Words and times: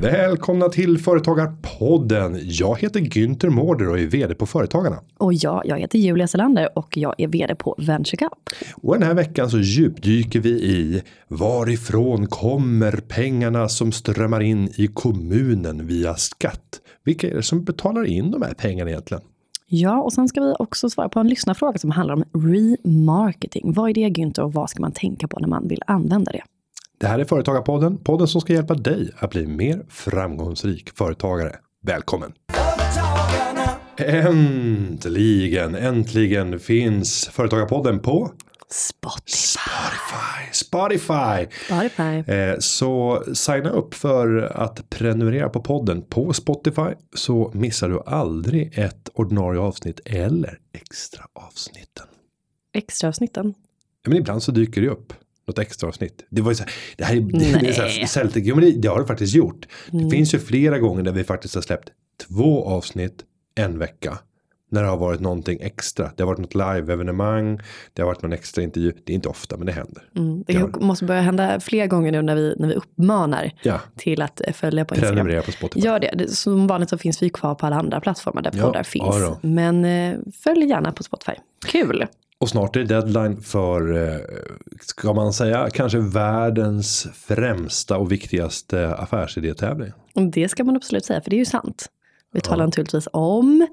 Välkomna 0.00 0.68
till 0.68 0.98
Företagarpodden. 0.98 2.38
Jag 2.42 2.78
heter 2.78 3.00
Günther 3.00 3.50
Mårder 3.50 3.88
och 3.88 3.98
är 3.98 4.06
vd 4.06 4.34
på 4.34 4.46
Företagarna. 4.46 5.00
Och 5.18 5.34
jag, 5.34 5.62
jag 5.64 5.78
heter 5.78 5.98
Julia 5.98 6.26
Selander 6.26 6.78
och 6.78 6.96
jag 6.96 7.14
är 7.18 7.28
vd 7.28 7.54
på 7.54 7.74
VentureCup. 7.78 8.32
Och 8.82 8.94
den 8.94 9.02
här 9.02 9.14
veckan 9.14 9.50
så 9.50 9.58
djupdyker 9.58 10.40
vi 10.40 10.50
i 10.50 11.02
varifrån 11.28 12.26
kommer 12.26 12.92
pengarna 13.08 13.68
som 13.68 13.92
strömmar 13.92 14.40
in 14.40 14.70
i 14.76 14.86
kommunen 14.86 15.86
via 15.86 16.14
skatt? 16.14 16.80
Vilka 17.04 17.30
är 17.30 17.34
det 17.34 17.42
som 17.42 17.64
betalar 17.64 18.04
in 18.04 18.30
de 18.30 18.42
här 18.42 18.54
pengarna 18.54 18.90
egentligen? 18.90 19.22
Ja, 19.66 20.02
och 20.02 20.12
sen 20.12 20.28
ska 20.28 20.40
vi 20.40 20.54
också 20.58 20.90
svara 20.90 21.08
på 21.08 21.20
en 21.20 21.28
lyssnarfråga 21.28 21.78
som 21.78 21.90
handlar 21.90 22.14
om 22.14 22.24
remarketing. 22.32 23.72
Vad 23.72 23.90
är 23.90 23.94
det 23.94 24.08
Günther 24.08 24.40
och 24.40 24.52
vad 24.52 24.70
ska 24.70 24.80
man 24.82 24.92
tänka 24.92 25.28
på 25.28 25.40
när 25.40 25.48
man 25.48 25.68
vill 25.68 25.82
använda 25.86 26.32
det? 26.32 26.42
Det 27.00 27.06
här 27.06 27.18
är 27.18 27.24
Företagarpodden, 27.24 27.98
podden 27.98 28.28
som 28.28 28.40
ska 28.40 28.52
hjälpa 28.52 28.74
dig 28.74 29.10
att 29.16 29.30
bli 29.30 29.46
mer 29.46 29.86
framgångsrik 29.88 30.90
företagare. 30.90 31.56
Välkommen! 31.82 32.32
Äntligen, 33.96 35.74
äntligen 35.74 36.58
finns 36.58 37.28
Företagarpodden 37.28 37.98
på 37.98 38.32
Spotify. 38.68 39.60
Spotify. 40.52 41.56
Spotify. 41.66 42.32
Eh, 42.32 42.56
så 42.58 43.24
signa 43.34 43.70
upp 43.70 43.94
för 43.94 44.52
att 44.54 44.90
prenumerera 44.90 45.48
på 45.48 45.60
podden 45.60 46.02
på 46.02 46.32
Spotify 46.32 46.90
så 47.14 47.50
missar 47.54 47.88
du 47.88 48.00
aldrig 48.06 48.78
ett 48.78 49.08
ordinarie 49.14 49.60
avsnitt 49.60 50.00
eller 50.04 50.58
extra 50.72 51.24
avsnitten. 51.32 52.06
Extra 52.72 53.08
avsnitten. 53.08 53.54
Ja, 54.02 54.10
men 54.10 54.18
ibland 54.18 54.42
så 54.42 54.52
dyker 54.52 54.80
det 54.80 54.88
upp 54.88 55.12
något 55.50 55.58
extra 55.58 55.88
avsnitt. 55.88 56.24
Det 56.30 56.42
var 56.42 56.50
ju 56.50 56.54
så 56.54 56.62
här, 56.62 56.72
det 56.96 57.04
här 57.04 57.16
är, 57.16 57.20
det 57.60 57.68
är 57.68 57.72
så 57.72 57.82
här, 57.82 58.06
Celtic, 58.06 58.42
jo, 58.46 58.54
men 58.56 58.64
det, 58.64 58.70
det 58.70 58.88
har 58.88 59.00
det 59.00 59.06
faktiskt 59.06 59.34
gjort. 59.34 59.66
Det 59.90 60.10
finns 60.10 60.34
ju 60.34 60.38
flera 60.38 60.78
gånger 60.78 61.02
där 61.02 61.12
vi 61.12 61.24
faktiskt 61.24 61.54
har 61.54 61.62
släppt 61.62 61.88
två 62.28 62.64
avsnitt 62.64 63.24
en 63.54 63.78
vecka. 63.78 64.18
När 64.72 64.82
det 64.82 64.88
har 64.88 64.96
varit 64.96 65.20
någonting 65.20 65.58
extra. 65.60 66.10
Det 66.16 66.22
har 66.22 66.28
varit 66.28 66.38
något 66.38 66.54
live-evenemang. 66.54 67.60
Det 67.92 68.02
har 68.02 68.06
varit 68.06 68.22
någon 68.22 68.32
extra 68.32 68.62
intervju. 68.62 68.92
Det 69.04 69.12
är 69.12 69.14
inte 69.14 69.28
ofta 69.28 69.56
men 69.56 69.66
det 69.66 69.72
händer. 69.72 70.02
Mm, 70.16 70.44
det 70.46 70.52
Det 70.52 70.58
har- 70.58 70.80
måste 70.80 71.04
börja 71.04 71.20
hända 71.20 71.60
fler 71.60 71.86
gånger 71.86 72.12
nu 72.12 72.22
när 72.22 72.34
vi, 72.34 72.54
när 72.58 72.68
vi 72.68 72.74
uppmanar 72.74 73.52
Ja, 73.62 73.80
till 73.96 74.22
att 74.22 74.40
eh, 74.46 74.52
följa 74.52 74.84
på 74.84 74.94
Instagram. 74.94 75.14
prenumerera 75.16 75.42
på 75.42 75.52
Spotify. 75.52 75.86
Gör 75.86 75.98
det. 76.00 76.30
Som 76.30 76.66
vanligt 76.66 76.90
så 76.90 76.98
finns 76.98 77.22
vi 77.22 77.30
kvar 77.30 77.54
på 77.54 77.66
alla 77.66 77.76
andra 77.76 78.00
plattformar 78.00 78.42
där 78.42 78.52
Ja, 78.56 78.66
poddar 78.66 78.82
finns. 78.82 79.16
ja. 79.20 79.38
Men 79.42 79.84
eh, 79.84 80.18
följ 80.44 80.64
gärna 80.68 80.92
på 80.92 81.02
Spotify. 81.02 81.32
Kul! 81.66 82.06
Och 82.40 82.48
snart 82.48 82.76
är 82.76 82.80
det 82.80 82.86
deadline 82.86 83.40
för, 83.40 83.92
eh, 83.92 84.18
ska 84.80 85.12
man 85.12 85.32
säga, 85.32 85.70
kanske 85.70 85.98
världens 85.98 87.06
främsta 87.14 87.96
och 87.96 88.12
viktigaste 88.12 88.94
affärsidétävling. 88.94 89.92
Det 90.32 90.48
ska 90.48 90.64
man 90.64 90.76
absolut 90.76 91.04
säga, 91.04 91.20
för 91.20 91.30
det 91.30 91.36
är 91.36 91.38
ju 91.38 91.44
sant. 91.44 91.86
Vi 92.32 92.40
talar 92.40 92.64
naturligtvis 92.64 93.08
om 93.12 93.66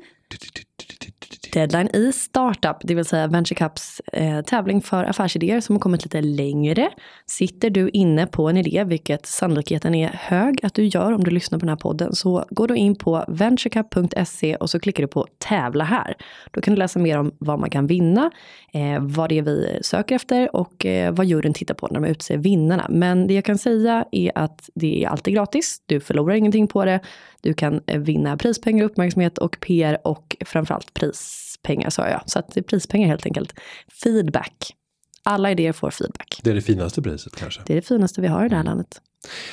deadline 1.57 1.89
i 1.93 2.11
startup, 2.11 2.77
det 2.81 2.95
vill 2.95 3.05
säga 3.05 3.27
Venture 3.27 3.55
Cups 3.55 4.01
eh, 4.13 4.41
tävling 4.41 4.81
för 4.81 5.03
affärsidéer 5.03 5.61
som 5.61 5.75
har 5.75 5.79
kommit 5.79 6.03
lite 6.03 6.21
längre. 6.21 6.89
Sitter 7.25 7.69
du 7.69 7.89
inne 7.89 8.27
på 8.27 8.49
en 8.49 8.57
idé, 8.57 8.83
vilket 8.83 9.25
sannolikheten 9.25 9.95
är 9.95 10.09
hög 10.13 10.65
att 10.65 10.73
du 10.73 10.85
gör 10.85 11.11
om 11.11 11.23
du 11.23 11.31
lyssnar 11.31 11.59
på 11.59 11.65
den 11.65 11.69
här 11.69 11.75
podden, 11.75 12.15
så 12.15 12.45
går 12.49 12.67
du 12.67 12.75
in 12.75 12.95
på 12.95 13.25
venturecup.se 13.27 14.55
och 14.55 14.69
så 14.69 14.79
klickar 14.79 15.03
du 15.03 15.07
på 15.07 15.27
tävla 15.37 15.83
här. 15.83 16.15
Då 16.51 16.61
kan 16.61 16.73
du 16.73 16.79
läsa 16.79 16.99
mer 16.99 17.17
om 17.17 17.31
vad 17.39 17.59
man 17.59 17.69
kan 17.69 17.87
vinna, 17.87 18.31
eh, 18.73 18.99
vad 19.01 19.29
det 19.29 19.37
är 19.37 19.41
vi 19.41 19.79
söker 19.81 20.15
efter 20.15 20.55
och 20.55 20.85
eh, 20.85 21.13
vad 21.13 21.25
juryn 21.25 21.53
tittar 21.53 21.75
på 21.75 21.87
när 21.87 21.99
de 21.99 22.07
utser 22.07 22.37
vinnarna. 22.37 22.87
Men 22.89 23.27
det 23.27 23.33
jag 23.33 23.45
kan 23.45 23.57
säga 23.57 24.05
är 24.11 24.31
att 24.35 24.69
det 24.75 25.03
är 25.03 25.09
alltid 25.09 25.33
gratis, 25.33 25.81
du 25.85 25.99
förlorar 25.99 26.35
ingenting 26.35 26.67
på 26.67 26.85
det. 26.85 26.99
Du 27.41 27.53
kan 27.53 27.81
eh, 27.87 27.99
vinna 27.99 28.37
prispengar, 28.37 28.85
uppmärksamhet 28.85 29.37
och 29.37 29.57
PR 29.59 29.97
och 30.03 30.35
framförallt 30.45 30.93
prispengar 30.93 31.89
sa 31.89 32.09
jag. 32.09 32.21
Så 32.25 32.39
att 32.39 32.53
det 32.53 32.59
är 32.59 32.63
prispengar 32.63 33.07
helt 33.07 33.25
enkelt. 33.25 33.53
Feedback. 34.03 34.73
Alla 35.23 35.51
idéer 35.51 35.73
får 35.73 35.91
feedback. 35.91 36.39
Det 36.43 36.49
är 36.49 36.55
det 36.55 36.61
finaste 36.61 37.01
priset 37.01 37.35
kanske. 37.35 37.61
Det 37.65 37.73
är 37.73 37.75
det 37.75 37.87
finaste 37.87 38.21
vi 38.21 38.27
har 38.27 38.45
i 38.45 38.49
det 38.49 38.55
här 38.55 38.63
landet. 38.63 39.01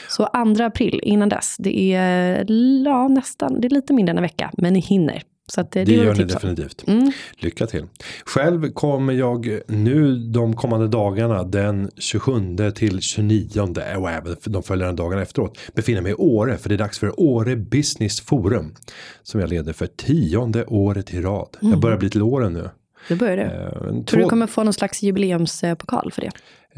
Så 0.08 0.28
2 0.56 0.64
april, 0.64 1.00
innan 1.02 1.28
dess, 1.28 1.56
det 1.58 1.78
är 1.78 2.44
ja, 2.84 3.08
nästan, 3.08 3.60
det 3.60 3.68
är 3.68 3.70
lite 3.70 3.92
mindre 3.92 4.10
än 4.10 4.18
en 4.18 4.22
vecka, 4.22 4.50
men 4.56 4.72
ni 4.72 4.80
hinner. 4.80 5.22
Så 5.46 5.60
att, 5.60 5.70
Det 5.70 5.84
det, 5.84 5.92
gör 5.94 6.14
ni 6.14 6.24
definitivt. 6.24 6.84
Mm. 6.86 7.12
Lycka 7.38 7.66
till. 7.66 7.84
Själv 8.26 8.72
kommer 8.72 9.12
jag 9.12 9.58
nu 9.68 10.16
de 10.16 10.56
kommande 10.56 10.88
dagarna 10.88 11.42
den 11.42 11.90
27 11.96 12.70
till 12.74 13.00
29 13.00 13.60
och 13.96 14.10
även 14.10 14.36
de 14.44 14.62
följande 14.62 15.02
dagarna 15.02 15.22
efteråt 15.22 15.58
befinna 15.74 16.00
mig 16.00 16.10
i 16.12 16.14
Åre 16.14 16.56
för 16.58 16.68
det 16.68 16.74
är 16.74 16.78
dags 16.78 16.98
för 16.98 17.20
Åre 17.20 17.56
Business 17.56 18.20
Forum 18.20 18.74
som 19.22 19.40
jag 19.40 19.50
leder 19.50 19.72
för 19.72 19.86
tionde 19.86 20.64
året 20.64 21.14
i 21.14 21.20
rad. 21.20 21.56
Jag 21.60 21.80
börjar 21.80 21.98
bli 21.98 22.10
till 22.10 22.22
åren 22.22 22.52
nu. 22.52 22.68
Det 23.08 23.16
börjar 23.16 23.36
det. 23.36 23.42
Eh, 23.44 23.80
Tror 23.80 23.92
du 24.18 24.22
två- 24.22 24.28
kommer 24.28 24.46
få 24.46 24.64
någon 24.64 24.72
slags 24.72 25.02
jubileumspokal 25.02 26.12
för 26.12 26.20
det? 26.22 26.30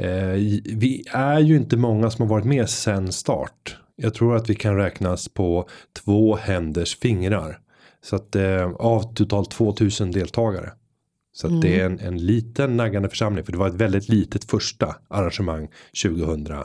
Eh, 0.05 0.33
vi 0.77 1.05
är 1.13 1.39
ju 1.41 1.57
inte 1.57 1.77
många 1.77 2.11
som 2.11 2.23
har 2.23 2.29
varit 2.29 2.45
med 2.47 2.69
sen 2.71 3.13
start. 3.13 3.77
Jag 3.97 4.15
tror 4.15 4.37
att 4.37 4.51
vi 4.51 4.55
kan 4.55 4.77
räknas 4.77 5.29
på 5.29 5.69
två 6.05 6.37
händers 6.37 6.99
fingrar. 6.99 7.59
Så 8.07 8.17
att 8.17 8.37
eh, 8.37 8.71
av 8.71 9.15
totalt 9.15 9.51
2000 9.51 10.11
deltagare. 10.11 10.73
Så 11.33 11.47
att 11.47 11.63
det 11.63 11.81
är 11.81 11.87
en, 11.87 12.01
en 12.01 12.19
liten 12.19 12.77
naggande 12.77 13.09
församling. 13.09 13.45
För 13.45 13.53
det 13.53 13.59
var 13.59 13.69
ett 13.69 13.75
väldigt 13.75 14.09
litet 14.09 14.45
första 14.45 14.97
arrangemang 15.09 15.69
2010. 16.03 16.65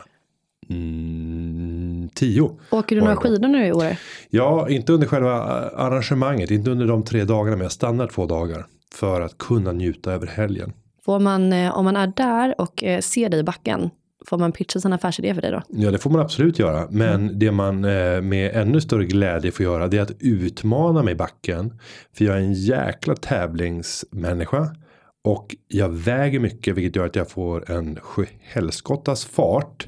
Åker 2.71 2.95
du 2.95 3.01
några 3.01 3.15
skidor 3.15 3.47
nu 3.47 3.67
i 3.67 3.71
år? 3.71 3.95
Ja, 4.29 4.69
inte 4.69 4.93
under 4.93 5.07
själva 5.07 5.31
arrangemanget. 5.69 6.51
Inte 6.51 6.71
under 6.71 6.87
de 6.87 7.03
tre 7.03 7.23
dagarna. 7.23 7.57
Men 7.57 7.63
jag 7.63 7.71
stannar 7.71 8.07
två 8.07 8.25
dagar. 8.25 8.65
För 8.93 9.21
att 9.21 9.37
kunna 9.37 9.71
njuta 9.71 10.13
över 10.13 10.27
helgen. 10.27 10.73
Får 11.05 11.19
man, 11.19 11.53
eh, 11.53 11.77
om 11.77 11.85
man 11.85 11.95
är 11.95 12.07
där 12.15 12.61
och 12.61 12.83
eh, 12.83 12.99
ser 12.99 13.29
dig 13.29 13.39
i 13.39 13.43
backen, 13.43 13.89
får 14.25 14.37
man 14.37 14.51
pitcha 14.51 14.79
sin 14.79 14.93
affärsidé 14.93 15.33
för 15.33 15.41
dig 15.41 15.51
då? 15.51 15.61
Ja 15.69 15.91
det 15.91 15.97
får 15.97 16.09
man 16.09 16.21
absolut 16.21 16.59
göra. 16.59 16.87
Men 16.91 17.39
det 17.39 17.51
man 17.51 17.85
eh, 17.85 18.21
med 18.21 18.55
ännu 18.55 18.81
större 18.81 19.05
glädje 19.05 19.51
får 19.51 19.63
göra 19.63 19.87
det 19.87 19.97
är 19.97 20.01
att 20.01 20.11
utmana 20.19 21.03
mig 21.03 21.11
i 21.11 21.15
backen. 21.15 21.79
För 22.13 22.25
jag 22.25 22.35
är 22.35 22.39
en 22.39 22.53
jäkla 22.53 23.15
tävlingsmänniska. 23.15 24.75
Och 25.23 25.55
jag 25.67 25.89
väger 25.89 26.39
mycket 26.39 26.75
vilket 26.75 26.95
gör 26.95 27.05
att 27.05 27.15
jag 27.15 27.29
får 27.29 27.71
en 27.71 27.99
sjuhelskottas 27.99 29.25
fart. 29.25 29.85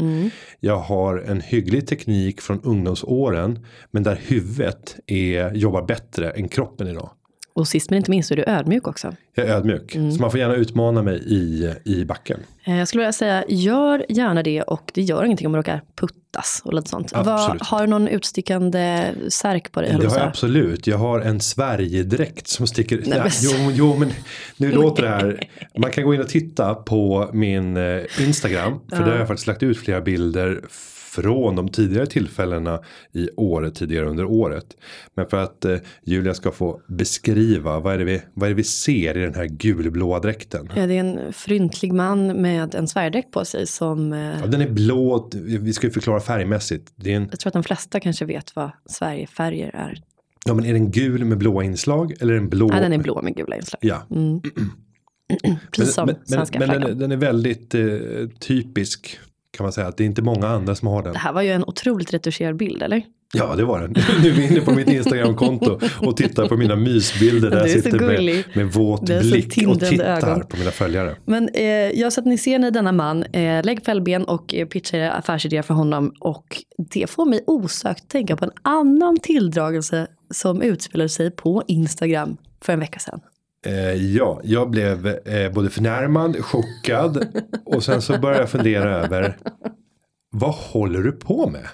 Jag 0.59 0.77
har 0.77 1.17
en 1.17 1.41
hygglig 1.41 1.87
teknik 1.87 2.41
från 2.41 2.61
ungdomsåren. 2.63 3.65
Men 3.91 4.03
där 4.03 4.19
huvudet 4.27 4.99
är, 5.07 5.53
jobbar 5.53 5.81
bättre 5.81 6.31
än 6.31 6.49
kroppen 6.49 6.87
idag. 6.87 7.09
Och 7.55 7.67
sist 7.67 7.89
men 7.89 7.97
inte 7.97 8.11
minst 8.11 8.27
så 8.27 8.33
är 8.33 8.35
du 8.35 8.43
ödmjuk 8.47 8.87
också. 8.87 9.15
Jag 9.35 9.47
är 9.47 9.53
ödmjuk. 9.55 9.91
Så 9.91 10.21
man 10.21 10.31
får 10.31 10.39
gärna 10.39 10.55
utmana 10.55 11.03
mig 11.03 11.15
i, 11.25 11.73
i 11.83 12.05
backen. 12.05 12.39
Eh, 12.63 12.77
Jag 12.77 12.87
skulle 12.87 13.01
vilja 13.01 13.11
säga, 13.13 13.43
gör 13.47 14.05
gärna 14.09 14.43
det 14.43 14.61
och 14.61 14.91
det 14.93 15.01
gör 15.01 15.23
ingenting 15.25 15.47
om 15.47 15.51
man 15.51 15.59
råkar 15.59 15.81
puttas 15.95 16.61
och 16.65 16.73
lite 16.73 16.89
sånt. 16.89 17.11
Vad, 17.15 17.61
har 17.61 17.81
du 17.81 17.87
någon 17.87 18.07
utstickande 18.07 19.11
särk 19.29 19.71
på 19.71 19.81
dig? 19.81 19.95
Det 19.99 20.07
har 20.07 20.17
jag 20.17 20.27
absolut. 20.27 20.87
Jag 20.87 20.97
har 20.97 21.19
en 21.19 21.39
Sverigedräkt 21.39 22.47
som 22.47 22.67
sticker. 22.67 22.97
Nej, 23.05 23.09
Ja, 23.17 23.23
men- 23.23 23.31
jo, 23.65 23.71
jo, 23.73 23.95
men 23.99 24.11
nu 24.57 24.71
låter 24.71 25.03
det 25.03 25.09
här. 25.09 25.43
Man 25.77 25.91
kan 25.91 26.03
gå 26.03 26.13
in 26.13 26.21
och 26.21 26.27
titta 26.29 26.75
på 26.75 27.29
min 27.33 27.77
eh, 27.77 28.01
Instagram. 28.19 28.79
För 28.89 28.97
där 28.97 29.11
har 29.11 29.17
jag 29.17 29.27
faktiskt 29.27 29.47
lagt 29.47 29.63
ut 29.63 29.77
flera 29.77 30.01
bilder 30.01 30.61
från 31.15 31.55
de 31.55 31.67
tidigare 31.69 32.05
tillfällena 32.05 32.79
i 33.13 33.29
året 33.37 33.75
tidigare 33.75 34.05
under 34.05 34.25
året. 34.25 34.65
Men 35.15 35.27
för 35.27 35.37
att 35.37 35.65
eh, 35.65 35.77
Julia 36.03 36.33
ska 36.33 36.51
få 36.51 36.81
beskriva 36.87 37.79
vad 37.79 37.93
är, 37.93 37.97
det 37.97 38.03
vi, 38.05 38.21
vad 38.33 38.47
är 38.47 38.49
det 38.49 38.55
vi 38.55 38.63
ser 38.63 39.17
i 39.17 39.21
den 39.21 39.35
här 39.35 39.45
gulblåa 39.45 40.19
dräkten. 40.19 40.69
Ja, 40.75 40.87
det 40.87 40.93
är 40.97 40.99
en 40.99 41.33
fryntlig 41.33 41.93
man 41.93 42.41
med 42.41 42.75
en 42.75 42.87
Sverigedräkt 42.87 43.31
på 43.31 43.45
sig 43.45 43.67
som 43.67 44.13
eh, 44.13 44.19
Ja, 44.19 44.47
den 44.47 44.61
är 44.61 44.69
blå, 44.69 45.29
vi 45.33 45.73
ska 45.73 45.87
ju 45.87 45.91
förklara 45.93 46.19
färgmässigt. 46.19 46.93
Det 46.95 47.11
är 47.11 47.15
en, 47.15 47.27
jag 47.31 47.39
tror 47.39 47.49
att 47.49 47.53
de 47.53 47.63
flesta 47.63 47.99
kanske 47.99 48.25
vet 48.25 48.55
vad 48.55 48.71
Sverigefärger 48.85 49.71
är. 49.75 50.01
ja, 50.45 50.53
men 50.53 50.65
är 50.65 50.73
den 50.73 50.91
gul 50.91 51.25
med 51.25 51.37
blåa 51.37 51.63
inslag 51.63 52.13
eller 52.19 52.33
är 52.33 52.37
den 52.39 52.49
blå? 52.49 52.67
Nej, 52.67 52.81
den 52.81 52.93
är 52.93 52.97
blå 52.97 53.21
med 53.21 53.35
gula 53.35 53.55
inslag. 53.55 53.79
Ja, 53.83 54.07
Precis 55.71 55.93
som 55.93 56.05
men, 56.05 56.15
men, 56.15 56.25
svenska 56.27 56.59
men 56.59 56.69
den, 56.69 56.79
flaggan. 56.81 56.97
är, 56.97 56.99
den 56.99 57.11
är 57.11 57.17
väldigt 57.17 57.75
eh, 57.75 57.83
typisk 58.39 59.19
kan 59.57 59.63
man 59.63 59.73
säga 59.73 59.87
att 59.87 59.97
det 59.97 60.03
är 60.03 60.05
inte 60.05 60.21
många 60.21 60.47
andra 60.47 60.75
som 60.75 60.87
har 60.87 61.03
den. 61.03 61.13
Det 61.13 61.19
här 61.19 61.33
var 61.33 61.41
ju 61.41 61.51
en 61.51 61.63
otroligt 61.63 62.13
retuscherad 62.13 62.55
bild, 62.55 62.83
eller? 62.83 63.03
Ja 63.33 63.55
det 63.55 63.65
var 63.65 63.81
den. 63.81 63.95
Nu 64.23 64.29
är 64.29 64.33
vi 64.33 64.47
inne 64.47 64.61
på 64.61 64.71
mitt 64.71 64.89
Instagramkonto 64.89 65.79
och 65.99 66.17
tittar 66.17 66.47
på 66.47 66.57
mina 66.57 66.75
mysbilder 66.75 67.49
där 67.49 67.59
jag 67.59 67.69
sitter 67.69 67.99
med, 67.99 68.43
med 68.53 68.73
våt 68.73 69.05
blick 69.05 69.67
och 69.67 69.79
tittar 69.79 70.29
ögon. 70.29 70.47
på 70.47 70.57
mina 70.57 70.71
följare. 70.71 71.15
Men 71.25 71.49
eh, 71.53 71.65
jag 71.65 72.13
så 72.13 72.21
att 72.21 72.25
ni 72.25 72.37
ser 72.37 72.59
ni 72.59 72.71
denna 72.71 72.91
man, 72.91 73.23
eh, 73.23 73.63
lägg 73.63 73.85
fällben 73.85 74.23
och 74.23 74.53
eh, 74.53 74.67
pitcha 74.67 74.97
era 74.97 75.11
affärsidéer 75.11 75.61
för 75.61 75.73
honom. 75.73 76.13
Och 76.19 76.63
det 76.77 77.09
får 77.09 77.25
mig 77.25 77.43
osökt 77.47 78.07
tänka 78.07 78.37
på 78.37 78.45
en 78.45 78.51
annan 78.61 79.19
tilldragelse 79.19 80.07
som 80.31 80.61
utspelade 80.61 81.09
sig 81.09 81.31
på 81.31 81.63
Instagram 81.67 82.37
för 82.61 82.73
en 82.73 82.79
vecka 82.79 82.99
sedan. 82.99 83.19
Eh, 83.65 83.93
ja, 83.93 84.41
jag 84.43 84.69
blev 84.69 85.07
eh, 85.07 85.51
både 85.53 85.69
förnärmad, 85.69 86.37
chockad 86.45 87.27
och 87.65 87.83
sen 87.83 88.01
så 88.01 88.19
började 88.19 88.41
jag 88.41 88.49
fundera 88.49 88.95
över 88.95 89.37
vad 90.31 90.53
håller 90.53 90.99
du 90.99 91.11
på 91.11 91.49
med? 91.49 91.67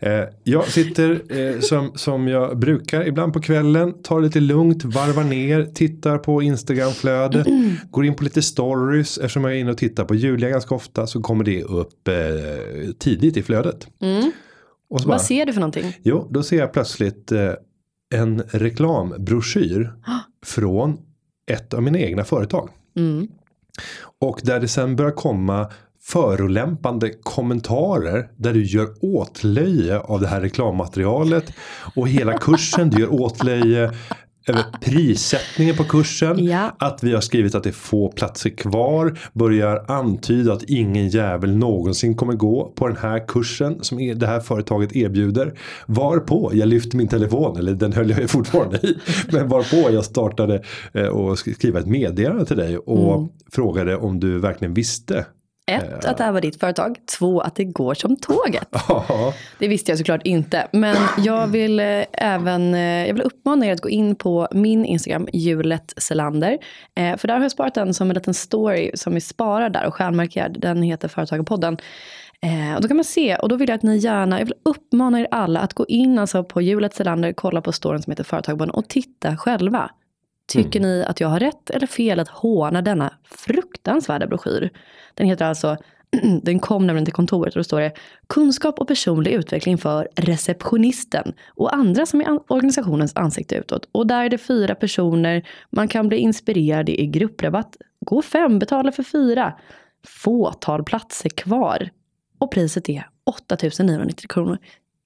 Eh, 0.00 0.24
jag 0.44 0.68
sitter 0.68 1.38
eh, 1.38 1.60
som, 1.60 1.92
som 1.94 2.28
jag 2.28 2.58
brukar 2.58 3.06
ibland 3.06 3.32
på 3.32 3.40
kvällen. 3.40 4.02
Tar 4.02 4.20
lite 4.20 4.40
lugnt, 4.40 4.84
varvar 4.84 5.24
ner, 5.24 5.64
tittar 5.64 6.18
på 6.18 6.42
Instagramflödet. 6.42 7.46
Mm. 7.46 7.74
Går 7.90 8.04
in 8.04 8.14
på 8.14 8.24
lite 8.24 8.42
stories. 8.42 9.18
Eftersom 9.18 9.44
jag 9.44 9.52
är 9.52 9.56
inne 9.56 9.70
och 9.70 9.78
tittar 9.78 10.04
på 10.04 10.14
Julia 10.14 10.48
ganska 10.48 10.74
ofta 10.74 11.06
så 11.06 11.22
kommer 11.22 11.44
det 11.44 11.62
upp 11.62 12.08
eh, 12.08 12.14
tidigt 12.98 13.36
i 13.36 13.42
flödet. 13.42 13.88
Mm. 14.00 14.32
Och 14.90 15.00
så 15.00 15.08
Vad 15.08 15.18
bara, 15.18 15.24
ser 15.24 15.46
du 15.46 15.52
för 15.52 15.60
någonting? 15.60 15.96
Jo, 16.02 16.28
då 16.30 16.42
ser 16.42 16.58
jag 16.58 16.72
plötsligt 16.72 17.32
eh, 17.32 17.52
en 18.14 18.42
reklambroschyr 18.42 19.92
från 20.44 20.98
ett 21.50 21.74
av 21.74 21.82
mina 21.82 21.98
egna 21.98 22.24
företag. 22.24 22.70
Mm. 22.96 23.28
Och 24.18 24.40
där 24.42 24.60
det 24.60 24.68
sen 24.68 24.96
börjar 24.96 25.12
komma 25.12 25.70
förolämpande 26.02 27.10
kommentarer 27.22 28.30
där 28.36 28.52
du 28.52 28.64
gör 28.64 28.88
åtlöje 29.00 29.98
av 29.98 30.20
det 30.20 30.26
här 30.26 30.40
reklammaterialet 30.40 31.52
och 31.94 32.08
hela 32.08 32.38
kursen. 32.38 32.90
Du 32.90 33.00
gör 33.00 33.12
åtlöje 33.12 33.92
över 34.48 34.64
prissättningen 34.80 35.76
på 35.76 35.84
kursen. 35.84 36.44
Ja. 36.44 36.76
Att 36.78 37.02
vi 37.04 37.14
har 37.14 37.20
skrivit 37.20 37.54
att 37.54 37.62
det 37.62 37.70
är 37.70 37.72
få 37.72 38.08
platser 38.12 38.50
kvar. 38.50 39.18
Börjar 39.32 39.84
antyda 39.88 40.52
att 40.52 40.62
ingen 40.62 41.08
jävel 41.08 41.56
någonsin 41.56 42.14
kommer 42.14 42.32
gå 42.32 42.72
på 42.76 42.88
den 42.88 42.96
här 42.96 43.26
kursen 43.28 43.78
som 43.84 44.00
är- 44.00 44.14
det 44.14 44.26
här 44.26 44.40
företaget 44.40 44.96
erbjuder. 44.96 45.58
Varpå 45.86 46.50
jag 46.54 46.68
lyfte 46.68 46.96
min 46.96 47.08
telefon, 47.08 47.56
eller 47.56 47.74
den 47.74 47.92
höll 47.92 48.10
jag 48.10 48.30
fortfarande 48.30 48.76
i. 48.76 48.96
Men 49.32 49.48
varpå 49.48 49.90
jag 49.94 50.04
startade 50.04 50.62
eh, 50.92 51.06
och 51.06 51.34
sk- 51.34 51.54
skriva 51.54 51.78
ett 51.78 51.86
meddelande 51.86 52.44
till 52.46 52.56
dig 52.56 52.78
och 52.78 53.30
frågade 53.52 53.96
om 53.96 54.20
du 54.20 54.38
verkligen 54.38 54.74
visste. 54.74 55.26
Ett, 55.70 56.04
att 56.04 56.18
det 56.18 56.24
här 56.24 56.32
var 56.32 56.40
ditt 56.40 56.60
företag. 56.60 56.98
Två, 57.18 57.40
att 57.40 57.54
det 57.54 57.64
går 57.64 57.94
som 57.94 58.16
tåget. 58.16 58.68
Det 59.58 59.68
visste 59.68 59.92
jag 59.92 59.98
såklart 59.98 60.26
inte. 60.26 60.68
Men 60.72 60.96
jag 61.18 61.46
vill 61.46 61.80
eh, 61.80 62.04
även 62.12 62.74
eh, 62.74 63.06
jag 63.06 63.14
vill 63.14 63.22
uppmana 63.22 63.66
er 63.66 63.72
att 63.72 63.80
gå 63.80 63.88
in 63.88 64.16
på 64.16 64.48
min 64.50 64.84
Instagram, 64.84 65.28
Julet 65.32 65.94
Selander. 65.96 66.58
Eh, 66.94 67.16
för 67.16 67.28
där 67.28 67.34
har 67.34 67.42
jag 67.42 67.50
sparat 67.50 67.74
den 67.74 67.94
som 67.94 68.10
en 68.10 68.14
liten 68.14 68.34
story 68.34 68.90
som 68.94 69.16
är 69.16 69.20
sparad 69.20 69.72
där 69.72 69.86
och 69.86 69.94
stjärnmarkerad. 69.94 70.60
Den 70.60 70.82
heter 70.82 71.08
Företagarpodden. 71.08 71.76
Eh, 72.40 72.74
och 72.74 72.82
då 72.82 72.88
kan 72.88 72.96
man 72.96 73.04
se, 73.04 73.36
och 73.36 73.48
då 73.48 73.56
vill 73.56 73.68
jag 73.68 73.76
att 73.76 73.82
ni 73.82 73.96
gärna, 73.96 74.38
jag 74.38 74.46
vill 74.46 74.54
uppmana 74.62 75.20
er 75.20 75.28
alla 75.30 75.60
att 75.60 75.74
gå 75.74 75.86
in 75.86 76.18
alltså 76.18 76.44
på 76.44 76.62
Julet 76.62 76.94
Selander, 76.94 77.32
kolla 77.32 77.60
på 77.60 77.72
storyn 77.72 78.02
som 78.02 78.10
heter 78.10 78.24
Företagarpodden 78.24 78.74
och 78.74 78.88
titta 78.88 79.36
själva. 79.36 79.90
Tycker 80.46 80.80
ni 80.80 81.04
att 81.04 81.20
jag 81.20 81.28
har 81.28 81.40
rätt 81.40 81.70
eller 81.70 81.86
fel 81.86 82.20
att 82.20 82.28
håna 82.28 82.82
denna 82.82 83.12
fruktansvärda 83.24 84.26
broschyr? 84.26 84.70
Den 85.14 85.26
heter 85.26 85.44
alltså, 85.44 85.76
den 86.42 86.58
kom 86.58 86.86
nämligen 86.86 87.04
till 87.04 87.14
kontoret 87.14 87.54
och 87.54 87.58
då 87.58 87.64
står 87.64 87.80
det 87.80 87.92
Kunskap 88.26 88.78
och 88.78 88.88
personlig 88.88 89.32
utveckling 89.32 89.78
för 89.78 90.08
receptionisten 90.16 91.32
och 91.54 91.74
andra 91.74 92.06
som 92.06 92.20
är 92.20 92.24
an- 92.28 92.40
organisationens 92.48 93.16
ansikte 93.16 93.54
utåt. 93.56 93.88
Och 93.92 94.06
där 94.06 94.24
är 94.24 94.28
det 94.28 94.38
fyra 94.38 94.74
personer, 94.74 95.48
man 95.70 95.88
kan 95.88 96.08
bli 96.08 96.16
inspirerad, 96.16 96.86
det 96.86 97.00
är 97.02 97.06
grupprabatt. 97.06 97.76
Gå 98.00 98.22
fem, 98.22 98.58
betala 98.58 98.92
för 98.92 99.02
fyra. 99.02 99.54
Fåtal 100.06 100.84
platser 100.84 101.28
kvar. 101.28 101.90
Och 102.38 102.50
priset 102.50 102.88
är 102.88 103.08
8990 103.24 104.26
kronor. 104.28 104.58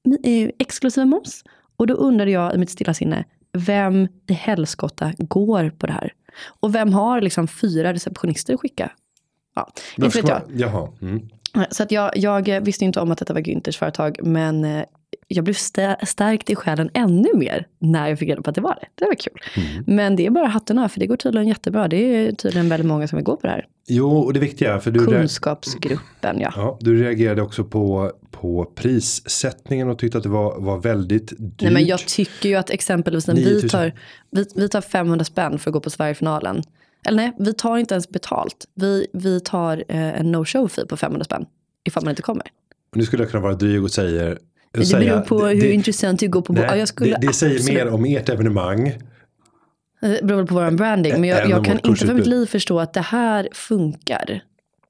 Mi- 0.09 0.45
eh, 0.45 0.51
Exklusive 0.59 1.05
moms. 1.07 1.45
Och 1.77 1.87
då 1.87 1.95
undrade 1.95 2.31
jag 2.31 2.55
i 2.55 2.59
mitt 2.59 2.71
stilla 2.71 2.95
sinne, 2.95 3.25
vem 3.52 4.08
i 4.26 4.32
helskotta 4.32 5.12
går 5.19 5.70
på 5.70 5.87
det 5.87 5.93
här? 5.93 6.12
Och 6.61 6.75
vem 6.75 6.93
har 6.93 7.20
liksom 7.20 7.49
fyra 7.49 7.93
receptionister 7.93 8.55
att 8.55 8.61
skicka? 8.61 8.93
Ja, 9.55 9.73
inte 9.97 10.20
vet 10.20 10.29
jag. 10.29 10.43
Jaha. 10.55 10.88
Mm. 11.02 11.29
Så 11.70 11.82
att 11.82 11.93
jag, 11.93 12.17
jag 12.17 12.61
visste 12.61 12.85
inte 12.85 13.00
om 13.00 13.11
att 13.11 13.19
detta 13.19 13.35
var 13.35 13.41
Günthers 13.41 13.79
företag, 13.79 14.19
men 14.23 14.64
eh, 14.64 14.85
jag 15.32 15.44
blev 15.44 15.55
stä- 15.55 16.05
stärkt 16.06 16.50
i 16.50 16.55
själen 16.55 16.91
ännu 16.94 17.29
mer 17.35 17.67
när 17.79 18.09
jag 18.09 18.19
fick 18.19 18.29
reda 18.29 18.43
på 18.43 18.50
att 18.50 18.55
det 18.56 18.61
var 18.61 18.79
det. 18.81 18.87
Det 18.94 19.05
var 19.05 19.15
kul. 19.15 19.32
Mm. 19.56 19.85
Men 19.87 20.17
det 20.17 20.27
är 20.27 20.31
bara 20.31 20.47
hatten 20.47 20.79
av, 20.79 20.88
för 20.88 21.00
det 21.00 21.06
går 21.06 21.17
tydligen 21.17 21.49
jättebra. 21.49 21.88
Det 21.88 21.97
är 21.97 22.32
tydligen 22.32 22.69
väldigt 22.69 22.87
många 22.87 23.09
som 23.09 23.17
vill 23.17 23.25
gå 23.25 23.37
på 23.37 23.47
det 23.47 23.53
här. 23.53 23.67
Jo, 23.88 24.19
och 24.19 24.32
det 24.32 24.41
viktiga 24.41 24.81
för 24.81 24.91
du, 24.91 25.06
Kunskapsgruppen, 25.06 26.41
ja. 26.41 26.53
ja, 26.56 26.79
du 26.81 27.03
reagerade 27.03 27.43
också 27.43 27.65
på, 27.65 28.12
på 28.31 28.73
prissättningen 28.75 29.88
och 29.88 29.99
tyckte 29.99 30.19
att 30.19 30.25
det 30.25 30.31
var, 30.31 30.61
var 30.61 30.79
väldigt 30.79 31.29
dyrt. 31.38 31.62
Nej, 31.62 31.73
men 31.73 31.87
jag 31.87 32.06
tycker 32.06 32.49
ju 32.49 32.55
att 32.55 32.71
exempelvis 32.71 33.26
när 33.26 33.35
vi 33.35 33.44
9000. 33.44 33.71
tar, 33.71 33.93
vi, 34.31 34.44
vi 34.55 34.69
tar 34.69 34.81
500 34.81 35.25
spänn 35.25 35.59
för 35.59 35.71
att 35.71 35.75
gå 35.75 35.81
på 35.81 35.91
Sverigefinalen. 35.91 36.62
Eller 37.06 37.17
nej, 37.17 37.33
vi 37.38 37.55
tar 37.55 37.76
inte 37.76 37.94
ens 37.94 38.09
betalt. 38.09 38.65
Vi, 38.75 39.06
vi 39.12 39.41
tar 39.41 39.85
eh, 39.88 40.21
en 40.21 40.35
no-show 40.35 40.69
fee 40.69 40.87
på 40.87 40.97
500 40.97 41.25
spänn. 41.25 41.47
Ifall 41.85 42.05
man 42.05 42.11
inte 42.11 42.23
kommer. 42.23 42.47
Nu 42.94 43.05
skulle 43.05 43.23
jag 43.23 43.31
kunna 43.31 43.43
vara 43.43 43.55
dryg 43.55 43.83
och 43.83 43.91
säger 43.91 44.38
Det 44.73 44.85
säga- 44.85 45.15
beror 45.15 45.21
på 45.21 45.47
hur 45.47 45.61
det- 45.61 45.73
intressant 45.73 46.21
du 46.21 46.29
går 46.29 46.43
på. 46.43 46.53
Nej, 46.53 46.65
ja, 46.69 46.77
jag 46.77 46.89
skulle 46.89 47.11
det, 47.17 47.27
det 47.27 47.33
säger 47.33 47.55
absolut- 47.57 47.75
mer 47.85 47.89
om 47.89 48.05
ert 48.05 48.29
evenemang. 48.29 48.93
Det 50.01 50.21
beror 50.25 50.45
på 50.47 50.55
vår 50.55 50.71
branding. 50.71 51.13
Men 51.13 51.25
jag, 51.25 51.51
jag 51.51 51.65
kan 51.65 51.79
inte 51.85 52.07
för 52.07 52.15
mitt 52.15 52.27
liv 52.27 52.47
förstå 52.47 52.81
att 52.81 52.93
det 52.93 53.01
här 53.01 53.49
funkar. 53.53 54.41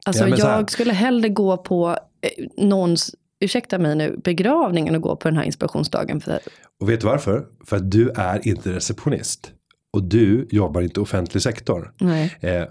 Alltså 0.06 0.28
Ja, 0.28 0.36
så 0.36 0.46
här- 0.46 0.56
jag 0.56 0.70
skulle 0.70 0.92
hellre 0.92 1.28
gå 1.28 1.56
på 1.56 1.96
eh, 2.20 2.64
någons, 2.64 3.14
ursäkta 3.40 3.78
mig 3.78 3.96
nu, 3.96 4.20
begravning 4.24 4.88
än 4.88 4.94
att 4.94 5.02
gå 5.02 5.16
på 5.16 5.28
den 5.28 5.36
här 5.36 5.44
inspirationsdagen. 5.44 6.20
För 6.20 6.38
Och 6.80 6.88
vet 6.90 7.00
du 7.00 7.06
varför? 7.06 7.46
För 7.66 7.76
att 7.76 7.90
du 7.90 8.10
är 8.10 8.48
inte 8.48 8.72
receptionist. 8.72 9.52
Och 9.92 10.02
du 10.02 10.48
jobbar 10.50 10.80
inte 10.80 11.00
offentlig 11.00 11.42
sektor. 11.42 11.92
nej. 12.00 12.36
Eh, 12.40 12.64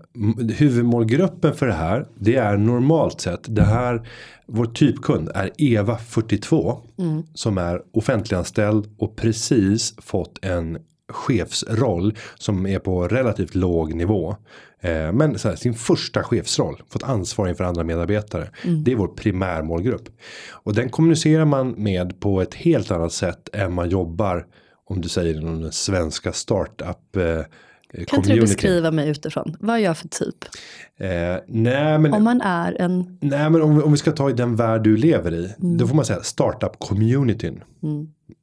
huvudmålgruppen 0.58 1.56
för 1.56 1.68
det 1.68 1.74
här. 1.74 2.06
Det 2.16 2.36
är 2.36 2.58
normalt 2.58 3.22
sett. 3.22 3.56
Det 3.56 3.64
här. 3.64 4.08
Vår 4.46 4.66
typkund 4.66 5.30
är 5.36 5.52
Eva 5.58 5.98
42. 5.98 6.82
Som 7.34 7.58
är 7.58 7.82
offentliganställd 7.94 8.96
och 8.98 9.16
precis 9.16 9.94
fått 9.98 10.40
en 10.46 10.78
chefsroll. 11.10 12.14
Som 12.36 12.66
är 12.66 12.80
på 12.80 13.08
relativt 13.08 13.56
låg 13.56 13.94
nivå. 13.94 14.36
Eh, 14.82 15.12
men 15.12 15.36
här, 15.44 15.56
sin 15.56 15.74
första 15.74 16.24
chefsroll. 16.24 16.82
Fått 16.90 17.04
ansvar 17.04 17.48
inför 17.48 17.64
andra 17.64 17.84
medarbetare. 17.84 18.50
Det 18.86 18.92
är 18.92 18.96
vår 18.96 19.08
primärmålgrupp. 19.08 20.10
Och 20.50 20.74
den 20.74 20.90
kommunicerar 20.90 21.46
man 21.46 21.70
med 21.70 22.20
på 22.20 22.42
ett 22.42 22.54
helt 22.54 22.92
annat 22.92 23.14
sätt 23.14 23.50
än 23.54 23.74
man 23.74 23.90
jobbar. 23.90 24.46
Om 24.90 25.02
du 25.02 25.10
säger 25.10 25.40
inom 25.42 25.62
den 25.62 25.72
svenska 25.72 26.34
startup. 26.34 27.16
Eh, 27.16 27.42
Kan 28.08 28.20
inte 28.20 28.34
du 28.34 28.42
beskriva 28.42 28.92
mig 28.92 29.10
utifrån? 29.10 29.56
Vad 29.60 29.76
är 29.76 29.80
jag 29.80 29.98
för 29.98 30.08
typ? 30.08 30.36
Eh, 30.98 31.10
nej 31.48 32.00
men, 32.00 32.14
Om 32.14 32.24
man 32.24 32.42
är 32.42 32.82
en... 32.82 33.18
nej, 33.22 33.50
men 33.50 33.62
om, 33.62 33.76
vi- 33.78 33.82
om 33.84 33.92
vi 33.92 33.98
ska 33.98 34.12
ta 34.12 34.30
i 34.30 34.34
den 34.34 34.56
värld 34.56 34.84
du 34.84 34.98
lever 34.98 35.34
i. 35.34 35.54
Mm. 35.62 35.78
Då 35.78 35.88
får 35.88 35.96
man 35.96 36.06
säga 36.06 36.22
startup 36.24 36.80
communityn. 36.80 37.64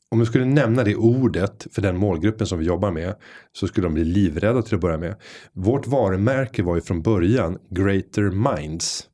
Om 0.08 0.18
du 0.18 0.26
skulle 0.26 0.44
nämna 0.44 0.84
det 0.84 0.96
ordet 0.96 1.66
för 1.72 1.82
den 1.82 1.96
målgruppen 1.96 2.46
som 2.46 2.58
vi 2.58 2.64
jobbar 2.66 2.90
med. 2.90 3.14
Så 3.52 3.66
skulle 3.66 3.86
de 3.86 3.94
bli 3.94 4.04
livrädda 4.04 4.62
till 4.62 4.74
att 4.74 4.80
börja 4.80 4.98
med. 4.98 5.14
Vårt 5.52 5.86
varumärke 5.86 6.62
var 6.62 6.74
ju 6.74 6.80
från 6.80 7.02
början 7.02 7.58
Greater 7.70 8.22
Minds. 8.56 9.04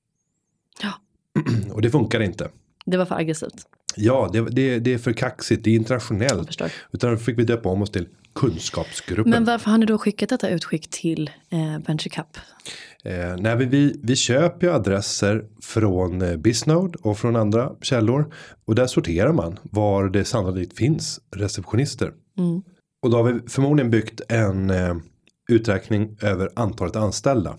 Ja. 0.82 0.90
Och 1.72 1.82
det 1.82 1.90
funkar 1.90 2.20
inte. 2.20 2.48
Det 2.86 2.96
var 2.96 3.04
för 3.04 3.14
aggressivt. 3.14 3.66
Ja, 3.96 4.30
det, 4.32 4.40
det, 4.40 4.78
det 4.78 4.94
är 4.94 4.99
för 4.99 5.12
kaxigt. 5.12 5.64
Det 5.64 5.70
är 5.70 5.75
internationellt. 5.75 6.62
Utan 6.92 7.11
då 7.11 7.16
fick 7.16 7.38
vi 7.38 7.44
döpa 7.44 7.68
om 7.68 7.82
oss 7.82 7.90
till 7.90 8.08
kunskapsgruppen. 8.34 9.30
Men 9.30 9.44
varför 9.44 9.70
har 9.70 9.78
ni 9.78 9.87
då 9.87 9.99
skickat 9.99 10.28
detta 10.28 10.49
utskick 10.49 10.90
till 10.90 11.30
eh, 11.50 11.78
Venture? 11.87 12.25
Eh, 13.04 13.37
nej, 13.38 13.56
vi, 13.56 14.00
vi 14.02 14.16
köper 14.16 14.66
ju 14.66 14.72
adresser 14.72 15.44
från 15.62 16.22
eh, 16.22 16.37
Bisnode 16.37 16.99
och 17.02 17.18
från 17.18 17.37
andra 17.37 17.72
källor. 17.82 18.34
Och 18.64 18.75
där 18.75 18.87
sorterar 18.87 19.32
man 19.32 19.58
var 19.62 20.08
det 20.08 20.25
sannolikt 20.25 20.76
finns 20.76 21.20
receptionister. 21.37 22.12
Och 23.02 23.11
då 23.11 23.16
har 23.16 23.32
vi 23.32 23.40
förmodligen 23.49 23.90
byggt 23.90 24.20
en 24.28 24.70
eh, 24.70 24.96
uträkning 25.49 26.16
över 26.20 26.50
antalet 26.56 26.96
anställda. 26.96 27.56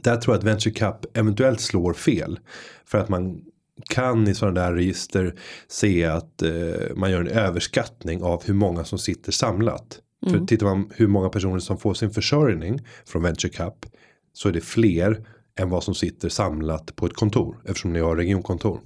Där 0.00 0.16
tror 0.16 0.34
jag 0.34 0.38
att 0.38 0.46
Venture 0.46 0.74
Cup 0.74 1.16
eventuellt 1.16 1.60
slår 1.60 1.92
fel. 1.92 2.38
För 2.84 2.98
att 2.98 3.08
man 3.08 3.40
kan 3.88 4.28
i 4.28 4.34
sådana 4.34 4.60
där 4.60 4.72
register 4.72 5.34
se 5.68 6.04
att 6.04 6.42
eh, 6.42 6.50
man 6.96 7.10
gör 7.10 7.20
en 7.20 7.28
överskattning 7.28 8.22
av 8.22 8.42
hur 8.44 8.54
många 8.54 8.84
som 8.84 8.98
sitter 8.98 9.32
samlat. 9.32 9.98
För 10.30 10.46
tittar 10.46 10.66
man 10.66 10.90
hur 10.94 11.06
många 11.06 11.28
personer 11.28 11.58
som 11.58 11.78
får 11.78 11.94
sin 11.94 12.10
försörjning 12.10 12.80
från 13.06 13.22
Venture 13.22 13.52
Cup 13.52 13.86
så 14.32 14.48
är 14.48 14.52
det 14.52 14.60
fler 14.60 15.26
än 15.58 15.70
vad 15.70 15.84
som 15.84 15.94
sitter 15.94 16.28
samlat 16.28 16.96
på 16.96 17.06
ett 17.06 17.14
kontor 17.14 17.56
eftersom 17.64 17.92
ni 17.92 18.00
har 18.00 18.16
regionkontor. 18.16 18.80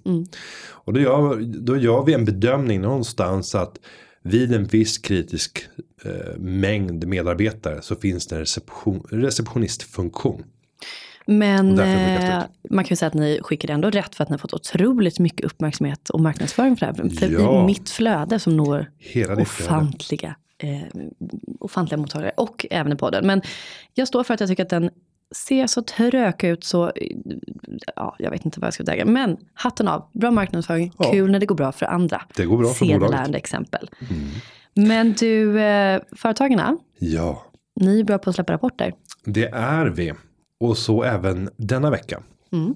Och 0.69 0.93
då 0.93 1.01
gör, 1.01 1.41
då 1.61 1.77
gör 1.77 2.05
vi 2.05 2.15
en 2.15 2.25
bedömning 2.25 2.81
någonstans 2.81 3.55
att 3.55 3.79
vid 4.23 4.55
en 4.55 4.65
viss 4.65 4.99
kritisk 4.99 5.69
eh, 6.05 6.39
mängd 6.39 7.07
medarbetare 7.07 7.83
så 7.83 7.97
finns 7.97 8.27
det 8.27 8.35
en 8.35 8.41
reception, 8.41 9.07
receptionistfunktion. 9.11 10.43
Men 11.27 11.79
eh, 11.79 12.43
man 12.71 12.85
kan 12.85 12.91
ju 12.91 12.97
säga 12.97 13.07
att 13.07 13.15
ni 13.15 13.39
skickade 13.43 13.73
ändå 13.73 13.91
rätt 13.91 14.15
för 14.15 14.23
att 14.25 14.29
ni 14.31 14.33
har 14.33 14.39
fått 14.39 14.55
otroligt 14.55 15.19
mycket 15.19 15.47
uppmärksamhet 15.47 16.11
och 16.11 16.21
marknadsföring 16.21 16.77
för 16.77 16.87
det 16.87 17.03
här. 17.03 17.09
För 17.11 17.27
Ja. 17.33 17.63
i 17.63 17.67
mitt 17.67 17.91
flöde 17.91 18.39
som 18.39 18.57
når 18.57 18.91
Hela 18.99 19.37
ofantliga, 19.37 20.37
eh, 20.59 21.01
ofantliga 21.61 21.99
mottagare 22.01 22.31
och 22.37 22.67
även 22.71 22.93
i 22.93 22.97
podden. 22.97 23.27
Men 23.27 23.43
jag 23.95 24.09
står 24.09 24.25
för 24.25 24.35
att 24.35 24.41
jag 24.41 24.49
tycker 24.49 24.63
att 24.63 24.69
den 24.71 24.91
se 25.35 25.69
så 25.69 25.83
trök 25.83 26.45
ut 26.45 26.65
så, 26.65 26.93
ja, 27.97 28.17
jag 28.19 28.31
vet 28.31 28.45
inte 28.45 28.61
vad 28.61 28.67
jag 28.67 28.75
ska 28.75 28.85
säga. 28.85 29.05
Men 29.05 29.37
hatten 29.55 29.89
av, 29.89 30.09
bra 30.13 30.31
marknadsföring, 30.31 30.93
Ja. 30.99 31.11
kul 31.11 31.31
när 31.31 31.39
det 31.41 31.47
går 31.47 31.55
bra 31.57 31.73
för 31.73 31.87
andra. 31.87 32.23
Det 32.37 32.45
går 32.45 32.59
bra 32.59 32.69
för 32.69 32.87
bolaget. 32.87 33.21
Mm. 33.21 33.35
Exempel. 33.35 33.91
Men 34.75 35.13
du, 35.13 35.61
eh, 35.61 36.01
företagarna, 36.17 36.77
Ja, 36.99 37.43
ni 37.81 38.01
är 38.01 38.05
bra 38.05 38.19
på 38.19 38.31
att 38.31 38.37
släppa 38.37 38.53
rapporter. 38.53 38.93
det 39.25 39.49
är 39.49 39.87
vi. 39.87 40.13
Och 40.61 40.79
så 40.79 41.03
även 41.03 41.51
denna 41.57 41.91
vecka. 41.91 42.23
Mm. 42.53 42.75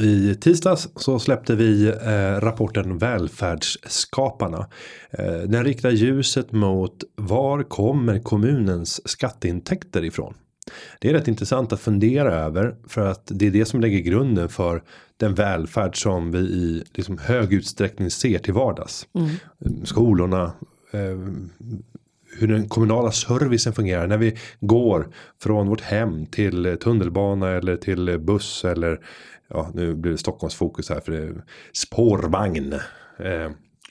I 0.00 0.34
tisdags 0.34 0.88
så 0.96 1.18
släppte 1.18 1.54
vi 1.54 1.88
eh, 1.88 2.40
rapporten 2.40 2.98
Välfärdsskaparna. 2.98 4.66
Eh, 5.10 5.38
den 5.38 5.64
riktar 5.64 5.90
ljuset 5.90 6.52
mot 6.52 7.04
var 7.14 7.62
kommer 7.62 8.18
kommunens 8.18 9.08
skatteintäkter 9.08 10.04
ifrån? 10.04 10.34
Det 11.00 11.08
är 11.08 11.12
rätt 11.12 11.28
intressant 11.28 11.72
att 11.72 11.80
fundera 11.80 12.34
över 12.34 12.76
för 12.86 13.06
att 13.06 13.22
det 13.26 13.46
är 13.46 13.50
det 13.50 13.64
som 13.64 13.80
lägger 13.80 13.98
grunden 13.98 14.48
för 14.48 14.82
den 15.16 15.34
välfärd 15.34 16.02
som 16.02 16.30
vi 16.30 16.38
i 16.38 16.84
liksom 16.94 17.18
hög 17.18 17.52
utsträckning 17.52 18.10
ser 18.10 18.38
till 18.38 18.54
vardags. 18.54 19.06
Skolorna, 19.84 20.52
eh, 20.92 21.18
hur 22.38 22.48
den 22.48 22.68
kommunala 22.68 23.12
servicen 23.12 23.72
fungerar 23.72 24.06
när 24.06 24.18
vi 24.18 24.36
går 24.60 25.08
från 25.42 25.68
vårt 25.68 25.80
hem 25.80 26.26
till 26.26 26.76
tunnelbana 26.80 27.50
eller 27.50 27.76
till 27.76 28.18
buss 28.18 28.64
eller 28.64 29.00
ja 29.48 29.70
nu 29.74 29.94
blir 29.94 30.12
det 30.12 30.18
Stockholms 30.18 30.54
fokus 30.54 30.90
här 30.90 31.00
för 31.00 31.12
det 31.12 31.18
är 31.18 31.44
spårvagn. 31.72 32.72
Eh, 33.18 33.50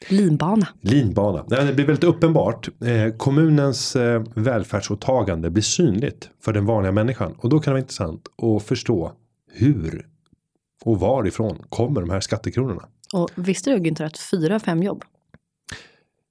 Linbana. 0.10 0.68
linbana. 0.82 1.46
Nej, 1.48 1.66
Det 1.66 1.74
blir 1.74 1.86
väldigt 1.86 2.04
uppenbart. 2.04 2.68
Eh, 2.82 3.14
kommunens 3.18 3.96
eh, 3.96 4.24
välfärdsåtagande 4.36 5.50
blir 5.50 5.64
synligt 5.64 6.30
för 6.44 6.54
den 6.54 6.66
vanliga 6.66 6.92
människan 6.92 7.36
och 7.38 7.50
då 7.50 7.60
kan 7.60 7.72
det 7.72 7.74
vara 7.74 7.80
intressant 7.80 8.22
att 8.42 8.64
förstå 8.64 9.12
hur 9.52 10.08
och 10.86 11.00
varifrån 11.00 11.58
kommer 11.70 12.02
de 12.02 12.10
här 12.10 12.20
skattekronorna? 12.20 12.84
Och 13.14 13.30
visste 13.36 13.70
du 13.70 13.78
Günther 13.78 14.06
att 14.06 14.18
fyra 14.18 14.56
av 14.56 14.60
fem 14.60 14.84
jobb 14.84 15.04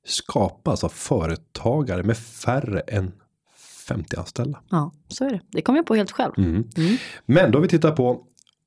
Skapas 0.07 0.85
av 0.85 0.89
företagare 0.89 2.03
med 2.03 2.17
färre 2.19 2.81
än 2.81 3.13
50 3.89 4.17
anställda. 4.17 4.61
Ja, 4.71 4.93
så 5.09 5.25
är 5.25 5.31
det. 5.31 5.41
Det 5.51 5.63
kom 5.63 5.77
jag 5.77 5.87
på 5.87 5.95
helt 5.95 6.13
själv. 6.13 6.33
Mm. 6.39 6.65
Men 7.27 7.51
då 7.51 7.61
vi 7.61 7.69
tittar 7.69 7.93
på 7.93 8.23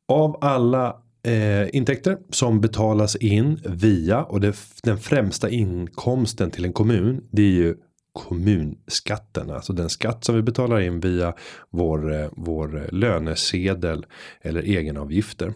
av 0.08 0.38
alla 0.41 0.96
eh, 1.24 1.75
intäkter 1.75 2.17
som 2.29 2.62
betalas 2.62 3.15
in 3.15 3.62
via 3.65 4.24
och 4.24 4.41
det, 4.41 4.55
den 4.84 4.98
främsta 4.98 5.50
inkomsten 5.50 6.51
till 6.51 6.65
en 6.65 6.74
kommun. 6.74 7.24
Det 7.31 7.41
är 7.41 7.51
ju 7.51 7.75
kommunskatten, 8.13 9.51
alltså 9.51 9.74
den 9.74 9.89
skatt 9.89 10.25
som 10.25 10.36
vi 10.36 10.41
betalar 10.41 10.79
in 10.79 11.00
via 11.00 11.34
vår, 11.69 12.13
eh, 12.13 12.29
vår 12.31 12.89
lönesedel 12.91 14.05
eller 14.41 14.62
egenavgifter. 14.62 15.53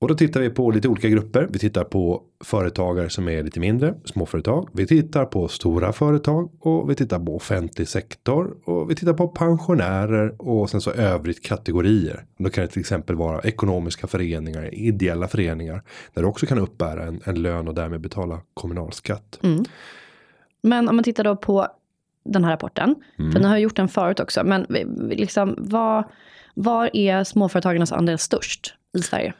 Och 0.00 0.08
då 0.08 0.14
tittar 0.14 0.40
vi 0.40 0.50
på 0.50 0.70
lite 0.70 0.88
olika 0.88 1.08
grupper. 1.08 1.48
Vi 1.50 1.58
tittar 1.58 1.84
på 1.84 2.22
företagare 2.44 3.10
som 3.10 3.28
är 3.28 3.42
lite 3.42 3.60
mindre, 3.60 3.94
småföretag. 4.04 4.68
Vi 4.72 4.86
tittar 4.86 5.24
på 5.24 5.48
stora 5.48 5.92
företag 5.92 6.50
och 6.60 6.90
vi 6.90 6.94
tittar 6.94 7.18
på 7.18 7.36
offentlig 7.36 7.88
sektor 7.88 8.56
och 8.64 8.90
vi 8.90 8.94
tittar 8.94 9.12
på 9.12 9.28
pensionärer 9.28 10.34
och 10.38 10.70
sen 10.70 10.80
så 10.80 10.90
övrigt 10.90 11.44
kategorier. 11.44 12.24
Och 12.38 12.44
då 12.44 12.50
kan 12.50 12.64
det 12.64 12.68
till 12.70 12.80
exempel 12.80 13.16
vara 13.16 13.40
ekonomiska 13.40 14.06
föreningar, 14.06 14.74
ideella 14.74 15.28
föreningar 15.28 15.82
där 16.14 16.22
du 16.22 16.28
också 16.28 16.46
kan 16.46 16.58
uppbära 16.58 17.04
en, 17.04 17.20
en 17.24 17.42
lön 17.42 17.68
och 17.68 17.74
därmed 17.74 18.00
betala 18.00 18.40
kommunalskatt. 18.54 19.38
Men 20.62 20.88
om 20.88 20.96
man 20.96 21.02
tittar 21.04 21.24
då 21.24 21.36
på 21.36 21.66
den 22.24 22.44
här 22.44 22.50
rapporten, 22.50 22.94
Mm. 23.18 23.32
för 23.32 23.40
ni 23.40 23.46
har 23.46 23.58
gjort 23.58 23.76
den 23.76 23.88
förut 23.88 24.20
också, 24.20 24.44
men 24.44 24.66
liksom, 25.10 25.54
vad, 25.58 26.04
var 26.54 26.90
är 26.92 27.24
småföretagarnas 27.24 27.92
andel 27.92 28.18
störst 28.18 28.74
i 28.98 29.02
Sverige? 29.02 29.34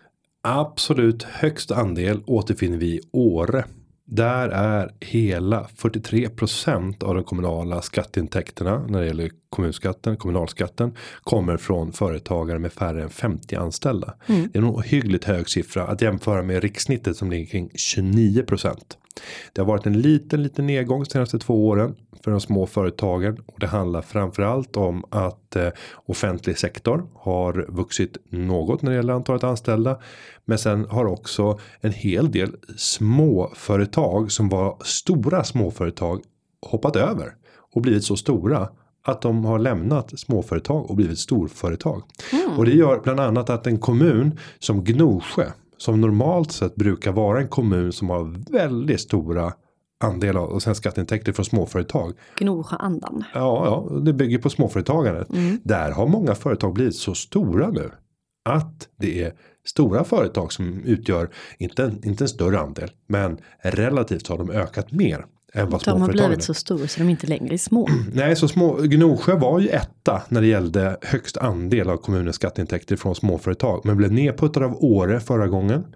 Absolut 0.51 1.23
högst 1.23 1.71
andel 1.71 2.23
återfinner 2.27 2.79
vi 2.79 2.87
i 2.87 3.01
Åre. 3.13 3.65
Där 4.07 4.49
är 4.49 4.93
hela 5.01 5.69
43% 5.77 7.05
av 7.05 7.15
de 7.15 7.25
kommunala 7.25 7.83
skatteintäkterna 7.83 8.87
när 8.89 9.01
det 9.01 9.07
gäller 9.07 9.31
kommunskatten, 9.51 10.17
kommunalskatten 10.17 10.95
kommer 11.23 11.57
från 11.57 11.93
företagare 11.93 12.59
med 12.59 12.73
färre 12.73 13.03
än 13.03 13.11
50 13.11 13.57
anställda. 13.57 14.15
Det 14.27 14.59
är 14.59 14.63
nog 14.63 14.85
hyggligt 14.85 15.25
hög 15.25 15.49
siffra 15.49 15.87
att 15.87 16.03
jämföra 16.03 16.43
med 16.43 16.63
rikssnittet 16.63 17.17
som 17.17 17.31
ligger 17.31 17.47
kring 17.47 17.71
29%. 17.95 18.77
Det 19.53 19.61
har 19.61 19.67
varit 19.67 19.87
en 19.87 20.01
liten, 20.01 20.43
liten 20.43 20.67
nedgång 20.67 21.03
de 21.03 21.11
senaste 21.11 21.39
två 21.39 21.69
åren 21.69 21.95
för 22.25 22.31
de 22.31 22.41
små 22.41 22.67
företagen 22.67 23.39
och 23.47 23.61
det 23.61 23.67
handlar 23.67 24.03
framförallt 24.03 24.77
om 24.77 25.05
att 25.11 25.57
eh, 25.57 25.69
offentlig 26.07 26.59
sektor 26.59 27.07
har 27.15 27.67
vuxit 27.69 28.17
något 28.31 28.83
när 28.83 28.91
det 28.91 28.97
gäller 28.97 29.13
antalet 29.13 29.45
anställda. 29.45 29.99
Men 30.45 30.59
sen 30.59 30.87
har 30.91 31.05
också 31.05 31.59
en 31.81 31.93
hel 31.93 32.31
del 32.31 32.57
småföretag 32.77 34.33
som 34.33 34.49
var 34.49 34.77
stora 34.85 35.45
småföretag 35.45 36.23
hoppat 36.67 36.97
över 36.97 37.35
och 37.75 37.83
blivit 37.83 38.05
så 38.05 38.17
stora 38.17 38.69
att 39.05 39.23
de 39.23 39.45
har 39.45 39.59
lämnat 39.59 40.19
småföretag 40.19 40.91
och 40.91 40.97
blivit 40.97 41.19
storföretag. 41.19 42.03
Och 42.57 42.65
det 42.65 42.71
gör 42.71 43.01
bland 43.01 43.21
annat 43.21 43.51
att 43.51 43.67
en 43.67 43.79
kommun 43.79 44.39
som 44.59 44.85
Gnosjö 44.85 45.51
som 45.79 46.01
normalt 46.01 46.53
sett 46.53 46.75
brukar 46.77 47.13
vara 47.13 47.41
en 47.41 47.49
kommun 47.49 47.93
som 47.93 48.11
har 48.11 48.53
väldigt 48.53 49.01
stora 49.01 49.53
andelar 50.05 50.41
av 50.41 50.59
sina 50.59 50.75
skatteintäkter 50.75 51.33
från 51.33 51.45
småföretag. 51.45 52.13
Gnosjöandan. 52.39 53.25
Ja, 53.35 53.87
ja, 53.91 54.01
det 54.01 54.13
bygger 54.13 54.39
på 54.39 54.51
småföretagandet. 54.51 55.29
Där 55.63 55.91
har 55.91 56.07
många 56.07 56.35
företag 56.35 56.75
blivit 56.75 56.97
så 56.97 57.15
stora 57.15 57.71
nu 57.71 57.91
att 58.45 58.89
det 58.97 59.23
är 59.25 59.33
stora 59.67 60.05
företag 60.05 60.53
som 60.53 60.85
utgör 60.85 61.31
inte 61.59 61.85
en, 61.85 62.05
inte 62.05 62.25
en 62.25 62.29
större 62.29 62.59
andel, 62.59 62.91
men 63.07 63.39
relativt 63.63 64.29
har 64.29 64.39
de 64.39 64.51
ökat 64.51 64.93
mer 64.93 65.27
än 65.55 65.71
vad 65.71 65.85
De 65.85 66.01
har 66.01 66.09
blivit 66.09 66.43
så 66.43 66.55
stora 66.55 66.89
så 66.89 67.01
de 67.01 67.07
är 67.07 67.11
inte 67.11 67.27
längre 67.27 67.55
är 67.55 67.59
små. 67.59 67.89
Nej, 68.13 68.37
så 68.37 68.49
små, 68.49 68.77
Gnosjö 68.77 69.37
var 69.37 69.61
ju 69.61 69.69
etta 69.69 70.23
när 70.29 70.41
det 70.41 70.47
gällde 70.47 70.97
högst 71.03 71.37
andel 71.37 71.91
av 71.91 71.97
kommunens 71.97 72.37
skatteintäkter 72.37 72.97
från 72.97 73.15
småföretag. 73.15 73.81
Men 73.85 73.97
blev 73.97 74.13
nedputtad 74.13 74.65
av 74.65 74.85
Åre 74.85 75.21
förra 75.21 75.47
gången. 75.47 75.87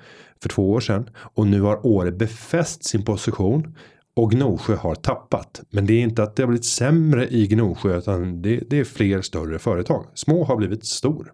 För 0.43 0.49
två 0.49 0.71
år 0.71 0.81
sedan. 0.81 1.11
Och 1.35 1.47
nu 1.47 1.61
har 1.61 1.87
Åre 1.87 2.13
befäst 2.13 2.85
sin 2.85 3.05
position. 3.05 3.77
Och 4.17 4.31
Gnosjö 4.31 4.77
har 4.77 4.95
tappat. 4.95 5.63
Men 5.71 5.87
det 5.87 5.93
är 5.93 6.01
inte 6.01 6.23
att 6.23 6.37
det 6.37 6.43
har 6.43 6.49
blivit 6.49 6.65
sämre 6.65 7.29
i 7.29 7.47
Gnosjö. 7.47 7.99
Utan 7.99 8.43
det, 8.43 8.61
det 8.71 8.79
är 8.79 8.85
fler 8.85 9.23
större 9.23 9.59
företag. 9.59 10.07
Små 10.15 10.45
har 10.45 10.57
blivit 10.57 10.87
stor. 10.87 11.33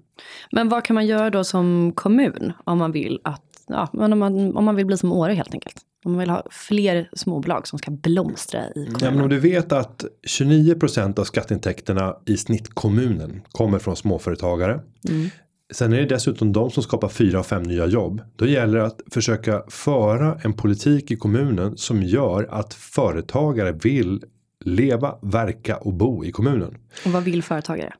Men 0.52 0.68
vad 0.68 0.84
kan 0.84 0.94
man 0.94 1.06
göra 1.06 1.30
då 1.30 1.44
som 1.44 1.92
kommun 1.94 2.52
om 2.64 2.78
man 2.78 2.92
vill 2.92 3.20
att, 3.24 3.44
ja, 3.66 3.88
om 3.92 4.18
man, 4.18 4.56
om 4.56 4.64
man 4.64 4.76
vill 4.76 4.86
bli 4.86 4.96
som 4.96 5.12
Åre 5.12 5.32
helt 5.32 5.54
enkelt? 5.54 5.84
Om 6.04 6.12
man 6.12 6.18
vill 6.18 6.30
ha 6.30 6.46
fler 6.50 7.10
småbolag 7.12 7.68
som 7.68 7.78
ska 7.78 7.90
blomstra 7.90 8.60
i 8.60 8.72
Ja, 8.74 8.80
men 8.82 8.94
kommunen. 8.94 9.20
om 9.22 9.28
du 9.28 9.38
vet 9.38 9.72
att 9.72 10.04
29% 10.38 11.18
av 11.20 11.24
skatteintäkterna 11.24 12.16
i 12.26 12.36
snittkommunen 12.36 13.42
kommer 13.52 13.78
från 13.78 13.96
småföretagare. 13.96 14.80
Sen 15.72 15.92
är 15.92 15.96
det 15.96 16.06
dessutom 16.06 16.52
de 16.52 16.70
som 16.70 16.82
skapar 16.82 17.08
fyra 17.08 17.38
av 17.38 17.42
fem 17.42 17.62
nya 17.62 17.86
jobb. 17.86 18.22
Då 18.36 18.46
gäller 18.46 18.78
det 18.78 18.86
att 18.86 19.00
försöka 19.10 19.62
föra 19.68 20.38
en 20.44 20.52
politik 20.52 21.10
i 21.10 21.16
kommunen 21.16 21.76
som 21.76 22.02
gör 22.02 22.48
att 22.50 22.74
företagare 22.74 23.72
vill 23.72 24.24
leva, 24.64 25.18
verka 25.22 25.76
och 25.76 25.94
bo 25.94 26.24
i 26.24 26.32
kommunen. 26.32 26.74
Och 27.06 27.12
vad 27.12 27.22
vill 27.22 27.42
företagare? 27.42 27.92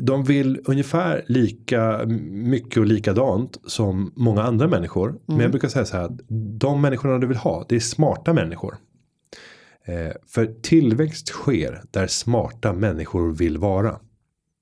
De 0.00 0.24
vill 0.24 0.60
ungefär 0.64 1.24
lika 1.26 2.04
mycket 2.30 2.78
och 2.78 2.86
likadant 2.86 3.58
som 3.66 4.12
många 4.16 4.42
andra 4.42 4.68
människor. 4.68 5.18
Men 5.26 5.40
jag 5.40 5.50
brukar 5.50 5.68
säga 5.68 5.84
så 5.84 5.96
här 5.96 6.04
att 6.04 6.20
de 6.60 6.80
människorna 6.80 7.18
du 7.18 7.26
vill 7.26 7.36
ha, 7.36 7.66
det 7.68 7.76
är 7.76 7.80
smarta 7.80 8.32
människor. 8.32 8.76
Eh, 9.84 10.12
för 10.26 10.54
tillväxt 10.62 11.28
sker 11.28 11.82
där 11.90 12.06
smarta 12.06 12.72
människor 12.72 13.32
vill 13.32 13.58
vara. 13.58 14.00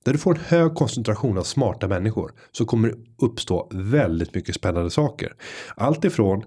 Där 0.04 0.12
du 0.12 0.18
får 0.18 0.34
en 0.34 0.40
hög 0.40 0.74
koncentration 0.74 1.38
av 1.38 1.42
smarta 1.42 1.88
människor 1.88 2.32
så 2.52 2.64
kommer 2.64 2.88
det 2.88 2.94
uppstå 3.22 3.68
väldigt 3.72 4.34
mycket 4.34 4.54
spännande 4.54 4.90
saker. 4.90 5.34
Allt 5.76 6.04
ifrån 6.04 6.44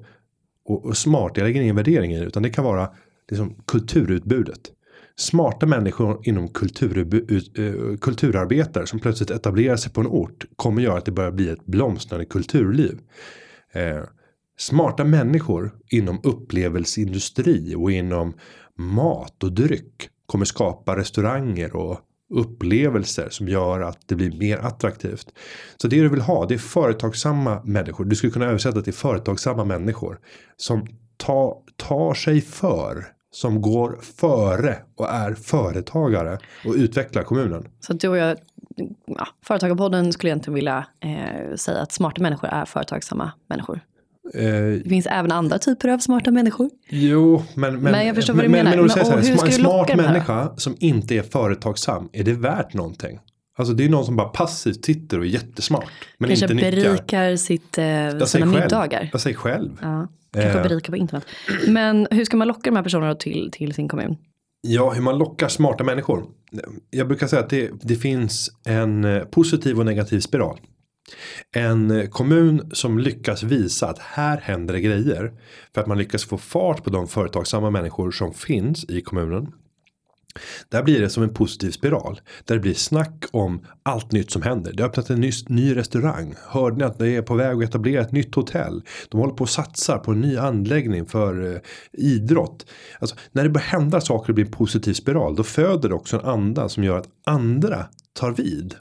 och, 0.65 0.85
och 0.85 0.97
smart, 0.97 1.31
jag 1.35 1.43
lägger 1.43 1.61
ingen 1.61 1.75
värdering 1.75 2.13
i 2.13 2.19
det, 2.19 2.25
utan 2.25 2.43
det 2.43 2.49
kan 2.49 2.63
vara 2.63 2.89
liksom 3.29 3.55
kulturutbudet. 3.67 4.71
Smarta 5.17 5.65
människor 5.65 6.19
inom 6.23 6.47
kultur 6.47 6.97
eh, 6.97 7.97
kulturarbetare 7.97 8.87
som 8.87 8.99
plötsligt 8.99 9.31
etablerar 9.31 9.75
sig 9.75 9.93
på 9.93 10.01
en 10.01 10.07
ort 10.07 10.45
kommer 10.55 10.81
göra 10.81 10.97
att 10.97 11.05
det 11.05 11.11
börjar 11.11 11.31
bli 11.31 11.49
ett 11.49 11.65
blomstrande 11.65 12.25
kulturliv. 12.25 12.99
Eh, 13.71 14.03
smarta 14.57 15.03
människor 15.03 15.75
inom 15.89 16.19
upplevelseindustri 16.23 17.75
och 17.75 17.91
inom 17.91 18.33
mat 18.77 19.43
och 19.43 19.51
dryck 19.51 20.09
kommer 20.25 20.45
skapa 20.45 20.97
restauranger 20.97 21.75
och 21.75 21.99
upplevelser 22.33 23.29
som 23.29 23.47
gör 23.47 23.81
att 23.81 23.99
det 24.07 24.15
blir 24.15 24.39
mer 24.39 24.57
attraktivt. 24.57 25.27
Så 25.77 25.87
det 25.87 26.01
du 26.01 26.09
vill 26.09 26.21
ha 26.21 26.45
det 26.45 26.53
är 26.53 26.57
företagsamma 26.57 27.61
människor. 27.63 28.05
Du 28.05 28.15
skulle 28.15 28.33
kunna 28.33 28.45
översätta 28.45 28.81
till 28.81 28.93
företagsamma 28.93 29.65
människor 29.65 30.19
som 30.57 30.87
ta, 31.17 31.63
tar 31.77 32.13
sig 32.13 32.41
för 32.41 33.05
som 33.35 33.61
går 33.61 33.99
före 34.01 34.77
och 34.95 35.09
är 35.09 35.33
företagare 35.33 36.37
och 36.65 36.73
utvecklar 36.73 37.23
kommunen. 37.23 37.67
Så 37.79 37.93
du 37.93 38.07
och 38.07 38.17
jag 38.17 38.37
ja, 39.05 39.27
Företagarpodden 39.45 40.13
skulle 40.13 40.29
egentligen 40.29 40.55
vilja 40.55 40.85
eh, 40.99 41.55
säga 41.55 41.79
att 41.81 41.91
smarta 41.91 42.21
människor 42.21 42.49
är 42.49 42.65
företagsamma 42.65 43.31
människor. 43.49 43.79
Eh, 44.33 44.41
Det 44.83 44.89
finns 44.89 45.05
även 45.05 45.31
andra 45.31 45.59
typer 45.59 45.89
av 45.89 45.99
smarta 45.99 46.31
människor. 46.31 46.69
jo, 46.89 47.43
men, 47.53 47.73
men, 47.73 47.91
Men 47.91 48.07
jag 48.07 48.15
förstår 48.15 48.33
vad 48.33 48.43
du 48.43 48.49
men, 48.49 48.65
menar. 48.65 48.71
Men, 48.77 48.79
Men- 48.85 48.89
säger 48.89 49.05
så 49.05 49.11
och 49.13 49.19
här, 49.19 49.27
hur 49.27 49.33
sma- 49.35 49.37
ska 49.37 49.45
en 49.45 49.51
du 49.51 49.57
smart 49.57 49.73
locka 49.89 49.95
den 49.95 50.05
här? 50.05 50.11
människa 50.13 50.49
som 50.57 50.75
inte 50.79 51.15
är 51.15 51.21
företagsam, 51.23 52.09
är 52.13 52.23
det 52.23 52.33
värt 52.33 52.73
någonting? 52.73 53.19
Alltså 53.57 53.73
det 53.73 53.85
är 53.85 53.89
någon 53.89 54.05
som 54.05 54.15
bara 54.15 54.27
passivt 54.29 54.85
sitter 54.85 55.19
och 55.19 55.25
är 55.25 55.29
jättesmart. 55.29 55.85
Men 56.17 56.27
Kanske 56.29 56.45
inte 56.45 56.55
nyttjar. 56.55 56.71
berikar 56.71 57.35
sitt, 57.35 57.77
eh, 57.77 57.85
Jag 57.85 58.27
sina 58.27 58.45
själv. 58.45 58.59
middagar. 58.61 59.09
Jag 59.11 59.21
säger 59.21 59.37
själv. 59.37 59.71
Ja, 59.81 60.07
kanske 60.33 60.59
Eh. 60.59 60.63
berikar 60.63 60.91
på 60.93 60.97
internet. 60.97 61.25
Men 61.67 62.07
hur 62.11 62.25
ska 62.25 62.37
man 62.37 62.47
locka 62.47 62.61
de 62.69 62.75
här 62.75 62.83
personerna 62.83 63.15
till, 63.15 63.49
till 63.51 63.73
sin 63.73 63.87
kommun? 63.87 64.17
Ja, 64.61 64.91
hur 64.91 65.01
man 65.01 65.17
lockar 65.17 65.47
smarta 65.47 65.83
människor. 65.83 66.25
Jag 66.89 67.07
brukar 67.07 67.27
säga 67.27 67.41
att 67.41 67.49
det, 67.49 67.71
det 67.81 67.95
finns 67.95 68.49
en 68.65 69.03
eh, 69.05 69.23
positiv 69.23 69.79
och 69.79 69.85
negativ 69.85 70.19
spiral. 70.19 70.59
En 71.55 71.91
eh, 71.91 72.05
kommun 72.09 72.69
som 72.73 72.99
lyckas 72.99 73.43
visa 73.43 73.87
att 73.89 73.99
här 73.99 74.37
händer 74.37 74.73
det 74.73 74.81
grejer. 74.81 75.33
För 75.73 75.81
att 75.81 75.87
man 75.87 75.97
lyckas 75.97 76.23
få 76.25 76.37
fart 76.37 76.83
på 76.83 76.89
de 76.89 77.07
företagsamma 77.07 77.69
människor 77.69 78.11
som 78.11 78.33
finns 78.33 78.85
i 78.89 79.01
kommunen. 79.01 79.51
Där 80.69 80.83
blir 80.83 81.01
det 81.01 81.09
som 81.09 81.23
en 81.23 81.33
positiv 81.33 81.71
spiral. 81.71 82.21
Där 82.45 82.55
det 82.55 82.61
blir 82.61 82.73
snack 82.73 83.25
om 83.31 83.65
allt 83.83 84.11
nytt 84.11 84.31
som 84.31 84.41
händer. 84.41 84.73
Det 84.73 84.83
har 84.83 84.89
öppnat 84.89 85.09
en 85.09 85.21
ny, 85.21 85.31
ny 85.47 85.75
restaurang. 85.75 86.35
Hörde 86.47 86.77
ni 86.77 86.83
att 86.83 86.99
det 86.99 87.15
är 87.15 87.21
på 87.21 87.35
väg 87.35 87.57
att 87.57 87.69
etablera 87.69 88.01
ett 88.01 88.11
nytt 88.11 88.35
hotell? 88.35 88.81
De 89.09 89.19
håller 89.19 89.33
på 89.33 89.43
att 89.43 89.49
satsa 89.49 89.97
på 89.97 90.11
en 90.11 90.21
ny 90.21 90.37
anläggning 90.37 91.05
för 91.05 91.53
eh, 91.53 91.59
idrott. 91.93 92.65
Alltså, 92.99 93.15
när 93.31 93.43
det 93.43 93.49
börjar 93.49 93.67
hända 93.67 94.01
saker 94.01 94.29
och 94.29 94.35
blir 94.35 94.45
en 94.45 94.51
positiv 94.51 94.93
spiral. 94.93 95.35
Då 95.35 95.43
föder 95.43 95.89
det 95.89 95.95
också 95.95 96.19
en 96.19 96.25
anda 96.25 96.69
som 96.69 96.83
gör 96.83 96.97
att 96.97 97.07
andra 97.25 97.85
tar 98.13 98.31
vid. 98.31 98.75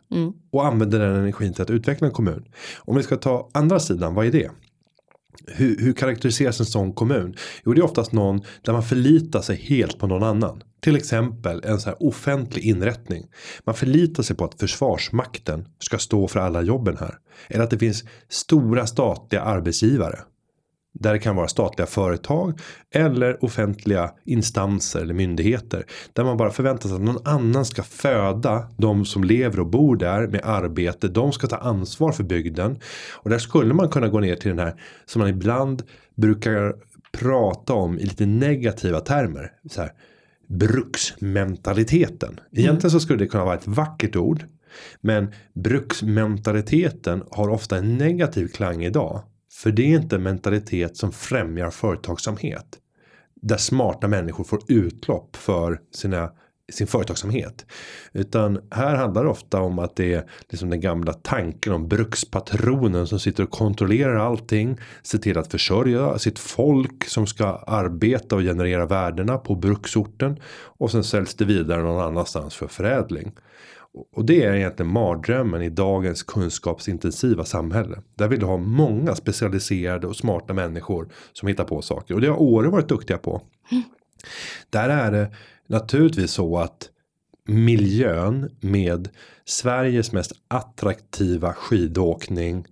Och 0.52 0.66
använder 0.66 0.98
den 0.98 1.16
energin 1.16 1.52
till 1.52 1.62
att 1.62 1.70
utveckla 1.70 2.06
en 2.06 2.12
kommun. 2.12 2.44
Om 2.78 2.96
vi 2.96 3.02
ska 3.02 3.16
ta 3.16 3.50
andra 3.54 3.80
sidan, 3.80 4.14
vad 4.14 4.26
är 4.26 4.32
det? 4.32 4.50
Hur, 5.46 5.78
hur 5.78 5.92
karaktäriseras 5.92 6.60
en 6.60 6.66
sån 6.66 6.92
kommun? 6.92 7.34
Jo, 7.64 7.72
det 7.72 7.80
är 7.80 7.84
oftast 7.84 8.12
någon 8.12 8.40
där 8.62 8.72
man 8.72 8.82
förlitar 8.82 9.40
sig 9.40 9.56
helt 9.56 9.98
på 9.98 10.06
någon 10.06 10.22
annan. 10.22 10.62
Till 10.84 10.96
exempel 10.96 11.60
en 11.64 11.80
så 11.80 11.88
här 11.88 12.02
offentlig 12.02 12.64
inrättning. 12.64 13.26
Man 13.66 13.74
förlitar 13.74 14.22
sig 14.22 14.36
på 14.36 14.44
att 14.44 14.60
försvarsmakten 14.60 15.68
ska 15.78 15.98
stå 15.98 16.28
för 16.28 16.40
alla 16.40 16.62
jobben 16.62 16.96
här. 16.96 17.18
Eller 17.48 17.64
att 17.64 17.70
det 17.70 17.78
finns 17.78 18.04
stora 18.28 18.86
statliga 18.86 19.42
arbetsgivare. 19.42 20.18
Där 20.94 21.12
det 21.12 21.18
kan 21.18 21.36
vara 21.36 21.48
statliga 21.48 21.86
företag 21.86 22.60
eller 22.94 23.44
offentliga 23.44 24.10
instanser 24.24 25.00
eller 25.00 25.14
myndigheter. 25.14 25.86
Där 26.12 26.24
man 26.24 26.36
bara 26.36 26.50
förväntar 26.50 26.88
sig 26.88 26.96
att 26.96 27.02
någon 27.02 27.26
annan 27.26 27.64
ska 27.64 27.82
föda 27.82 28.68
de 28.78 29.04
som 29.04 29.24
lever 29.24 29.60
och 29.60 29.70
bor 29.70 29.96
där 29.96 30.26
med 30.26 30.40
arbete. 30.44 31.08
De 31.08 31.32
ska 31.32 31.46
ta 31.46 31.56
ansvar 31.56 32.12
för 32.12 32.24
bygden. 32.24 32.78
Och 33.12 33.30
där 33.30 33.38
skulle 33.38 33.74
man 33.74 33.88
kunna 33.88 34.08
gå 34.08 34.20
ner 34.20 34.36
till 34.36 34.48
den 34.48 34.58
här 34.58 34.80
som 35.04 35.20
man 35.20 35.28
ibland 35.28 35.82
brukar 36.14 36.74
prata 37.12 37.72
om 37.72 37.98
i 37.98 38.02
lite 38.02 38.26
negativa 38.26 39.00
termer. 39.00 39.52
Så 39.70 39.80
här, 39.80 39.90
bruksmentaliteten. 40.48 42.40
Egentligen 42.52 42.90
så 42.90 43.00
skulle 43.00 43.18
det 43.18 43.26
kunna 43.26 43.44
vara 43.44 43.54
ett 43.54 43.66
vackert 43.66 44.16
ord. 44.16 44.44
Men 45.00 45.32
bruksmentaliteten 45.54 47.22
har 47.30 47.48
ofta 47.48 47.78
en 47.78 47.98
negativ 47.98 48.48
klang 48.48 48.84
idag. 48.84 49.22
För 49.52 49.70
det 49.72 49.82
är 49.82 49.96
inte 49.96 50.16
en 50.16 50.22
mentalitet 50.22 50.96
som 50.96 51.12
främjar 51.12 51.70
företagsamhet. 51.70 52.78
Där 53.42 53.56
smarta 53.56 54.08
människor 54.08 54.44
får 54.44 54.60
utlopp 54.68 55.36
för 55.36 55.80
sina, 55.94 56.30
sin 56.72 56.86
företagsamhet. 56.86 57.66
Utan 58.12 58.60
här 58.70 58.96
handlar 58.96 59.24
det 59.24 59.30
ofta 59.30 59.60
om 59.60 59.78
att 59.78 59.96
det 59.96 60.14
är 60.14 60.24
liksom 60.48 60.70
den 60.70 60.80
gamla 60.80 61.12
tanken 61.12 61.72
om 61.72 61.88
brukspatronen 61.88 63.06
som 63.06 63.20
sitter 63.20 63.42
och 63.42 63.50
kontrollerar 63.50 64.16
allting. 64.16 64.78
Ser 65.02 65.18
till 65.18 65.38
att 65.38 65.50
försörja 65.50 66.18
sitt 66.18 66.38
folk 66.38 67.04
som 67.04 67.26
ska 67.26 67.46
arbeta 67.56 68.36
och 68.36 68.42
generera 68.42 68.86
värdena 68.86 69.38
på 69.38 69.54
bruksorten. 69.54 70.38
Och 70.78 70.90
sen 70.90 71.04
säljs 71.04 71.34
det 71.34 71.44
vidare 71.44 71.82
någon 71.82 72.04
annanstans 72.04 72.54
för 72.54 72.66
förädling. 72.66 73.32
Och 74.12 74.24
det 74.24 74.44
är 74.44 74.54
egentligen 74.54 74.92
mardrömmen 74.92 75.62
i 75.62 75.68
dagens 75.68 76.22
kunskapsintensiva 76.22 77.44
samhälle. 77.44 78.02
Där 78.14 78.28
vill 78.28 78.40
du 78.40 78.46
ha 78.46 78.56
många 78.56 79.14
specialiserade 79.14 80.06
och 80.06 80.16
smarta 80.16 80.52
människor 80.52 81.08
som 81.32 81.48
hittar 81.48 81.64
på 81.64 81.82
saker. 81.82 82.14
Och 82.14 82.20
det 82.20 82.28
har 82.28 82.42
Åre 82.42 82.68
varit 82.68 82.88
duktiga 82.88 83.18
på. 83.18 83.42
Där 84.70 84.88
är 84.88 85.12
det 85.12 85.30
naturligtvis 85.66 86.30
så 86.30 86.58
att 86.58 86.90
miljön 87.48 88.50
med 88.60 89.08
Sveriges 89.44 90.12
mest 90.12 90.32
attraktiva 90.48 91.52
skidåkning 91.52 92.66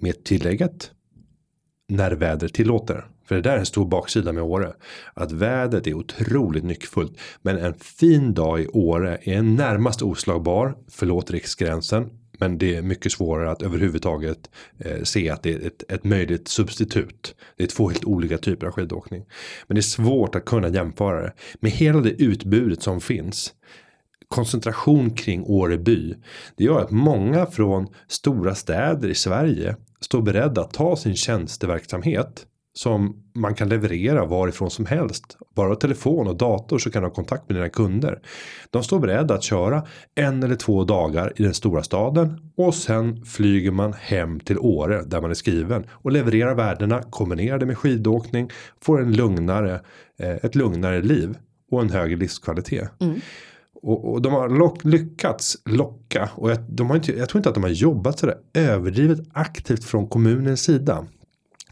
med 0.00 0.24
tillägget 0.24 0.90
när 1.88 2.12
vädret 2.12 2.54
tillåter. 2.54 3.06
För 3.24 3.34
det 3.34 3.42
där 3.42 3.54
är 3.54 3.58
en 3.58 3.66
stor 3.66 3.86
baksida 3.86 4.32
med 4.32 4.42
Åre. 4.42 4.72
Att 5.14 5.32
vädret 5.32 5.86
är 5.86 5.94
otroligt 5.94 6.64
nyckfullt. 6.64 7.18
Men 7.42 7.58
en 7.58 7.74
fin 7.74 8.34
dag 8.34 8.60
i 8.60 8.66
Åre 8.66 9.18
är 9.22 9.42
närmast 9.42 10.02
oslagbar. 10.02 10.76
Förlåt 10.88 11.30
riksgränsen. 11.30 12.21
Men 12.38 12.58
det 12.58 12.76
är 12.76 12.82
mycket 12.82 13.12
svårare 13.12 13.50
att 13.50 13.62
överhuvudtaget 13.62 14.50
eh, 14.78 15.02
se 15.02 15.30
att 15.30 15.42
det 15.42 15.52
är 15.52 15.66
ett, 15.66 15.92
ett 15.92 16.04
möjligt 16.04 16.48
substitut. 16.48 17.34
Det 17.56 17.64
är 17.64 17.68
två 17.68 17.88
helt 17.88 18.04
olika 18.04 18.38
typer 18.38 18.66
av 18.66 18.72
skidåkning. 18.72 19.24
Men 19.66 19.74
det 19.74 19.80
är 19.80 19.82
svårt 19.82 20.34
att 20.34 20.44
kunna 20.44 20.68
jämföra 20.68 21.22
det. 21.22 21.32
Med 21.60 21.72
hela 21.72 22.00
det 22.00 22.10
utbudet 22.10 22.82
som 22.82 23.00
finns 23.00 23.54
koncentration 24.28 25.10
kring 25.10 25.44
Åreby. 25.44 26.14
Det 26.56 26.64
gör 26.64 26.80
att 26.80 26.90
många 26.90 27.46
från 27.46 27.88
stora 28.08 28.54
städer 28.54 29.08
i 29.08 29.14
Sverige 29.14 29.76
står 30.00 30.22
beredda 30.22 30.60
att 30.60 30.72
ta 30.72 30.96
sin 30.96 31.16
tjänsteverksamhet 31.16 32.46
som 32.74 33.22
man 33.34 33.54
kan 33.54 33.68
leverera 33.68 34.26
varifrån 34.26 34.70
som 34.70 34.86
helst. 34.86 35.36
Bara 35.54 35.76
telefon 35.76 36.28
och 36.28 36.36
dator 36.36 36.78
så 36.78 36.90
kan 36.90 37.02
du 37.02 37.08
ha 37.08 37.14
kontakt 37.14 37.48
med 37.48 37.56
dina 37.56 37.68
kunder. 37.68 38.20
De 38.70 38.82
står 38.82 38.98
beredda 38.98 39.34
att 39.34 39.42
köra 39.42 39.86
en 40.14 40.42
eller 40.42 40.56
två 40.56 40.84
dagar 40.84 41.32
i 41.36 41.42
den 41.42 41.54
stora 41.54 41.82
staden 41.82 42.52
och 42.56 42.74
sen 42.74 43.24
flyger 43.24 43.70
man 43.70 43.92
hem 43.92 44.40
till 44.40 44.58
Åre 44.58 45.02
där 45.02 45.20
man 45.20 45.30
är 45.30 45.34
skriven 45.34 45.86
och 45.90 46.12
levererar 46.12 46.54
värdena, 46.54 47.02
kombinerar 47.02 47.58
det 47.58 47.66
med 47.66 47.78
skidåkning, 47.78 48.50
får 48.80 49.02
en 49.02 49.12
lugnare, 49.12 49.80
eh, 50.18 50.30
ett 50.30 50.54
lugnare 50.54 51.02
liv 51.02 51.36
och 51.70 51.82
en 51.82 51.90
högre 51.90 52.16
livskvalitet. 52.16 52.88
Och, 53.82 54.12
och 54.12 54.22
de 54.22 54.32
har 54.32 54.48
lock, 54.48 54.84
lyckats 54.84 55.56
locka 55.64 56.30
och 56.34 56.50
jag, 56.50 56.58
de 56.68 56.86
har 56.90 56.96
inte, 56.96 57.18
jag 57.18 57.28
tror 57.28 57.38
inte 57.38 57.48
att 57.48 57.54
de 57.54 57.62
har 57.62 57.70
jobbat 57.70 58.18
sådär 58.18 58.36
överdrivet 58.54 59.18
aktivt 59.32 59.84
från 59.84 60.08
kommunens 60.08 60.62
sida. 60.62 61.06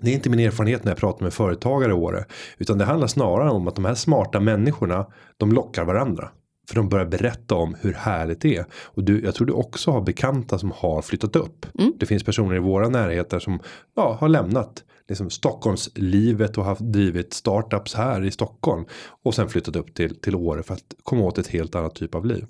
Det 0.00 0.10
är 0.10 0.14
inte 0.14 0.30
min 0.30 0.40
erfarenhet 0.40 0.84
när 0.84 0.90
jag 0.90 0.98
pratar 0.98 1.22
med 1.24 1.32
företagare 1.32 1.90
i 1.90 1.94
Åre. 1.94 2.24
Utan 2.58 2.78
det 2.78 2.84
handlar 2.84 3.06
snarare 3.06 3.50
om 3.50 3.68
att 3.68 3.74
de 3.74 3.84
här 3.84 3.94
smarta 3.94 4.40
människorna 4.40 5.06
de 5.36 5.52
lockar 5.52 5.84
varandra. 5.84 6.30
För 6.68 6.74
de 6.74 6.88
börjar 6.88 7.06
berätta 7.06 7.54
om 7.54 7.76
hur 7.80 7.92
härligt 7.92 8.40
det 8.40 8.56
är. 8.56 8.64
Och 8.72 9.04
du, 9.04 9.24
jag 9.24 9.34
tror 9.34 9.46
du 9.46 9.52
också 9.52 9.90
har 9.90 10.00
bekanta 10.00 10.58
som 10.58 10.72
har 10.76 11.02
flyttat 11.02 11.36
upp. 11.36 11.66
Det 11.98 12.06
finns 12.06 12.24
personer 12.24 12.56
i 12.56 12.58
våra 12.58 12.88
närheter 12.88 13.38
som 13.38 13.60
ja, 13.96 14.16
har 14.20 14.28
lämnat 14.28 14.84
liksom 15.08 15.30
Stockholmslivet 15.30 16.58
och 16.58 16.64
haft 16.64 16.80
drivit 16.80 17.34
startups 17.34 17.94
här 17.94 18.24
i 18.24 18.30
Stockholm. 18.30 18.84
Och 19.22 19.34
sen 19.34 19.48
flyttat 19.48 19.76
upp 19.76 19.94
till, 19.94 20.20
till 20.20 20.34
Åre 20.34 20.62
för 20.62 20.74
att 20.74 20.94
komma 21.02 21.24
åt 21.24 21.38
ett 21.38 21.48
helt 21.48 21.74
annat 21.74 21.94
typ 21.94 22.14
av 22.14 22.26
liv. 22.26 22.46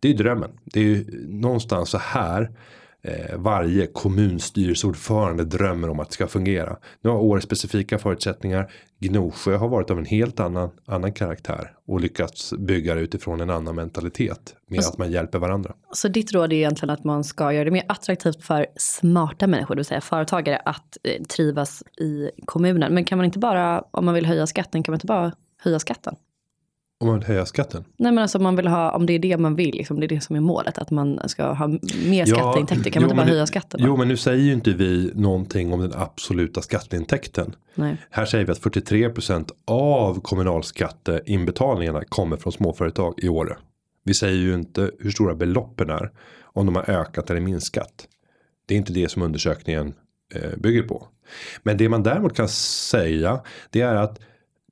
Det 0.00 0.08
är 0.08 0.12
ju 0.12 0.18
drömmen. 0.18 0.50
Det 0.64 0.80
är 0.80 0.84
ju 0.84 1.26
någonstans 1.28 1.90
så 1.90 1.98
här 1.98 2.50
eh, 3.04 3.36
varje 3.36 3.86
kommunstyrelseordförande 3.86 5.44
drömmer 5.44 5.90
om 5.90 6.00
att 6.00 6.08
det 6.08 6.14
ska 6.14 6.26
fungera. 6.26 6.76
Nu 7.00 7.10
har 7.10 7.18
Åre 7.18 7.40
specifika 7.40 7.98
förutsättningar. 7.98 8.72
Gnosjö 8.98 9.56
har 9.56 9.68
varit 9.68 9.90
av 9.90 9.98
en 9.98 10.04
helt 10.04 10.40
annan, 10.40 10.70
annan 10.86 11.12
karaktär 11.12 11.72
och 11.86 12.00
lyckats 12.00 12.52
bygga 12.58 12.94
det 12.94 13.00
utifrån 13.00 13.40
en 13.40 13.50
annan 13.50 13.74
mentalitet 13.74 14.54
med 14.66 14.80
att 14.80 14.98
man 14.98 15.10
hjälper 15.10 15.38
varandra. 15.38 15.74
Så 15.92 16.08
ditt 16.08 16.32
råd 16.32 16.52
är 16.52 16.56
egentligen 16.56 16.90
att 16.90 17.04
man 17.04 17.24
ska 17.24 17.52
göra 17.52 17.64
det 17.64 17.70
mer 17.70 17.84
attraktivt 17.88 18.44
för 18.44 18.66
smarta 18.76 19.46
människor, 19.46 19.74
det 19.74 19.78
vill 19.78 19.84
säga 19.84 20.00
företagare, 20.00 20.56
att 20.56 20.98
eh, 21.02 21.22
trivas 21.22 21.82
i 21.82 22.30
kommunen. 22.44 22.94
Men 22.94 23.04
kan 23.04 23.18
man 23.18 23.24
inte 23.24 23.38
bara, 23.38 23.80
om 23.90 24.04
man 24.04 24.14
vill 24.14 24.26
höja 24.26 24.46
skatten, 24.46 24.82
kan 24.82 24.92
man 24.92 24.96
inte 24.96 25.06
bara 25.06 25.32
höja 25.58 25.78
skatten? 25.78 26.16
Om 27.02 27.08
man 27.08 27.18
vill 27.18 27.26
höja 27.26 27.46
skatten. 27.46 27.84
Nej 27.96 28.12
men 28.12 28.22
alltså 28.22 28.38
om 28.38 28.44
man 28.44 28.56
vill 28.56 28.66
ha, 28.66 28.90
om 28.90 29.06
det 29.06 29.12
är 29.12 29.18
det 29.18 29.36
man 29.36 29.54
vill, 29.54 29.74
liksom, 29.74 30.00
det 30.00 30.06
är 30.06 30.08
det 30.08 30.20
som 30.20 30.36
är 30.36 30.40
målet, 30.40 30.78
att 30.78 30.90
man 30.90 31.20
ska 31.28 31.52
ha 31.52 31.68
mer 32.06 32.26
skatteintäkter, 32.26 32.90
kan 32.90 33.02
man 33.02 33.10
inte 33.10 33.16
bara 33.16 33.26
nu- 33.26 33.32
höja 33.32 33.46
skatten? 33.46 33.80
då? 33.80 33.86
Jo 33.86 33.96
men 33.96 34.08
nu 34.08 34.16
säger 34.16 34.42
ju 34.42 34.52
inte 34.52 34.70
vi 34.70 35.12
någonting 35.14 35.72
om 35.72 35.80
den 35.80 35.92
absoluta 35.94 36.62
skatteintäkten. 36.62 37.54
Nej. 37.74 37.96
Här 38.10 38.24
säger 38.24 38.44
vi 38.44 38.52
att 38.52 38.60
43% 38.60 39.50
av 39.66 40.20
kommunalskatteinbetalningarna 40.20 42.04
kommer 42.08 42.36
från 42.36 42.52
småföretag 42.52 43.14
i 43.16 43.28
Åre. 43.28 43.56
Vi 44.04 44.14
säger 44.14 44.38
ju 44.38 44.54
inte 44.54 44.90
hur 44.98 45.10
stora 45.10 45.34
beloppen 45.34 45.90
är. 45.90 46.10
Om 46.42 46.66
de 46.66 46.76
har 46.76 46.90
ökat 46.90 47.30
eller 47.30 47.40
minskat. 47.40 48.08
Det 48.66 48.74
är 48.74 48.78
inte 48.78 48.92
det 48.92 49.08
som 49.10 49.22
undersökningen 49.22 49.94
eh, 50.34 50.56
bygger 50.58 50.82
på. 50.82 51.06
Men 51.62 51.76
det 51.76 51.88
man 51.88 52.02
däremot 52.02 52.36
kan 52.36 52.48
säga. 52.48 53.40
Det 53.70 53.80
är 53.80 53.94
att 53.94 54.20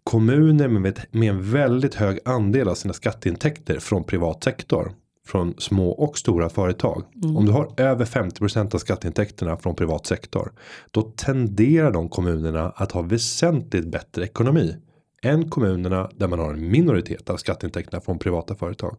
kommuner 0.05 0.69
med, 0.69 1.01
med 1.11 1.31
en 1.31 1.51
väldigt 1.51 1.95
hög 1.95 2.19
andel 2.25 2.69
av 2.69 2.75
sina 2.75 2.95
skatteintäkter 2.95 3.79
från 3.79 4.05
privat 4.05 4.45
sektor. 4.45 4.93
från 5.27 5.55
små 5.59 5.91
och 5.91 6.19
stora 6.19 6.49
företag. 6.49 7.05
Om 7.37 7.47
du 7.47 7.53
har 7.53 7.73
över 7.77 8.05
50% 8.05 8.75
av 8.75 8.79
skatteintäkterna 8.79 9.57
från 9.57 9.75
privat 9.75 10.07
sektor. 10.07 10.53
Då 10.91 11.03
tenderar 11.03 11.91
de 11.91 12.09
kommunerna 12.09 12.73
att 12.77 12.93
ha 12.93 13.03
väsentligt 13.03 13.87
bättre 13.87 14.25
ekonomi. 14.25 14.77
Än 15.23 15.51
kommunerna 15.51 16.11
där 16.17 16.29
man 16.29 16.39
har 16.39 16.55
en 16.55 16.71
minoritet 16.71 17.31
av 17.31 17.37
skatteintäkterna 17.37 18.01
från 18.01 18.19
privata 18.19 18.55
företag. 18.55 18.97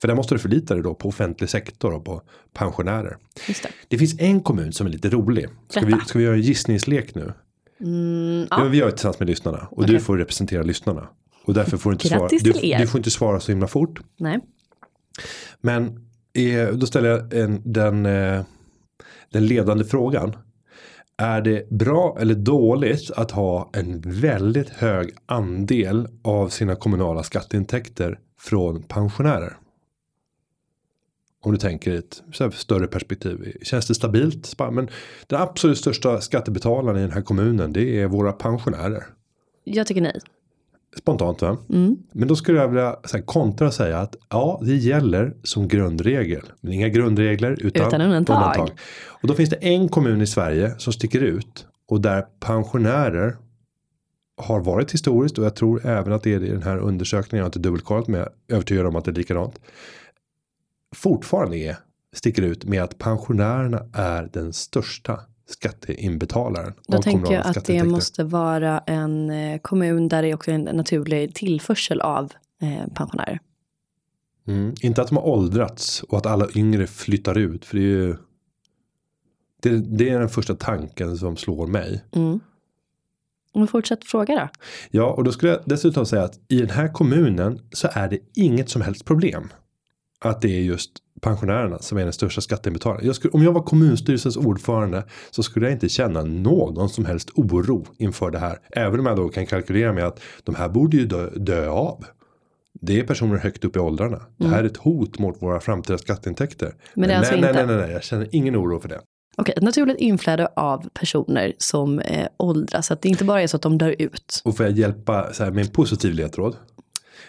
För 0.00 0.08
där 0.08 0.14
måste 0.14 0.34
du 0.34 0.38
förlita 0.38 0.74
dig 0.74 0.82
då 0.82 0.94
på 0.94 1.08
offentlig 1.08 1.50
sektor 1.50 1.94
och 1.94 2.04
på 2.04 2.22
pensionärer. 2.52 3.16
Det. 3.46 3.68
Det 3.88 3.98
finns 3.98 4.20
en 4.20 4.40
kommun 4.40 4.72
som 4.72 4.86
är 4.86 4.90
lite 4.90 5.08
rolig. 5.08 5.48
Ska 5.68 5.86
vi, 5.86 5.92
ska 6.06 6.18
vi 6.18 6.24
göra 6.24 6.34
en 6.34 6.42
gissningslek 6.42 7.14
nu? 7.14 7.32
Mm, 7.84 8.46
Ja. 8.50 8.62
ja. 8.62 8.64
vi 8.64 8.78
gör 8.78 8.86
det 8.86 8.92
tillsammans 8.92 9.18
med 9.18 9.28
lyssnarna. 9.28 9.68
Och 9.70 9.86
du 9.86 9.92
Okej. 9.92 10.04
får 10.04 10.16
representera 10.18 10.62
lyssnarna. 10.62 11.08
Och 11.44 11.54
därför 11.54 11.76
får 11.76 11.90
du 11.90 11.94
inte 11.94 12.08
svara. 12.08 12.28
Du, 12.28 12.52
du 12.78 12.86
får 12.86 12.98
inte 12.98 13.10
svara 13.10 13.40
så 13.40 13.52
himla 13.52 13.66
fort. 13.66 14.00
Nej. 14.18 14.38
Men 15.60 15.86
eh, 16.34 16.68
då 16.68 16.86
ställer 16.86 17.08
jag 17.08 17.32
en, 17.34 17.62
den, 17.64 18.06
eh, 18.06 18.42
den 19.32 19.46
ledande 19.46 19.84
frågan. 19.84 20.36
Är 21.16 21.40
det 21.40 21.70
bra 21.70 22.16
eller 22.20 22.34
dåligt 22.34 23.10
att 23.10 23.30
ha 23.30 23.70
en 23.72 24.00
väldigt 24.00 24.68
hög 24.68 25.10
andel 25.26 26.08
av 26.24 26.48
sina 26.48 26.76
kommunala 26.76 27.22
skatteintäkter 27.22 28.18
från 28.40 28.82
pensionärer? 28.82 29.56
Om 31.44 31.52
du 31.52 31.58
tänker 31.58 31.92
i 31.92 31.96
ett 31.96 32.22
större 32.54 32.86
perspektiv. 32.86 33.56
Känns 33.62 33.86
det 33.86 33.94
stabilt? 33.94 34.58
Men 34.58 34.88
den 35.26 35.40
absolut 35.40 35.78
största 35.78 36.20
skattebetalaren 36.20 36.98
i 36.98 37.00
den 37.00 37.10
här 37.10 37.22
kommunen 37.22 37.72
det 37.72 38.00
är 38.00 38.06
våra 38.06 38.32
pensionärer. 38.32 39.04
Jag 39.64 39.86
tycker 39.86 40.00
nej. 40.00 40.20
Spontant 40.98 41.42
va? 41.42 41.56
Mm. 41.70 41.96
Men 42.12 42.28
då 42.28 42.36
skulle 42.36 42.58
jag 42.58 42.68
vilja 42.68 42.96
så 43.04 43.16
här, 43.16 43.24
kontra 43.24 43.66
och 43.66 43.74
säga 43.74 43.98
att 43.98 44.16
ja, 44.30 44.60
det 44.62 44.76
gäller 44.76 45.34
som 45.42 45.68
grundregel. 45.68 46.42
Men 46.60 46.72
inga 46.72 46.88
grundregler 46.88 47.56
utan, 47.60 47.86
Utan 47.86 48.00
undantag. 48.00 48.70
Och 49.06 49.28
då 49.28 49.34
finns 49.34 49.50
det 49.50 49.56
en 49.56 49.88
kommun 49.88 50.20
i 50.20 50.26
Sverige 50.26 50.74
som 50.78 50.92
sticker 50.92 51.20
ut 51.20 51.66
och 51.88 52.00
där 52.00 52.24
pensionärer 52.40 53.36
har 54.36 54.60
varit 54.60 54.94
historiskt 54.94 55.38
och 55.38 55.44
jag 55.44 55.56
tror 55.56 55.86
även 55.86 56.12
att 56.12 56.22
det 56.22 56.34
är 56.34 56.44
i 56.44 56.50
den 56.50 56.62
här 56.62 56.78
undersökningen. 56.78 57.38
Jag 57.38 57.44
har 57.44 57.48
inte 57.48 57.58
dubbelkollat 57.58 58.08
men 58.08 58.20
jag 58.20 58.28
är 58.28 58.54
övertygad 58.54 58.86
om 58.86 58.96
att 58.96 59.04
det 59.04 59.10
är 59.10 59.14
likadant. 59.14 59.60
Fortfarande 60.94 61.56
är, 61.56 61.76
sticker 62.12 62.42
ut 62.42 62.64
med 62.64 62.82
att 62.82 62.98
pensionärerna 62.98 63.82
är 63.92 64.30
den 64.32 64.52
största 64.52 65.20
skatteinbetalaren. 65.46 66.74
Då 66.88 67.02
tänker 67.02 67.32
jag 67.32 67.46
att 67.46 67.64
det 67.64 67.84
måste 67.84 68.24
vara 68.24 68.78
en 68.78 69.30
eh, 69.30 69.58
kommun 69.58 70.08
där 70.08 70.22
det 70.22 70.28
är 70.28 70.34
också 70.34 70.50
är 70.50 70.54
en 70.54 70.62
naturlig 70.62 71.34
tillförsel 71.34 72.00
av 72.00 72.32
eh, 72.62 72.92
pensionärer. 72.94 73.40
Mm. 74.46 74.74
Inte 74.80 75.02
att 75.02 75.08
de 75.08 75.16
har 75.16 75.26
åldrats 75.26 76.02
och 76.02 76.18
att 76.18 76.26
alla 76.26 76.48
yngre 76.54 76.86
flyttar 76.86 77.38
ut. 77.38 77.64
För 77.64 77.76
det 77.76 77.82
är 77.82 77.86
ju. 77.86 78.16
Det, 79.62 79.70
det 79.70 80.10
är 80.10 80.18
den 80.18 80.28
första 80.28 80.54
tanken 80.54 81.16
som 81.16 81.36
slår 81.36 81.66
mig. 81.66 82.04
Mm. 82.12 82.40
Men 83.54 83.66
fortsätt 83.66 84.04
fråga 84.04 84.34
då. 84.34 84.48
Ja, 84.90 85.10
och 85.12 85.24
då 85.24 85.32
skulle 85.32 85.52
jag 85.52 85.60
dessutom 85.64 86.06
säga 86.06 86.22
att 86.22 86.40
i 86.48 86.58
den 86.58 86.70
här 86.70 86.88
kommunen 86.92 87.60
så 87.72 87.88
är 87.92 88.08
det 88.08 88.18
inget 88.34 88.70
som 88.70 88.82
helst 88.82 89.04
problem. 89.04 89.48
Att 90.20 90.42
det 90.42 90.48
är 90.48 90.60
just 90.60 90.90
pensionärerna 91.20 91.78
som 91.78 91.98
är 91.98 92.02
den 92.04 92.12
största 92.12 92.40
skatteinbetalaren. 92.40 93.06
Jag 93.06 93.16
skulle, 93.16 93.30
om 93.32 93.42
jag 93.42 93.52
var 93.52 93.62
kommunstyrelsens 93.62 94.36
ordförande 94.36 95.04
så 95.30 95.42
skulle 95.42 95.66
jag 95.66 95.72
inte 95.72 95.88
känna 95.88 96.22
någon 96.22 96.88
som 96.88 97.04
helst 97.04 97.30
oro 97.34 97.86
inför 97.98 98.30
det 98.30 98.38
här. 98.38 98.58
Även 98.70 99.00
om 99.00 99.06
jag 99.06 99.16
då 99.16 99.28
kan 99.28 99.46
kalkylera 99.46 99.92
med 99.92 100.04
att 100.06 100.20
de 100.44 100.54
här 100.54 100.68
borde 100.68 100.96
ju 100.96 101.06
dö, 101.06 101.30
dö 101.36 101.68
av. 101.68 102.04
Det 102.80 103.00
är 103.00 103.04
personer 103.04 103.36
högt 103.36 103.64
upp 103.64 103.76
i 103.76 103.78
åldrarna. 103.78 104.20
Det 104.36 104.48
här 104.48 104.58
är 104.60 104.64
ett 104.66 104.76
hot 104.76 105.18
mot 105.18 105.42
våra 105.42 105.60
framtida 105.60 105.98
skatteintäkter. 105.98 106.74
Men 106.94 107.08
det 107.08 107.14
är 107.14 107.20
nej, 107.20 107.28
alltså 107.28 107.32
nej, 107.40 107.50
inte- 107.50 107.66
nej, 107.66 107.76
nej, 107.76 107.84
nej, 107.86 107.92
jag 107.92 108.02
känner 108.04 108.28
ingen 108.32 108.56
oro 108.56 108.80
för 108.80 108.88
det. 108.88 109.00
Okej, 109.36 109.54
ett 109.56 109.62
naturligt 109.62 109.98
inflöde 109.98 110.46
av 110.56 110.88
personer 110.88 111.52
som 111.58 111.98
eh, 111.98 112.26
åldras. 112.36 112.86
Så 112.86 112.92
att 112.94 113.02
det 113.02 113.08
inte 113.08 113.24
bara 113.24 113.42
är 113.42 113.46
så 113.46 113.56
att 113.56 113.62
de 113.62 113.78
dör 113.78 113.94
ut. 113.98 114.42
Och 114.44 114.56
får 114.56 114.66
jag 114.66 114.78
hjälpa 114.78 115.32
så 115.32 115.44
här, 115.44 115.50
med 115.50 115.64
en 115.64 115.70
positiv 115.70 116.14
ledtråd. 116.14 116.56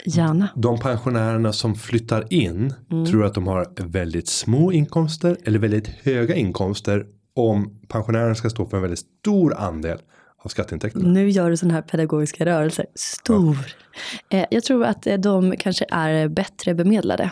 Gärna. 0.06 0.50
De 0.56 0.80
pensionärerna 0.80 1.54
som 1.54 1.76
flyttar 1.76 2.34
in 2.34 2.74
tror 3.12 3.26
att 3.26 3.34
de 3.34 3.48
har 3.48 3.68
väldigt 3.78 4.28
små 4.28 4.72
inkomster 4.72 5.38
eller 5.44 5.60
väldigt 5.60 5.88
höga 5.88 6.36
inkomster 6.36 7.06
om 7.36 7.80
pensionärerna 7.88 8.36
ska 8.36 8.50
stå 8.50 8.66
för 8.66 8.78
en 8.78 8.82
väldigt 8.82 9.00
stor 9.00 9.56
andel 9.58 9.98
av 10.44 10.50
skatteintäkterna. 10.50 11.10
Nu 11.10 11.30
gör 11.30 11.50
du 11.50 11.58
sådana 11.58 11.74
här 11.74 11.82
pedagogiska 11.82 12.46
rörelser. 12.46 12.86
Stor. 12.96 13.58
Eh, 14.30 14.46
jag 14.52 14.64
tror 14.64 14.84
att 14.84 15.08
eh, 15.08 15.18
de 15.18 15.56
kanske 15.60 15.86
är 15.90 16.28
bättre 16.28 16.74
bemedlade. 16.74 17.32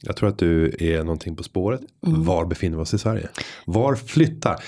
Jag 0.00 0.16
tror 0.16 0.28
att 0.28 0.38
du 0.38 0.76
är 0.78 0.98
någonting 0.98 1.36
på 1.36 1.42
spåret. 1.42 1.80
Var 2.00 2.46
befinner 2.46 2.76
vi 2.76 2.82
oss 2.82 2.94
i 2.94 2.98
Sverige? 2.98 3.28
Var 3.64 3.94
flyttar? 3.94 4.64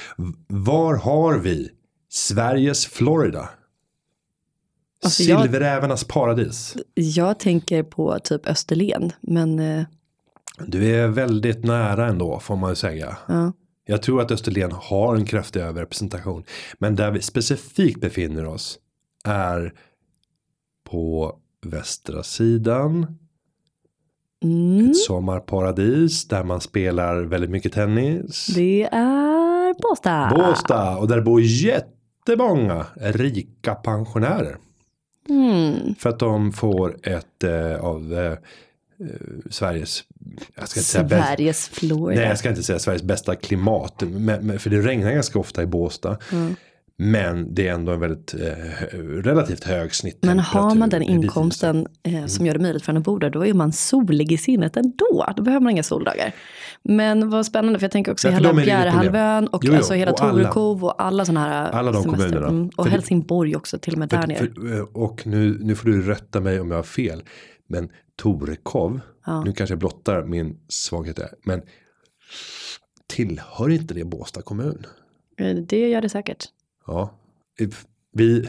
Var 0.47 0.97
har 0.97 1.39
vi 1.39 1.71
Sveriges 2.09 2.87
Florida? 2.87 3.49
Alltså, 5.07 5.23
Silverävarnas 5.23 6.05
paradis. 6.05 6.77
Jag 6.95 7.39
tänker 7.39 7.83
på 7.83 8.19
typ 8.19 8.47
Österlen. 8.49 9.13
Men 9.21 9.59
eh, 9.59 9.85
Du 10.67 10.95
är 10.95 11.09
väldigt 11.09 11.65
nära 11.65 12.07
ändå 12.07 12.41
får 12.41 12.57
man 12.57 12.71
ju 12.71 12.77
säga. 12.77 13.17
ja. 13.29 13.53
Jag 13.89 14.03
tror 14.03 14.23
att 14.23 14.31
Österlen 14.31 14.73
har 14.73 15.17
en 15.17 15.25
kraftig 15.25 15.61
överrepresentation. 15.61 16.45
Men 16.79 16.97
där 16.97 17.11
vi 17.11 17.23
specifikt 17.23 18.01
befinner 18.01 18.47
oss 18.47 18.79
är 19.25 19.73
på 20.91 21.37
västra 21.67 22.23
sidan. 22.23 23.19
Mm, 24.45 24.91
Ett 24.91 24.97
sommarparadis 24.97 26.29
där 26.29 26.45
man 26.45 26.61
spelar 26.61 27.17
väldigt 27.23 27.51
mycket 27.51 27.73
tennis. 27.73 28.47
det 28.55 28.83
är 28.93 29.83
Båstad. 29.83 30.33
Båstad 30.37 30.97
och 30.97 31.09
där 31.09 31.21
bor 31.21 31.41
jättemånga 31.43 32.87
rika 32.97 33.75
pensionärer. 33.75 34.57
Mm. 35.29 35.95
För 35.99 36.11
att 36.11 36.19
de 36.19 36.53
får 36.53 36.97
ett 37.03 37.45
eh, 37.45 37.85
av 37.85 38.15
eh, 38.15 38.33
eh, 38.33 38.37
Sveriges, 39.51 40.05
jag 40.55 40.69
ska 40.69 40.81
inte 40.81 40.91
säga 40.91 41.05
bäst, 41.05 41.29
Sveriges 41.29 41.69
Florida. 41.69 42.21
Nej, 42.21 42.29
jag 42.29 42.39
ska 42.39 42.49
inte 42.49 42.63
säga 42.63 42.79
Sveriges 42.79 43.03
bästa 43.03 43.37
klimat. 43.37 44.03
Men, 44.07 44.47
men, 44.47 44.59
för 44.59 44.71
det 44.71 44.81
regnar 44.81 45.13
ganska 45.13 45.39
ofta 45.39 45.63
i 45.63 45.67
Båstad. 45.67 46.19
Mm. 46.33 46.57
Men 46.99 47.55
det 47.55 47.69
är 47.69 47.73
ändå 47.75 47.93
en 47.93 48.01
väldigt 48.01 48.35
eh, 48.35 48.99
relativt 48.99 49.65
hög 49.65 49.95
snitt. 49.95 50.19
Men 50.23 50.39
har 50.39 50.75
man 50.75 50.89
den 50.89 51.03
inkomsten 51.03 51.87
eh, 52.03 52.27
som 52.27 52.47
gör 52.47 52.55
det 52.55 52.61
möjligt 52.61 52.85
för 52.85 52.93
en 52.93 52.97
att 52.97 53.05
bo 53.05 53.19
där, 53.19 53.31
då 53.31 53.47
är 53.47 53.55
man 53.55 53.73
solig 53.73 54.33
i 54.33 54.37
sinnet 54.39 54.77
ändå. 54.77 55.27
Då 55.37 55.43
behöver 55.43 55.61
man 55.65 55.71
inga 55.71 55.83
soldagar. 55.83 56.35
Men 56.83 57.31
vad 57.31 57.47
spännande, 57.47 57.79
för 57.79 57.85
jag 57.85 57.91
tänker 57.93 58.13
också 58.13 58.29
hela 58.29 58.53
det 58.53 58.63
Bjärehalvön 58.65 59.49
och 59.49 59.65
Jo, 59.65 59.71
jo, 59.73 59.77
alltså 59.77 59.95
hela 59.95 60.11
och. 60.11 60.17
Torekov 60.17 60.85
och 60.85 61.03
alla 61.03 61.25
sådana 61.25 61.41
här 61.49 61.71
Alla 61.71 61.93
de 61.93 62.03
semester- 62.03 62.25
kommunerna. 62.29 62.49
Mm, 62.49 62.67
och 62.69 62.75
För 62.75 62.85
det- 62.85 62.91
Helsingborg 62.91 63.57
också, 63.57 63.79
till 63.79 63.93
och 63.93 63.99
med 63.99 64.09
där 64.09 64.27
nere. 64.27 64.39
för, 64.39 64.75
eh, 64.77 64.81
och 64.93 65.27
nu, 65.27 65.59
nu 65.61 65.75
får 65.75 65.89
du 65.89 66.03
rätta 66.03 66.41
mig 66.41 66.61
om 66.61 66.71
jag 66.71 66.79
har 66.79 66.83
fel. 66.83 67.23
Men 67.69 67.89
Torekov, 68.17 69.01
Ja. 69.27 69.45
nu 69.45 69.53
kanske 69.53 69.73
jag 69.73 69.79
blottar 69.79 70.25
min 70.25 70.57
svaghet 70.69 71.17
där. 71.17 71.31
Men 71.45 71.63
tillhör 73.09 73.71
inte 73.71 73.95
det 73.95 74.05
Båstad 74.05 74.43
kommun? 74.43 74.87
Eh, 75.39 75.57
Det 75.57 75.89
gör 75.89 76.01
det 76.01 76.09
säkert. 76.09 76.45
Ja, 76.87 77.11
vi, 78.13 78.49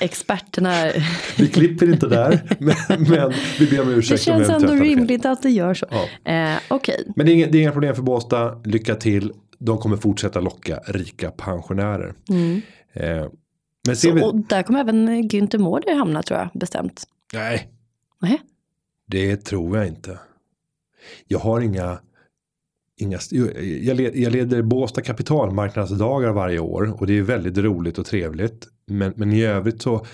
Experterna, 0.00 0.92
vi 1.38 1.48
klipper 1.48 1.92
inte 1.92 2.06
där. 2.08 2.56
men, 2.60 2.74
men 2.88 3.32
vi 3.58 3.66
ber 3.70 3.80
om 3.80 3.88
det 3.88 3.94
ursäkt 3.94 4.20
vi 4.20 4.24
känns 4.24 4.48
ändå 4.48 4.72
rimligt 4.72 5.26
att 5.26 5.42
det 5.42 5.50
gör 5.50 5.74
så. 5.74 5.86
Ja. 5.90 6.32
Eh, 6.32 6.58
Okej, 6.68 7.12
Men 7.16 7.26
det 7.26 7.32
är, 7.32 7.34
inga, 7.34 7.46
det 7.46 7.58
är 7.58 7.62
inga 7.62 7.72
problem 7.72 7.94
för 7.94 8.02
Båstad. 8.02 8.60
Lycka 8.64 8.94
till. 8.94 9.32
De 9.58 9.78
kommer 9.78 9.96
fortsätta 9.96 10.40
locka 10.40 10.80
rika 10.86 11.30
pensionärer. 11.30 12.14
Eh, 12.92 13.26
men 13.86 13.96
ser 13.96 14.08
Så, 14.08 14.14
vi... 14.14 14.22
och 14.22 14.36
där 14.36 14.62
kommer 14.62 14.80
även 14.80 15.08
Günther 15.08 15.58
Mårder 15.58 15.94
hamna 15.94 16.22
tror 16.22 16.38
jag, 16.40 16.48
bestämt. 16.54 17.04
Nej, 17.32 17.68
Nej. 18.22 18.40
det 19.06 19.36
tror 19.36 19.76
jag 19.76 19.86
inte. 19.86 20.18
Jag 21.26 21.38
har 21.38 21.60
inga... 21.60 21.98
inga 22.96 23.18
jag, 23.82 23.96
led, 23.96 24.16
jag 24.16 24.32
leder 24.32 24.62
Båstad 24.62 25.02
kapitalmarknadsdagar 25.02 26.32
varje 26.32 26.58
år. 26.58 27.00
Och 27.00 27.06
det 27.06 27.18
är 27.18 27.22
väldigt 27.22 27.58
roligt 27.58 27.98
och 27.98 28.06
trevligt. 28.06 28.68
Men, 28.86 29.12
men 29.16 29.32
i 29.32 29.44
övrigt 29.44 29.82
så... 29.82 30.06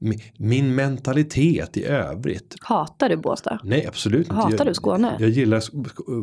mi- 0.00 0.22
Min 0.38 0.74
mentalitet 0.74 1.76
i 1.76 1.84
övrigt. 1.84 2.56
Hatar 2.60 3.08
du 3.08 3.16
Båstad? 3.16 3.58
Nej, 3.64 3.86
absolut 3.86 4.28
inte. 4.28 4.34
Hatar 4.34 4.64
du 4.64 4.74
Skåne? 4.74 5.16
Jag 5.20 5.30
gillar 5.30 5.62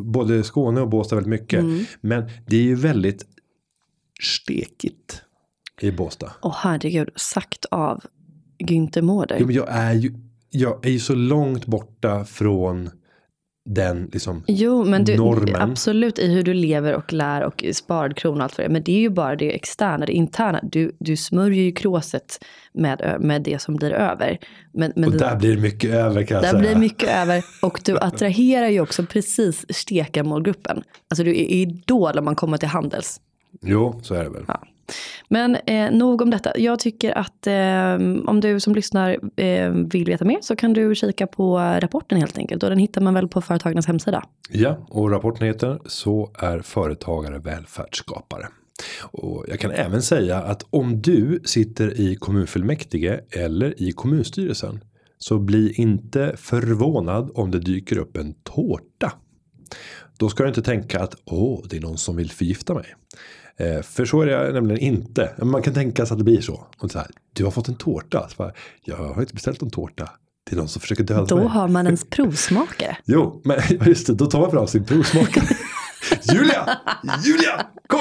både 0.02 0.44
Skåne 0.44 0.80
och 0.80 0.88
Båstad 0.88 1.16
väldigt 1.16 1.30
mycket. 1.40 1.60
Mm. 1.60 1.84
Men 2.00 2.24
det 2.46 2.56
är 2.56 2.62
ju 2.62 2.74
väldigt 2.74 3.26
stekigt 4.22 5.22
i 5.80 5.90
Båstad. 5.90 6.32
Åh 6.42 6.54
herregud, 6.58 7.10
sagt 7.16 7.64
av 7.64 8.04
Günther 8.64 9.02
Mårder. 9.02 9.36
Jo, 9.40 9.46
men 9.46 9.54
jag 9.54 9.66
är 9.70 9.92
ju 9.92 10.14
jag 10.50 10.86
är 10.86 10.90
ju 10.90 10.98
så 10.98 11.14
långt 11.14 11.66
borta 11.66 12.24
från 12.24 12.90
den 13.66 14.10
liksom 14.12 14.44
Jo, 14.46 14.84
men 14.84 15.04
du, 15.04 15.16
normen. 15.16 15.56
absolut 15.62 16.18
i 16.18 16.32
hur 16.32 16.42
du 16.42 16.54
lever 16.54 16.94
och 16.94 17.12
lär 17.12 17.42
och 17.44 17.64
sparad 17.72 18.16
krona 18.16 18.36
och 18.36 18.42
allt 18.42 18.58
vad 18.58 18.66
det. 18.66 18.72
Men 18.72 18.82
det 18.82 18.92
är 18.92 19.00
ju 19.00 19.10
bara 19.10 19.36
det 19.36 19.54
externa, 19.54 20.06
det 20.06 20.12
interna. 20.12 20.60
Du, 20.62 20.96
du 20.98 21.16
smörjer 21.16 21.62
ju 21.64 21.72
kråset 21.72 22.44
med, 22.72 23.16
med 23.20 23.42
det 23.42 23.62
som 23.62 23.76
blir 23.76 23.90
över. 23.92 24.38
Men, 24.72 24.92
men 24.96 25.04
Och 25.04 25.10
det- 25.12 25.18
där 25.18 25.36
blir 25.36 25.56
mycket 25.56 25.90
över 25.90 26.22
kan 26.22 26.34
jag 26.34 26.44
där 26.44 26.50
säga. 26.50 26.60
blir 26.60 26.76
mycket 26.76 27.08
över. 27.16 27.44
Och 27.62 27.80
du 27.84 27.98
attraherar 27.98 28.68
ju 28.68 28.80
också 28.80 29.06
precis 29.06 29.66
stekarmålgruppen. 29.70 30.82
Alltså 31.10 31.24
du 31.24 31.30
är 31.30 31.34
idol 31.50 32.18
om 32.18 32.24
man 32.24 32.36
kommer 32.36 32.56
till 32.58 32.68
Handels. 32.68 33.20
Jo, 33.62 34.00
så 34.02 34.14
är 34.14 34.24
det 34.24 34.30
väl. 34.30 34.44
Ja. 34.48 34.62
Men 35.28 35.56
eh, 35.56 35.90
nog 35.90 36.22
om 36.22 36.30
detta. 36.30 36.58
Jag 36.58 36.78
tycker 36.78 37.18
att 37.18 37.46
eh, 37.46 37.94
om 38.30 38.40
du 38.40 38.60
som 38.60 38.74
lyssnar 38.74 39.18
eh, 39.40 39.70
vill 39.70 40.04
veta 40.04 40.24
mer 40.24 40.38
så 40.42 40.56
kan 40.56 40.72
du 40.72 40.94
kika 40.94 41.26
på 41.26 41.58
rapporten 41.58 42.18
helt 42.18 42.38
enkelt. 42.38 42.62
Och 42.62 42.70
den 42.70 42.78
hittar 42.78 43.00
man 43.00 43.14
väl 43.14 43.28
på 43.28 43.40
företagarnas 43.40 43.86
hemsida. 43.86 44.24
Ja, 44.50 44.86
och 44.88 45.10
rapporten 45.10 45.46
heter 45.46 45.78
Så 45.86 46.30
är 46.38 46.60
företagare 46.60 47.38
välfärdsskapare. 47.38 48.46
Och 49.02 49.44
jag 49.48 49.60
kan 49.60 49.70
även 49.70 50.02
säga 50.02 50.38
att 50.38 50.66
om 50.70 51.02
du 51.02 51.40
sitter 51.44 52.00
i 52.00 52.16
kommunfullmäktige 52.16 53.20
eller 53.30 53.82
i 53.82 53.92
kommunstyrelsen 53.92 54.84
så 55.18 55.38
bli 55.38 55.72
inte 55.74 56.34
förvånad 56.36 57.30
om 57.34 57.50
det 57.50 57.58
dyker 57.58 57.98
upp 57.98 58.16
en 58.16 58.34
tårta. 58.34 59.12
Då 60.18 60.28
ska 60.28 60.42
du 60.42 60.48
inte 60.48 60.62
tänka 60.62 61.00
att 61.00 61.14
åh, 61.24 61.60
det 61.70 61.76
är 61.76 61.80
någon 61.80 61.98
som 61.98 62.16
vill 62.16 62.30
förgifta 62.30 62.74
mig. 62.74 62.94
Eh, 63.58 63.82
för 63.82 64.04
så 64.04 64.20
är 64.20 64.26
det 64.26 64.52
nämligen 64.52 64.80
inte. 64.80 65.30
Man 65.42 65.62
kan 65.62 65.74
tänka 65.74 66.06
sig 66.06 66.14
att 66.14 66.18
det 66.18 66.24
blir 66.24 66.40
så. 66.40 66.66
Och 66.78 66.90
så 66.90 66.98
här, 66.98 67.08
du 67.32 67.44
har 67.44 67.50
fått 67.50 67.68
en 67.68 67.74
tårta. 67.74 68.28
Bara, 68.36 68.52
jag 68.84 68.96
har 68.96 69.20
inte 69.20 69.34
beställt 69.34 69.62
en 69.62 69.70
tårta. 69.70 70.10
Det 70.50 70.56
är 70.56 70.58
någon 70.58 70.68
som 70.68 70.80
försöker 70.80 71.04
döda 71.04 71.24
Då 71.24 71.36
mig. 71.36 71.46
har 71.46 71.68
man 71.68 71.86
en 71.86 71.96
provsmakare. 72.10 72.96
Jo, 73.04 73.42
men 73.44 73.58
just 73.86 74.06
det, 74.06 74.14
då 74.14 74.26
tar 74.26 74.40
man 74.40 74.50
fram 74.50 74.66
sin 74.66 74.84
provsmakare. 74.84 75.44
Julia! 76.32 76.78
Julia! 77.24 77.66
Kom! 77.86 78.00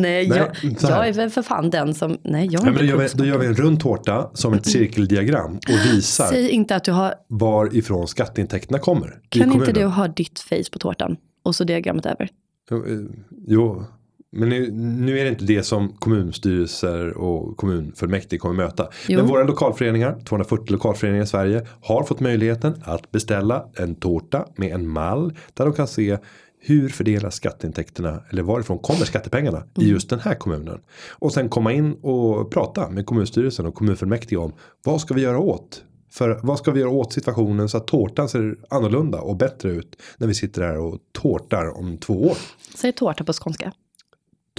Nej, 0.00 0.26
jag, 0.28 0.56
så 0.80 0.86
här. 0.86 0.96
jag 0.96 1.08
är 1.08 1.12
väl 1.12 1.30
för 1.30 1.42
fan 1.42 1.70
den 1.70 1.94
som... 1.94 2.18
Nej, 2.24 2.48
jag 2.50 2.62
Ja, 2.62 2.66
är 2.66 2.70
men 2.72 2.74
då, 2.74 2.84
gör 2.84 2.96
vi, 2.96 3.08
då 3.14 3.24
gör 3.24 3.38
vi 3.38 3.46
en 3.46 3.54
rund 3.54 3.80
tårta 3.80 4.30
som 4.34 4.54
ett 4.54 4.66
cirkeldiagram 4.66 5.56
och 5.56 5.92
visar 5.94 6.26
Säg 6.26 6.48
inte 6.50 6.76
att 6.76 6.84
du 6.84 6.92
har... 6.92 7.14
varifrån 7.28 8.08
skatteintäkterna 8.08 8.78
kommer. 8.78 9.20
Kan 9.28 9.52
inte 9.52 9.72
du 9.72 9.84
ha 9.84 10.08
ditt 10.08 10.38
face 10.40 10.70
på 10.72 10.78
tårtan? 10.78 11.16
Och 11.42 11.54
så 11.54 11.64
diagrammet 11.64 12.06
över. 12.06 12.28
Jo, 12.70 12.86
eh, 12.86 12.98
Jo, 13.46 13.84
men 14.32 14.48
nu, 14.48 14.70
nu 14.72 15.18
är 15.18 15.24
det 15.24 15.30
inte 15.30 15.44
det 15.44 15.62
som 15.62 15.88
kommunstyrelser 15.92 17.16
och 17.16 17.56
kommunfullmäktige 17.56 18.38
kommer 18.38 18.54
möta. 18.54 18.88
Jo. 19.08 19.18
Men 19.18 19.26
våra 19.26 19.44
lokalföreningar, 19.44 20.20
240 20.24 20.72
lokalföreningar 20.72 21.24
i 21.24 21.26
Sverige, 21.26 21.66
har 21.82 22.04
fått 22.04 22.20
möjligheten 22.20 22.74
att 22.84 23.10
beställa 23.10 23.66
en 23.76 23.94
tårta 23.94 24.46
med 24.56 24.72
en 24.72 24.88
mall 24.88 25.32
där 25.54 25.64
de 25.64 25.74
kan 25.74 25.86
se 25.86 26.18
hur 26.62 26.88
fördelas 26.88 27.34
skatteintäkterna 27.34 28.22
eller 28.30 28.42
varifrån 28.42 28.78
kommer 28.78 29.04
skattepengarna 29.04 29.58
i 29.58 29.80
Mm. 29.80 29.92
just 29.92 30.10
den 30.10 30.20
här 30.20 30.34
kommunen. 30.34 30.80
Och 31.10 31.32
sen 31.32 31.48
komma 31.48 31.72
in 31.72 31.92
och 31.92 32.50
prata 32.52 32.90
med 32.90 33.06
kommunstyrelsen 33.06 33.66
och 33.66 33.74
kommunfullmäktige 33.74 34.36
om 34.36 34.52
vad 34.84 35.00
ska 35.00 35.14
vi 35.14 35.20
göra 35.20 35.38
åt? 35.38 35.84
För 36.10 36.40
vad 36.42 36.58
ska 36.58 36.70
vi 36.70 36.80
göra 36.80 36.90
åt 36.90 37.12
situationen 37.12 37.68
så 37.68 37.76
att 37.76 37.86
tårtan 37.86 38.28
ser 38.28 38.56
annorlunda 38.70 39.20
och 39.20 39.36
bättre 39.36 39.70
ut 39.70 39.96
när 40.18 40.26
vi 40.26 40.34
sitter 40.34 40.62
här 40.62 40.78
och 40.78 40.98
tårtar 41.12 41.78
om 41.78 41.98
två 41.98 42.22
år. 42.22 42.36
Säg 42.74 42.92
tårta 42.92 43.24
på 43.24 43.32
skånska. 43.32 43.72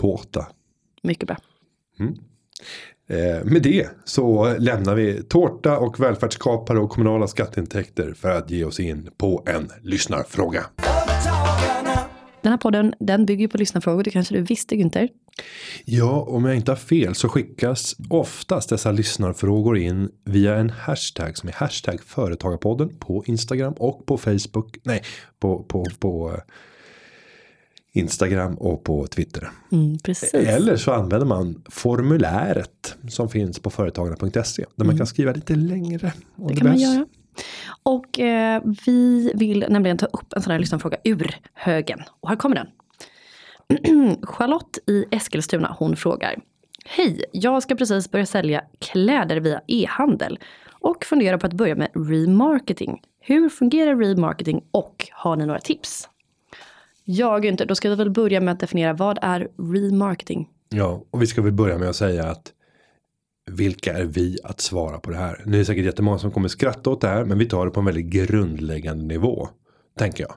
Tårta. 0.01 0.47
Mycket 1.03 1.27
bra. 1.27 1.37
Eh, 3.09 3.45
med 3.45 3.61
det 3.61 3.89
så 4.05 4.55
lämnar 4.57 4.95
vi 4.95 5.23
tårta 5.23 5.77
och 5.77 5.99
välfärdsskapare 5.99 6.79
och 6.79 6.89
kommunala 6.89 7.27
skatteintäkter 7.27 8.13
för 8.13 8.31
att 8.31 8.51
ge 8.51 8.65
oss 8.65 8.79
in 8.79 9.09
på 9.17 9.43
en 9.47 9.69
lyssnarfråga. 9.81 10.65
Den 12.41 12.51
här 12.51 12.57
podden, 12.57 12.93
den 12.99 13.25
bygger 13.25 13.47
på 13.47 13.57
lyssnarfrågor. 13.57 14.03
Det 14.03 14.11
kanske 14.11 14.35
du 14.35 14.41
visste 14.41 14.75
Günther? 14.75 15.09
Ja, 15.85 16.25
om 16.27 16.45
jag 16.45 16.55
inte 16.55 16.71
har 16.71 16.75
fel 16.75 17.15
så 17.15 17.29
skickas 17.29 17.95
oftast 18.09 18.69
dessa 18.69 18.91
lyssnarfrågor 18.91 19.77
in 19.77 20.09
via 20.25 20.55
en 20.55 20.69
hashtag 20.69 21.37
som 21.37 21.49
är 21.49 21.53
hashtag 21.53 22.03
företagarpodden 22.03 22.97
på 22.99 23.23
Instagram 23.27 23.73
och 23.73 24.05
på 24.05 24.17
Facebook. 24.17 24.77
Nej, 24.83 25.03
på, 25.39 25.63
på, 25.63 25.85
på 25.99 26.41
Instagram 27.93 28.55
och 28.55 28.83
på 28.83 29.07
Twitter. 29.07 29.49
Mm. 29.71 29.97
Eller 30.33 30.75
så 30.77 30.91
använder 30.91 31.27
man 31.27 31.63
formuläret 31.69 32.95
som 33.09 33.29
finns 33.29 33.59
på 33.59 33.69
företagarna.se 33.69 34.65
där 34.75 34.85
man 34.85 34.97
kan 34.97 35.07
skriva 35.07 35.31
lite 35.31 35.55
längre. 35.55 36.13
om 36.35 36.47
Det 36.47 36.55
kan 36.55 36.67
man 36.67 36.77
behövs. 36.77 36.95
göra. 36.95 37.05
Och 37.83 38.19
eh, 38.19 38.61
vi 38.85 39.31
vill 39.35 39.65
nämligen 39.69 39.97
ta 39.97 40.05
upp 40.05 40.33
en 40.35 40.41
sån 40.41 40.51
här 40.51 40.59
lyssnarfråga 40.59 40.97
ur 41.03 41.35
högen. 41.53 41.99
Och 42.21 42.29
här 42.29 42.35
kommer 42.35 42.55
den. 42.55 42.67
Charlotte 44.23 44.79
i 44.87 45.05
Eskilstuna, 45.11 45.75
hon 45.79 45.95
frågar. 45.95 46.35
Hej, 46.85 47.23
jag 47.31 47.63
ska 47.63 47.75
precis 47.75 48.11
börja 48.11 48.25
sälja 48.25 48.63
kläder 48.79 49.37
via 49.37 49.61
e-handel 49.67 50.39
och 50.69 51.05
funderar 51.05 51.37
på 51.37 51.47
att 51.47 51.53
börja 51.53 51.75
med 51.75 51.89
remarketing. 51.95 53.01
Hur 53.19 53.49
fungerar 53.49 53.95
remarketing 53.95 54.63
och 54.71 55.07
har 55.11 55.35
ni 55.35 55.45
några 55.45 55.59
tips? 55.59 56.07
Ja, 57.03 57.39
Günther, 57.39 57.65
då 57.65 57.75
ska 57.75 57.89
vi 57.89 57.95
väl 57.95 58.09
börja 58.09 58.41
med 58.41 58.51
att 58.51 58.59
definiera 58.59 58.93
vad 58.93 59.19
är 59.21 59.47
remarketing? 59.73 60.49
Ja, 60.69 61.03
och 61.11 61.21
vi 61.21 61.27
ska 61.27 61.41
väl 61.41 61.51
börja 61.53 61.77
med 61.77 61.89
att 61.89 61.95
säga 61.95 62.25
att 62.25 62.53
vilka 63.51 63.93
är 63.93 64.03
vi 64.03 64.37
att 64.43 64.61
svara 64.61 64.99
på 64.99 65.11
det 65.11 65.17
här? 65.17 65.43
Nu 65.45 65.53
är 65.53 65.59
det 65.59 65.65
säkert 65.65 65.85
jättemånga 65.85 66.17
som 66.19 66.31
kommer 66.31 66.47
skratta 66.47 66.89
åt 66.89 67.01
det 67.01 67.07
här, 67.07 67.25
men 67.25 67.37
vi 67.37 67.45
tar 67.45 67.65
det 67.65 67.71
på 67.71 67.79
en 67.79 67.85
väldigt 67.85 68.05
grundläggande 68.05 69.05
nivå, 69.05 69.49
tänker 69.97 70.23
jag. 70.23 70.33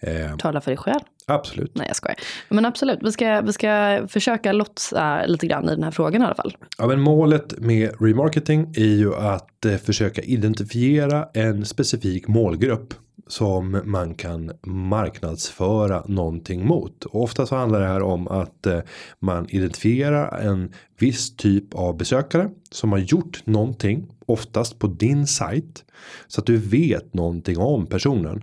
Eh, 0.00 0.36
Tala 0.36 0.60
för 0.60 0.70
dig 0.70 0.78
själv. 0.78 1.00
absolut. 1.26 1.72
Nej, 1.74 1.86
jag 1.86 1.96
skojar. 1.96 2.16
Men 2.48 2.64
absolut, 2.64 2.98
vi 3.02 3.12
ska, 3.12 3.40
vi 3.40 3.52
ska 3.52 4.00
försöka 4.08 4.52
lotsa 4.52 5.26
lite 5.26 5.46
grann 5.46 5.64
i 5.64 5.68
den 5.68 5.82
här 5.82 5.90
frågan 5.90 6.22
i 6.22 6.24
alla 6.24 6.34
fall. 6.34 6.56
Ja, 6.78 6.86
men 6.86 7.00
målet 7.00 7.58
med 7.58 7.90
remarketing 8.00 8.74
är 8.76 8.94
ju 8.96 9.14
att 9.14 9.64
eh, 9.64 9.76
försöka 9.76 10.22
identifiera 10.22 11.28
en 11.34 11.64
specifik 11.64 12.28
målgrupp 12.28 12.94
som 13.26 13.80
man 13.84 14.14
kan 14.14 14.52
marknadsföra 14.62 16.04
någonting 16.08 16.66
mot. 16.66 17.04
Och 17.04 17.22
ofta 17.22 17.46
så 17.46 17.56
handlar 17.56 17.80
det 17.80 17.86
här 17.86 18.02
om 18.02 18.28
att 18.28 18.66
eh, 18.66 18.80
man 19.18 19.46
identifierar 19.48 20.38
en 20.38 20.72
viss 20.98 21.36
typ 21.36 21.74
av 21.74 21.96
besökare 21.96 22.50
som 22.70 22.92
har 22.92 22.98
gjort 22.98 23.46
någonting, 23.46 24.06
oftast 24.26 24.78
på 24.78 24.86
din 24.86 25.26
sajt, 25.26 25.84
så 26.26 26.40
att 26.40 26.46
du 26.46 26.56
vet 26.56 27.14
någonting 27.14 27.58
om 27.58 27.86
personen. 27.86 28.42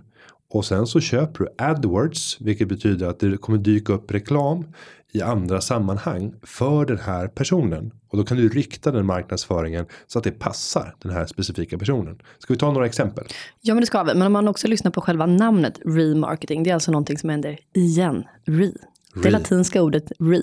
Och 0.54 0.64
sen 0.64 0.86
så 0.86 1.00
köper 1.00 1.44
du 1.44 1.64
AdWords, 1.64 2.40
vilket 2.40 2.68
betyder 2.68 3.08
att 3.08 3.20
det 3.20 3.36
kommer 3.36 3.58
dyka 3.58 3.92
upp 3.92 4.10
reklam 4.10 4.64
i 5.12 5.22
andra 5.22 5.60
sammanhang 5.60 6.34
för 6.42 6.84
den 6.86 6.98
här 6.98 7.28
personen. 7.28 7.92
Och 8.08 8.18
då 8.18 8.24
kan 8.24 8.36
du 8.36 8.48
rikta 8.48 8.90
den 8.90 9.06
marknadsföringen 9.06 9.86
så 10.06 10.18
att 10.18 10.24
det 10.24 10.30
passar 10.30 10.94
den 10.98 11.12
här 11.12 11.26
specifika 11.26 11.78
personen. 11.78 12.18
Ska 12.38 12.52
vi 12.52 12.58
ta 12.58 12.72
några 12.72 12.86
exempel? 12.86 13.24
Ja, 13.60 13.74
men 13.74 13.80
det 13.80 13.86
ska 13.86 14.02
vi. 14.02 14.14
Men 14.14 14.26
om 14.26 14.32
man 14.32 14.48
också 14.48 14.68
lyssnar 14.68 14.90
på 14.90 15.00
själva 15.00 15.26
namnet 15.26 15.80
remarketing, 15.84 16.62
det 16.62 16.70
är 16.70 16.74
alltså 16.74 16.90
någonting 16.90 17.18
som 17.18 17.30
händer 17.30 17.58
igen. 17.72 18.24
Re. 18.46 18.70
Det 19.14 19.28
Re. 19.28 19.30
latinska 19.30 19.82
ordet 19.82 20.12
re. 20.18 20.40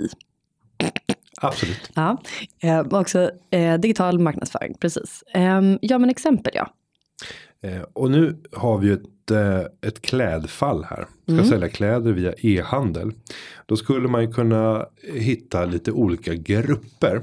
Absolut. 1.41 1.91
Ja, 1.93 2.21
eh, 2.62 2.80
också 2.80 3.32
eh, 3.52 3.80
digital 3.80 4.19
marknadsföring, 4.19 4.74
precis. 4.80 5.24
Eh, 5.34 5.62
ja, 5.82 5.97
men 5.97 6.10
exempel 6.10 6.52
ja. 6.56 6.74
Eh, 7.63 7.82
och 7.93 8.12
nu 8.12 8.36
har 8.52 8.78
vi 8.78 8.88
ju 8.88 8.93
ett, 8.93 9.32
eh, 9.32 9.89
ett 9.89 10.02
klädfall 10.02 10.84
här. 10.84 11.06
Ska 11.24 11.34
Mm. 11.34 11.45
sälja 11.45 11.69
kläder 11.69 12.12
via 12.12 12.34
e-handel. 12.38 13.12
Då 13.65 13.76
skulle 13.78 14.08
man 14.08 14.21
ju 14.21 14.32
kunna 14.34 14.86
hitta 15.13 15.65
lite 15.65 15.91
olika 15.91 16.34
grupper. 16.36 17.21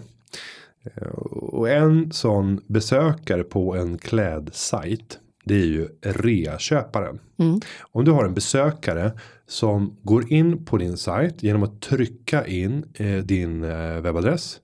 Eh, 0.85 1.09
och 1.09 1.69
en 1.71 2.13
sån 2.13 2.61
besökare 2.67 3.43
på 3.45 3.77
en 3.77 3.99
klädsajt. 3.99 5.19
Det 5.45 5.55
är 5.55 5.67
ju 5.67 5.89
reaköparen. 6.03 7.19
Mm. 7.39 7.61
Om 7.81 8.05
du 8.05 8.11
har 8.11 8.25
en 8.25 8.35
besökare 8.35 9.13
som 9.47 9.97
går 10.03 10.33
in 10.33 10.65
på 10.65 10.77
din 10.77 10.97
sajt 10.97 11.43
genom 11.43 11.63
att 11.63 11.81
trycka 11.81 12.47
in 12.47 12.85
din 13.25 13.61
webbadress. 14.03 14.61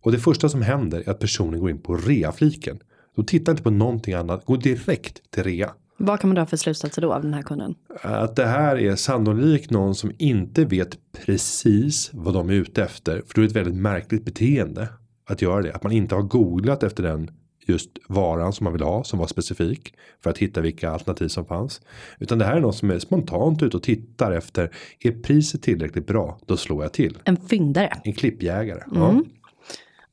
Och 0.00 0.12
det 0.12 0.18
första 0.18 0.48
som 0.48 0.62
händer 0.62 1.02
är 1.06 1.10
att 1.10 1.18
personen 1.18 1.60
går 1.60 1.70
in 1.70 1.78
på 1.82 1.96
rea-fliken. 1.96 2.78
Då 3.16 3.22
tittar 3.22 3.52
inte 3.52 3.62
på 3.62 3.70
någonting 3.70 4.14
annat, 4.14 4.44
går 4.44 4.56
direkt 4.56 5.30
till 5.30 5.42
rea. 5.42 5.70
Vad 5.98 6.20
kan 6.20 6.30
man 6.30 6.34
dra 6.34 6.46
för 6.46 6.56
slutsatser 6.56 7.02
då 7.02 7.12
av 7.12 7.22
den 7.22 7.34
här 7.34 7.42
kunden? 7.42 7.74
Att 8.02 8.36
det 8.36 8.46
här 8.46 8.76
är 8.76 8.96
sannolikt 8.96 9.70
någon 9.70 9.94
som 9.94 10.12
inte 10.18 10.64
vet 10.64 10.98
precis 11.24 12.10
vad 12.12 12.34
de 12.34 12.50
är 12.50 12.54
ute 12.54 12.82
efter. 12.82 13.22
För 13.26 13.34
det 13.34 13.46
är 13.46 13.48
ett 13.48 13.56
väldigt 13.56 13.74
märkligt 13.74 14.24
beteende 14.24 14.88
att 15.28 15.42
göra 15.42 15.62
det. 15.62 15.72
Att 15.72 15.82
man 15.82 15.92
inte 15.92 16.14
har 16.14 16.22
googlat 16.22 16.82
efter 16.82 17.02
den 17.02 17.30
just 17.66 17.90
varan 18.08 18.52
som 18.52 18.64
man 18.64 18.72
vill 18.72 18.82
ha 18.82 19.04
som 19.04 19.18
var 19.18 19.26
specifik. 19.26 19.94
För 20.22 20.30
att 20.30 20.38
hitta 20.38 20.60
vilka 20.60 20.90
alternativ 20.90 21.28
som 21.28 21.44
fanns. 21.44 21.80
Utan 22.18 22.38
det 22.38 22.44
här 22.44 22.56
är 22.56 22.60
någon 22.60 22.72
som 22.72 22.90
är 22.90 22.98
spontant 22.98 23.62
ute 23.62 23.76
och 23.76 23.82
tittar 23.82 24.32
efter. 24.32 24.70
Är 25.00 25.12
priset 25.12 25.62
tillräckligt 25.62 26.06
bra? 26.06 26.38
Då 26.46 26.56
slår 26.56 26.82
jag 26.82 26.92
till. 26.92 27.18
En 27.24 27.36
fyndare. 27.36 28.00
En 28.04 28.12
klippjägare. 28.12 28.82
Ja. 28.94 29.22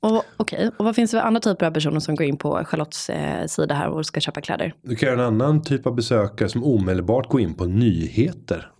Och, 0.04 0.24
okej, 0.38 0.72
och 0.78 0.86
vad 0.86 0.96
finns 0.96 1.12
det 1.12 1.18
för 1.18 1.28
andra 1.28 1.40
typer 1.40 1.66
av 1.66 1.72
personer 1.72 2.00
som 2.00 2.16
går 2.16 2.26
in 2.26 2.38
på 2.38 2.66
Charlottes 2.66 3.10
eh, 3.10 3.46
sida 3.46 3.76
här 3.76 3.90
och 3.90 4.06
ska 4.06 4.20
köpa 4.20 4.42
kläder? 4.42 4.74
Du 4.82 4.96
kan 4.96 5.10
göra 5.10 5.22
en 5.22 5.28
annan 5.42 5.62
typ 5.62 5.88
av 5.88 5.96
besökare 5.96 6.50
som 6.50 6.64
omedelbart 6.64 7.30
går 7.30 7.42
in 7.42 7.54
på 7.54 7.66
nyheter. 7.66 8.72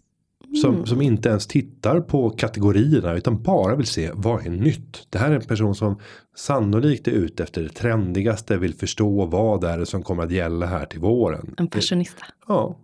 Som, 0.62 0.86
som 0.86 1.02
inte 1.02 1.30
ens 1.30 1.48
tittar 1.48 2.00
på 2.00 2.30
kategorierna 2.30 3.14
utan 3.14 3.44
bara 3.44 3.76
vill 3.76 3.86
se 3.86 4.12
vad 4.14 4.46
är 4.46 4.50
nytt. 4.50 5.08
Det 5.10 5.18
här 5.18 5.32
är 5.32 5.36
en 5.36 5.42
person 5.42 5.76
som 5.76 6.00
sannolikt 6.36 7.08
är 7.08 7.12
ute 7.12 7.44
efter 7.44 7.64
det 7.64 7.70
trendigaste, 7.70 8.58
vill 8.58 8.74
förstå 8.74 9.26
vad 9.26 9.62
det 9.62 9.70
är 9.70 9.86
som 9.86 10.04
kommer 10.04 10.24
att 10.24 10.32
gälla 10.32 10.66
här 10.66 10.86
till 10.86 11.00
våren. 11.00 11.56
En 11.58 11.70
fashionista. 11.70 12.26
Ja. 12.48 12.78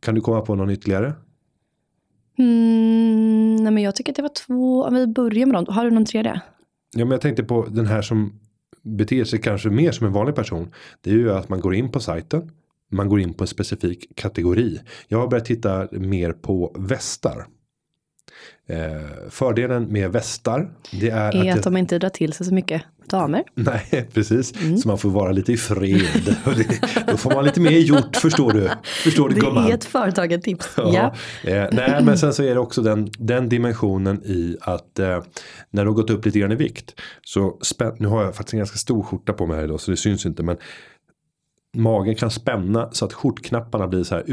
Kan 0.00 0.14
du 0.14 0.20
komma 0.20 0.40
på 0.40 0.54
någon 0.54 0.70
ytterligare? 0.70 1.12
Mm, 2.38 3.56
nej 3.56 3.72
men 3.72 3.82
jag 3.82 3.96
tycker 3.96 4.12
att 4.12 4.16
det 4.16 4.22
var 4.22 4.46
två, 4.46 4.84
om 4.84 4.94
vi 4.94 5.06
börjar 5.06 5.46
med 5.46 5.54
dem, 5.54 5.66
har 5.68 5.84
du 5.84 5.90
någon 5.90 6.04
tredje? 6.04 6.40
Ja 6.94 7.04
men 7.04 7.10
jag 7.10 7.20
tänkte 7.20 7.44
på 7.44 7.66
den 7.70 7.86
här 7.86 8.02
som 8.02 8.40
beter 8.82 9.24
sig 9.24 9.40
kanske 9.40 9.70
mer 9.70 9.92
som 9.92 10.06
en 10.06 10.12
vanlig 10.12 10.34
person. 10.34 10.72
Det 11.00 11.10
är 11.10 11.14
ju 11.14 11.32
att 11.32 11.48
man 11.48 11.60
går 11.60 11.74
in 11.74 11.92
på 11.92 12.00
sajten. 12.00 12.50
Man 12.90 13.08
går 13.08 13.20
in 13.20 13.34
på 13.34 13.44
en 13.44 13.48
specifik 13.48 14.16
kategori. 14.16 14.80
Jag 15.08 15.18
har 15.18 15.28
börjat 15.28 15.44
titta 15.44 15.88
mer 15.90 16.32
på 16.32 16.76
västar. 16.78 17.46
Eh, 18.72 19.30
fördelen 19.30 19.84
med 19.92 20.12
västar. 20.12 20.70
Det 21.00 21.10
är, 21.10 21.36
Är 21.46 21.50
att, 21.52 21.58
att 21.58 21.64
de 21.64 21.76
inte 21.76 21.98
drar 21.98 22.08
till 22.08 22.32
sig 22.32 22.46
så 22.46 22.54
mycket 22.54 22.82
damer. 23.06 23.42
Nej 23.54 24.08
precis. 24.14 24.52
Så 24.82 24.88
man 24.88 24.98
får 24.98 25.10
vara 25.10 25.32
lite 25.32 25.52
i 25.52 25.56
fred. 25.56 26.36
Då 27.06 27.16
får 27.16 27.34
man 27.34 27.44
lite 27.44 27.60
mer 27.60 27.78
gjort 27.78 28.16
förstår 28.16 28.52
du. 28.52 28.70
Förstår 29.04 29.28
du 29.28 29.34
Det 29.34 29.40
gumman. 29.40 29.66
är 29.70 29.74
ett 29.74 29.84
företaget 29.84 30.42
tips. 30.42 30.68
Ja. 30.76 31.14
Ja. 31.44 31.50
Eh, 31.50 31.68
nej 31.72 32.02
men 32.04 32.18
sen 32.18 32.34
så 32.34 32.42
är 32.42 32.54
det 32.54 32.60
också 32.60 32.82
den, 32.82 33.08
den 33.18 33.48
dimensionen 33.48 34.22
i 34.24 34.56
att 34.60 34.98
eh, 34.98 35.22
när 35.70 35.84
du 35.84 35.90
har 35.90 35.94
gått 35.94 36.10
upp 36.10 36.24
lite 36.26 36.38
grann 36.38 36.52
i 36.52 36.56
vikt. 36.56 36.94
Så 37.22 37.58
spän, 37.62 37.92
nu 37.98 38.08
har 38.08 38.22
jag 38.24 38.34
faktiskt 38.36 38.54
en 38.54 38.58
ganska 38.58 38.78
stor 38.78 39.02
skjorta 39.02 39.32
på 39.32 39.46
mig 39.46 39.56
här 39.56 39.64
idag 39.64 39.80
så 39.80 39.90
det 39.90 39.96
syns 39.96 40.26
inte. 40.26 40.42
Men 40.42 40.56
magen 41.76 42.14
kan 42.14 42.30
spänna 42.30 42.88
så 42.92 43.04
att 43.04 43.12
skjortknapparna 43.12 43.88
blir 43.88 44.04
så 44.04 44.14
här 44.14 44.24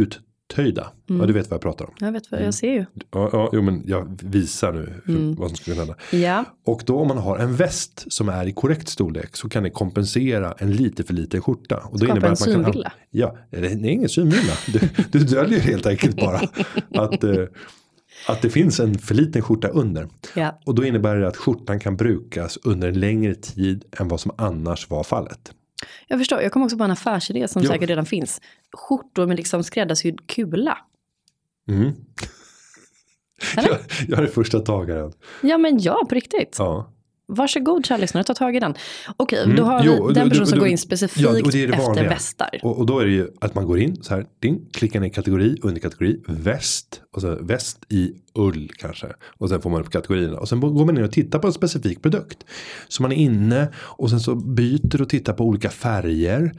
uttöjda. 0.50 0.92
Ja 1.06 1.26
du 1.26 1.34
vet 1.34 1.50
vad 1.50 1.56
jag 1.56 1.62
pratar 1.62 1.86
om. 1.86 1.94
Jag 2.00 2.12
vet 2.12 2.32
vad 2.32 2.42
jag 2.42 2.54
ser 2.54 2.74
ju. 2.74 2.86
Ja, 3.12 3.30
ja 3.34 3.50
jo, 3.54 3.62
men 3.62 3.84
jag 3.86 4.20
visar 4.24 4.74
nu 4.74 4.94
mm. 5.08 5.36
vad 5.36 5.50
som 5.50 5.58
skulle 5.58 5.76
hända. 5.76 5.96
Ja, 6.12 6.46
Och 6.66 6.84
då 6.86 7.00
om 7.00 7.08
man 7.08 7.18
har 7.18 7.38
en 7.38 7.56
väst 7.56 8.06
som 8.08 8.30
är 8.30 8.48
i 8.48 8.52
korrekt 8.52 8.88
storlek 8.88 9.36
så 9.36 9.50
kan 9.50 9.64
det 9.64 9.70
kompensera 9.70 10.56
en 10.58 10.72
lite 10.74 11.04
för 11.04 11.14
liten 11.14 11.42
skjorta. 11.42 11.78
Och 11.78 11.92
då 11.92 11.98
Skapa 11.98 12.12
innebär 12.12 12.28
en 12.28 12.34
att 12.34 12.40
man 12.40 12.54
kan, 12.54 12.64
synvilla. 12.64 12.94
Ja, 13.12 13.38
det 13.50 13.58
är 13.58 13.86
ingen 13.86 14.10
synvilla. 14.10 14.54
Du, 14.68 14.80
du 15.12 15.20
döljer 15.20 15.60
helt 15.60 15.86
enkelt 15.86 16.16
bara 16.16 16.42
att, 17.04 17.24
eh, 17.24 17.44
att 18.28 18.42
det 18.42 18.50
finns 18.50 18.80
en 18.80 18.98
för 18.98 19.16
liten 19.16 19.42
skjorta 19.42 19.68
under. 19.68 20.08
ja. 20.36 20.60
Och 20.66 20.76
då 20.76 20.86
innebär 20.86 21.16
det 21.16 21.28
att 21.28 21.38
skjortan 21.38 21.80
kan 21.80 21.98
brukas 21.98 22.58
under 22.64 22.88
en 22.88 23.00
längre 23.00 23.36
tid 23.36 23.84
än 24.00 24.08
vad 24.08 24.20
som 24.20 24.32
annars 24.38 24.90
var 24.90 25.04
fallet. 25.04 25.52
Jag 26.08 26.20
förstår, 26.20 26.42
jag 26.42 26.52
kommer 26.52 26.66
också 26.66 26.78
på 26.78 26.84
en 26.84 26.92
affärsidé 26.92 27.48
som 27.48 27.62
Jo. 27.62 27.70
säkert 27.70 27.90
redan 27.90 28.06
finns. 28.06 28.42
Skjortor 28.74 29.28
med 29.28 29.38
liksom 29.38 29.64
skräddarsydd 29.64 30.28
kula. 30.28 30.78
Mm. 31.68 31.92
Jag, 33.56 33.78
jag 34.08 34.20
är 34.20 34.28
första 34.28 34.60
tagaren. 34.60 35.14
Ja 35.42 35.58
men 35.58 35.80
ja, 35.80 36.06
på 36.10 36.16
riktigt. 36.16 36.56
Ja. 36.60 36.94
Varsågod 37.30 37.86
kära 37.86 37.98
lyssnare, 37.98 38.24
ta 38.24 38.34
tag 38.34 38.56
i 38.56 38.60
den. 38.60 38.74
Okej, 39.18 39.44
Mm, 39.44 39.56
då 39.56 39.64
har 39.64 39.84
jo, 39.84 40.08
vi 40.08 40.14
den 40.14 40.30
person 40.30 40.48
som 40.48 40.60
går 40.60 40.68
in 40.68 40.72
ja, 40.72 40.78
specifikt 40.78 41.28
och 41.28 41.34
det 41.52 41.66
det 41.66 41.74
efter 41.74 41.86
vanliga. 41.86 42.10
västar. 42.10 42.60
Och, 42.64 42.78
och 42.80 42.86
då 42.86 43.00
är 43.00 43.06
det 43.06 43.12
ju 43.12 43.28
att 43.42 43.56
man 43.56 43.66
går 43.66 43.80
in 43.80 44.04
så 44.04 44.14
här. 44.14 44.26
Ding, 44.40 44.66
klickar 44.74 45.00
ner 45.00 45.10
kategori, 45.10 45.58
underkategori, 45.62 46.22
väst. 46.28 47.02
Och 47.16 47.22
så 47.22 47.38
väst 47.42 47.80
i 47.90 48.12
ull 48.36 48.70
kanske. 48.78 49.08
Och 49.38 49.50
sen 49.50 49.62
får 49.62 49.70
man 49.70 49.82
upp 49.82 49.90
kategorierna. 49.90 50.38
Och 50.38 50.50
sen 50.50 50.60
går 50.60 50.86
man 50.86 50.98
in 50.98 51.04
och 51.04 51.12
tittar 51.12 51.40
på 51.40 51.48
en 51.48 51.54
specifik 51.54 52.02
produkt. 52.02 52.46
Så 52.88 53.02
man 53.02 53.12
är 53.12 53.16
inne 53.16 53.68
och 53.78 54.10
sen 54.10 54.20
så 54.20 54.36
byter 54.36 55.02
och 55.02 55.10
tittar 55.10 55.34
på 55.34 55.44
olika 55.44 55.70
färger. 55.70 56.54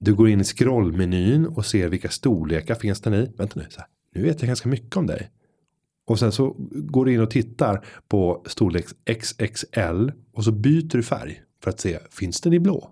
Du 0.00 0.14
går 0.14 0.28
in 0.28 0.40
i 0.40 0.44
scrollmenyn 0.44 1.46
och 1.46 1.66
ser 1.66 1.88
vilka 1.88 2.08
storlekar 2.08 2.74
finns 2.74 3.00
den 3.00 3.14
i. 3.14 3.30
Vänta 3.38 3.60
nu, 3.60 3.66
så 3.70 3.80
här, 3.80 3.86
nu 4.14 4.22
vet 4.22 4.40
jag 4.42 4.46
ganska 4.46 4.68
mycket 4.68 4.96
om 4.96 5.06
dig. 5.06 5.30
Och 6.10 6.18
sen 6.18 6.32
så 6.32 6.56
går 6.72 7.04
du 7.04 7.12
in 7.12 7.20
och 7.20 7.30
tittar 7.30 7.86
på 8.08 8.42
storlek 8.46 8.86
XXL 9.20 10.12
och 10.32 10.44
så 10.44 10.52
byter 10.52 10.96
du 10.96 11.02
färg 11.02 11.42
för 11.62 11.70
att 11.70 11.80
se 11.80 11.98
finns 12.10 12.40
den 12.40 12.52
i 12.52 12.60
blå. 12.60 12.90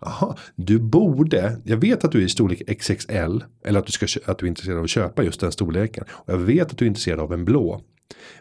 Jaha, 0.00 0.36
du 0.56 0.78
borde, 0.78 1.60
jag 1.64 1.76
vet 1.76 2.04
att 2.04 2.12
du 2.12 2.18
är 2.18 2.24
i 2.24 2.28
storlek 2.28 2.78
XXL 2.80 3.44
eller 3.64 3.78
att 3.78 3.86
du, 3.86 3.92
ska, 3.92 4.06
att 4.26 4.38
du 4.38 4.46
är 4.46 4.48
intresserad 4.48 4.78
av 4.78 4.84
att 4.84 4.90
köpa 4.90 5.22
just 5.22 5.40
den 5.40 5.52
storleken. 5.52 6.04
Och 6.10 6.32
jag 6.32 6.38
vet 6.38 6.70
att 6.70 6.78
du 6.78 6.84
är 6.84 6.88
intresserad 6.88 7.20
av 7.20 7.32
en 7.32 7.44
blå. 7.44 7.80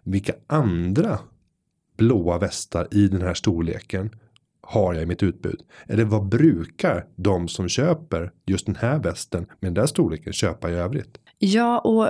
Vilka 0.04 0.34
andra 0.48 1.20
blåa 1.98 2.38
västar 2.38 2.88
i 2.92 3.08
den 3.08 3.22
här 3.22 3.34
storleken 3.34 4.10
har 4.62 4.94
jag 4.94 5.04
i 5.04 5.06
mitt 5.06 5.24
utbud? 5.24 5.62
Eller 5.88 6.06
vad 6.06 6.30
brukar 6.30 7.06
de 7.16 7.48
som 7.48 7.70
köper 7.70 8.32
just 8.46 8.66
den 8.66 8.76
här 8.76 9.00
västen 9.00 9.46
med 9.60 9.68
den 9.68 9.74
där 9.74 9.86
storleken 9.86 10.34
köpa 10.34 10.70
i 10.70 10.74
övrigt? 10.74 11.18
Ja, 11.40 11.80
och 11.80 12.10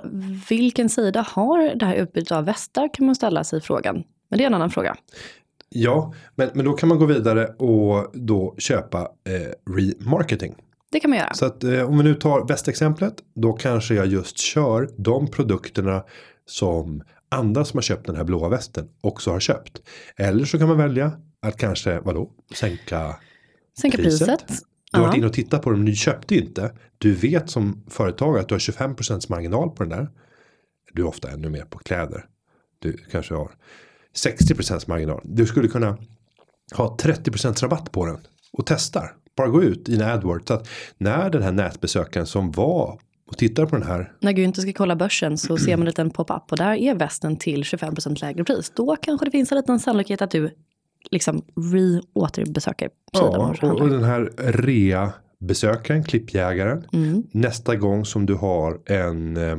vilken 0.49 0.89
sida 0.89 1.25
har 1.29 1.75
det 1.75 1.85
här 1.85 1.95
utbudet 1.95 2.31
av 2.31 2.45
västar 2.45 2.93
kan 2.93 3.05
man 3.05 3.15
ställa 3.15 3.43
sig 3.43 3.61
frågan. 3.61 4.03
Men 4.29 4.37
det 4.37 4.43
är 4.43 4.47
en 4.47 4.53
annan 4.53 4.71
fråga. 4.71 4.95
Ja, 5.69 6.13
men, 6.35 6.49
men 6.53 6.65
då 6.65 6.73
kan 6.73 6.89
man 6.89 6.99
gå 6.99 7.05
vidare 7.05 7.47
och 7.47 8.11
då 8.13 8.55
köpa 8.57 8.99
eh, 8.99 9.73
remarketing. 9.75 10.55
Det 10.91 10.99
kan 10.99 11.09
man 11.09 11.19
göra. 11.19 11.33
Så 11.33 11.45
att 11.45 11.63
eh, 11.63 11.89
om 11.89 11.97
vi 11.97 12.03
nu 12.03 12.13
tar 12.13 12.47
västexemplet. 12.47 13.13
Då 13.35 13.53
kanske 13.53 13.95
jag 13.95 14.07
just 14.07 14.37
kör 14.37 14.89
de 14.97 15.31
produkterna 15.31 16.03
som 16.45 17.03
andra 17.29 17.65
som 17.65 17.77
har 17.77 17.81
köpt 17.81 18.05
den 18.05 18.15
här 18.15 18.23
blåa 18.23 18.49
västen 18.49 18.89
också 19.01 19.31
har 19.31 19.39
köpt. 19.39 19.81
Eller 20.17 20.45
så 20.45 20.57
kan 20.57 20.67
man 20.67 20.77
välja 20.77 21.11
att 21.41 21.57
kanske 21.57 21.99
vadå 21.99 22.31
sänka 22.55 23.15
Sänka 23.81 23.97
priset. 23.97 24.45
Du 24.91 24.99
har 24.99 25.07
varit 25.07 25.17
inne 25.17 25.27
och 25.27 25.33
tittat 25.33 25.61
på 25.61 25.71
dem, 25.71 25.85
du 25.85 25.95
köpte 25.95 26.35
inte. 26.35 26.71
Du 26.97 27.13
vet 27.13 27.49
som 27.49 27.83
företagare 27.87 28.41
att 28.41 28.49
du 28.49 28.55
har 28.55 28.59
25% 28.59 29.29
marginal 29.29 29.69
på 29.69 29.83
den 29.83 29.89
där. 29.89 30.09
Du 30.93 31.01
är 31.01 31.07
ofta 31.07 31.31
ännu 31.31 31.49
mer 31.49 31.65
på 31.65 31.79
kläder. 31.79 32.25
Du 32.79 32.97
kanske 33.11 33.33
har 33.33 33.51
60% 34.15 34.89
marginal. 34.89 35.21
Du 35.23 35.45
skulle 35.45 35.67
kunna 35.67 35.97
ha 36.73 36.97
30% 37.01 37.61
rabatt 37.61 37.91
på 37.91 38.05
den. 38.05 38.17
Och 38.53 38.65
testar. 38.65 39.15
Bara 39.37 39.47
gå 39.47 39.63
ut 39.63 39.89
i 39.89 39.95
en 39.95 40.01
AdWords. 40.01 40.47
Så 40.47 40.53
att 40.53 40.67
när 40.97 41.29
den 41.29 41.41
här 41.43 41.51
nätbesökaren 41.51 42.27
som 42.27 42.51
var 42.51 42.99
och 43.27 43.37
tittar 43.37 43.65
på 43.65 43.75
den 43.75 43.87
här. 43.87 44.13
När 44.19 44.33
Günther 44.33 44.61
ska 44.61 44.73
kolla 44.73 44.95
börsen 44.95 45.37
så 45.37 45.57
ser 45.57 45.71
man 45.71 45.79
en 45.79 45.85
liten 45.85 46.09
pop-up 46.09 46.51
och 46.51 46.57
där 46.57 46.73
är 46.73 46.95
västen 46.95 47.37
till 47.37 47.63
25% 47.63 48.21
lägre 48.21 48.43
pris. 48.43 48.71
Då 48.75 48.95
kanske 49.01 49.25
det 49.25 49.31
finns 49.31 49.51
en 49.51 49.57
liten 49.57 49.79
sannolikhet 49.79 50.21
att 50.21 50.31
du 50.31 50.51
liksom 51.11 51.41
re-återbesöker 51.55 52.89
Ja, 53.11 53.55
och 53.61 53.81
och, 53.81 53.89
den 53.89 54.03
här 54.03 54.31
rea 54.37 55.13
besökaren, 55.39 56.03
klippjägaren. 56.03 56.83
Mm. 56.93 57.23
Nästa 57.31 57.75
gång 57.75 58.05
som 58.05 58.25
du 58.25 58.33
har 58.33 58.79
en, 58.85 59.37
eh, 59.37 59.57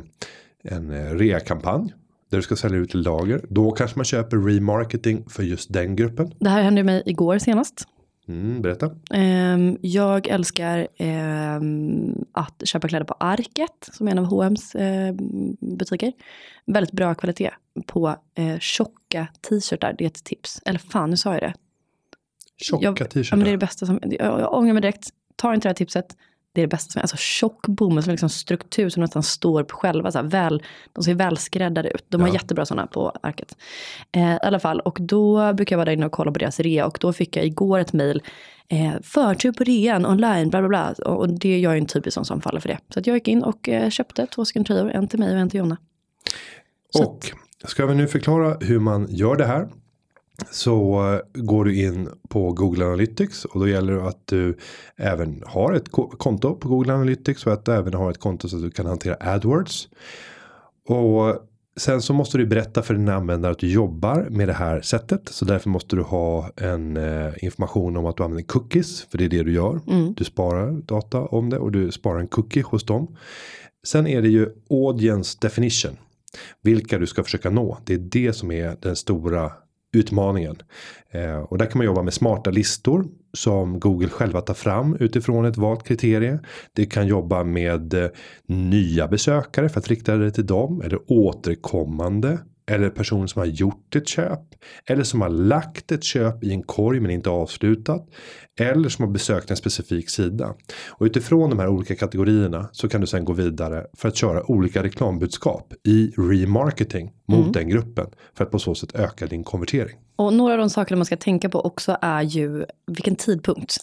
en 0.65 0.91
eh, 0.91 1.15
rea-kampanj. 1.15 1.95
Där 2.31 2.39
du 2.39 2.43
ska 2.43 2.57
sälja 2.57 2.79
ut 2.79 2.91
till 2.91 3.03
lager. 3.03 3.41
Då 3.49 3.71
kanske 3.71 3.99
man 3.99 4.05
köper 4.05 4.37
remarketing 4.37 5.25
för 5.29 5.43
just 5.43 5.73
den 5.73 5.97
gruppen. 5.97 6.33
Det 6.39 6.49
här 6.49 6.63
hände 6.63 6.83
mig 6.83 7.03
igår 7.07 7.39
senast. 7.39 7.89
Mm, 8.29 8.63
berätta. 8.63 8.91
Ehm, 9.15 9.79
jag 9.81 10.27
älskar 10.27 10.89
ehm, 10.97 12.25
att 12.33 12.63
köpa 12.65 12.89
kläder 12.89 13.05
på 13.05 13.15
Arket 13.21 13.91
som 13.93 14.09
är 14.09 14.13
en 14.13 14.19
av 14.19 14.25
H&M's 14.25 14.77
eh, 14.79 15.15
butiker. 15.77 16.13
Väldigt 16.67 16.93
bra 16.93 17.15
kvalitet 17.15 17.51
på 17.83 18.17
eh, 18.35 18.59
tjocka 18.59 19.27
t-shirtar. 19.49 19.95
Det 19.99 20.05
är 20.05 20.09
ett 20.09 20.25
tips. 20.25 20.63
Eller 20.65 20.79
fan, 20.79 21.11
nu 21.11 21.17
sa 21.17 21.33
jag 21.33 21.41
det. 21.43 21.55
Tjocka 22.63 22.85
Jag- 22.85 22.99
Ja, 23.01 23.07
men 23.07 23.09
det 23.09 23.21
är 23.21 23.23
t-shirtar. 23.23 23.51
det 23.51 23.59
bästa 23.59 23.87
som, 23.87 24.01
jag, 24.03 24.41
jag 24.41 24.55
ångrar 24.55 24.73
mig 24.73 24.83
direkt. 24.83 25.09
Ta 25.37 25.55
inte 25.55 25.69
det 25.69 25.71
här 25.71 25.75
tipset. 25.75 26.07
Det 26.53 26.61
är 26.61 26.67
det 26.67 26.69
bästa 26.71 26.93
som 26.93 27.01
Alltså 27.03 27.17
tjock 27.17 27.67
bomull 27.67 28.03
som 28.03 28.11
liksom 28.11 28.29
struktur 28.29 28.89
som 28.89 29.01
nästan 29.01 29.23
står 29.23 29.61
upp 29.61 29.71
själva. 29.73 30.13
Så 30.13 30.19
här, 30.19 30.27
väl, 30.27 30.63
de 30.93 31.05
ser 31.05 31.15
välskräddade 31.15 31.89
ut. 31.91 32.05
De 32.09 32.21
har 32.21 32.29
Ja. 32.29 32.35
jättebra 32.35 32.67
sådana 32.67 32.87
på 32.87 33.13
arket. 33.23 33.57
Eh, 34.13 34.35
I 34.35 34.39
alla 34.43 34.61
fall, 34.61 34.81
och 34.81 34.99
då 35.01 35.53
brukar 35.53 35.75
jag 35.75 35.79
vara 35.79 35.85
där 35.85 35.93
inne 35.93 36.07
och 36.07 36.13
kolla 36.13 36.33
på 36.33 36.39
deras 36.39 36.61
rea. 36.61 36.87
Och 36.87 36.99
då 37.01 37.13
fick 37.13 37.37
jag 37.37 37.47
igår 37.47 37.79
ett 37.79 37.93
mejl. 37.93 38.23
Eh, 38.69 38.93
förtur 39.03 39.53
på 39.53 39.65
rean 39.65 40.07
online, 40.07 40.51
bla 40.51 40.61
bla 40.61 40.69
bla. 40.69 40.95
Och, 41.07 41.19
och 41.21 41.29
det, 41.29 41.59
jag 41.61 41.73
är 41.73 41.77
en 41.77 41.87
typisk 41.87 42.15
sån 42.15 42.25
som 42.25 42.41
faller 42.41 42.61
för 42.61 42.69
det. 42.69 42.79
Så 42.95 42.99
att 43.01 43.07
jag 43.07 43.15
gick 43.17 43.29
in 43.29 43.43
och 43.43 43.69
eh, 43.69 43.91
köpte 43.91 44.27
två 44.27 44.45
stycken 44.45 44.65
tröjor. 44.65 44.91
En 44.91 45.09
till 45.09 45.19
mig 45.19 45.35
och 45.35 45.41
en 45.41 45.51
till 45.51 45.59
Jonna. 45.59 45.77
Så 46.91 47.05
Och 47.05 47.27
ska 47.67 47.87
vi 47.87 47.95
nu 47.95 48.07
förklara 48.07 48.57
hur 48.61 48.79
man 48.79 49.07
gör 49.09 49.37
det 49.37 49.45
här. 49.47 49.69
Så 50.51 51.05
eh, 51.15 51.43
går 51.43 51.65
du 51.65 51.83
in 51.83 52.09
på 52.29 52.53
Google 52.53 52.85
Analytics 52.85 53.45
och 53.45 53.61
då 53.61 53.69
gäller 53.69 53.93
det 53.93 54.09
att 54.09 54.27
du 54.27 54.57
även 54.97 55.43
har 55.47 55.73
ett 55.73 55.91
ko- 55.91 56.09
konto 56.17 56.55
på 56.55 56.69
Google 56.69 56.95
Analytics 56.95 57.47
och 57.47 57.53
att 57.53 57.65
du 57.65 57.73
även 57.73 57.95
har 57.95 58.11
ett 58.11 58.21
konto 58.21 58.49
så 58.49 58.57
att 58.57 58.63
du 58.63 58.71
kan 58.71 58.87
hantera 58.87 59.17
AdWords. 59.21 59.89
Och 60.89 61.37
sen 61.77 62.03
så 62.03 62.13
måste 62.13 62.39
du 62.39 62.47
berätta 62.47 62.83
för 62.83 62.95
din 62.95 63.09
användare 63.09 63.53
att 63.53 63.59
du 63.59 63.69
jobbar 63.73 64.27
med 64.31 64.49
det 64.49 64.53
här 64.55 64.81
sättet. 64.81 65.29
Så 65.29 65.45
därför 65.45 65.71
måste 65.71 65.97
du 65.97 66.03
ha 66.03 66.51
en 66.57 66.97
eh, 66.97 67.33
information 67.45 67.97
om 67.97 68.07
att 68.07 68.17
du 68.17 68.23
använder 68.23 68.45
cookies. 68.45 69.03
För 69.11 69.19
det 69.19 69.25
är 69.25 69.29
det 69.29 69.43
du 69.43 69.53
gör. 69.53 69.81
Du 70.17 70.25
sparar 70.25 70.73
data 70.73 71.21
om 71.21 71.51
det 71.51 71.59
och 71.59 71.73
du 71.73 71.93
sparar 71.93 72.21
en 72.21 72.29
cookie 72.29 72.63
hos 72.63 72.85
dem. 72.85 73.17
Sen 73.87 74.07
är 74.07 74.23
det 74.23 74.29
ju 74.29 74.49
audience 74.71 75.39
definition. 75.41 75.97
Vilka 76.63 76.99
du 76.99 77.07
ska 77.07 77.25
försöka 77.25 77.51
nå. 77.51 77.79
Det 77.85 77.95
är 77.95 77.99
det 77.99 78.33
som 78.33 78.51
är 78.51 78.77
den 78.81 78.97
stora 78.97 79.53
utmaningen. 79.95 80.57
Eh, 81.11 81.39
och 81.39 81.59
där 81.59 81.67
kan 81.67 81.79
man 81.79 81.87
jobba 81.87 82.03
med 82.03 82.15
smarta 82.15 82.51
listor 82.51 83.07
som 83.33 83.81
Google 83.81 84.09
själva 84.09 84.41
tar 84.41 84.55
fram 84.55 84.97
utifrån 85.01 85.45
ett 85.45 85.57
valt 85.57 85.87
kriterie. 85.87 86.39
Det 86.73 86.87
kan 86.87 87.07
jobba 87.07 87.45
med 87.45 87.95
eh, 87.95 88.09
nya 88.47 89.09
besökare 89.09 89.69
för 89.69 89.81
att 89.81 89.89
rikta 89.89 90.17
det 90.17 90.31
till 90.31 90.47
dem 90.47 90.81
eller 90.81 91.01
återkommande 91.07 92.39
eller 92.71 92.91
personer 92.91 93.27
som 93.27 93.41
har 93.41 93.47
gjort 93.47 93.97
ett 93.97 94.09
köp 94.09 94.41
eller 94.87 95.03
som 95.03 95.21
har 95.21 95.29
lagt 95.29 95.93
ett 95.93 96.05
köp 96.05 96.45
i 96.45 96.51
en 96.51 96.63
korg 96.63 97.01
men 97.01 97.11
inte 97.11 97.31
avslutat 97.31 98.09
eller 98.61 98.89
som 98.89 99.05
har 99.05 99.13
besökt 99.13 99.51
en 99.51 99.57
specifik 99.57 100.11
sida. 100.11 100.55
Och 100.89 101.07
utifrån 101.07 101.51
de 101.51 101.59
här 101.59 101.69
olika 101.69 101.95
kategorierna 101.95 102.69
så 102.73 102.89
kan 102.89 103.01
du 103.01 103.07
sen 103.07 103.25
gå 103.25 103.33
vidare 103.33 103.87
för 103.97 104.09
att 104.09 104.17
köra 104.17 104.51
olika 104.51 104.83
reklambudskap 104.83 105.73
i 105.85 106.13
remarketing 106.17 107.13
mot 107.27 107.41
mm. 107.41 107.53
den 107.53 107.69
gruppen 107.69 108.07
för 108.35 108.45
att 108.45 108.51
på 108.51 108.59
så 108.59 108.75
sätt 108.75 108.95
öka 108.95 109.27
din 109.27 109.45
konvertering. 109.45 109.97
Och 110.17 110.33
några 110.33 110.53
av 110.53 110.59
de 110.59 110.71
sakerna 110.71 110.97
man 110.97 111.07
ska 111.07 111.17
tänka 111.17 111.49
på 111.49 111.61
också 111.61 111.97
är 112.01 112.23
ju 112.23 112.65
vilken 112.87 113.17
tidpunkt 113.17 113.77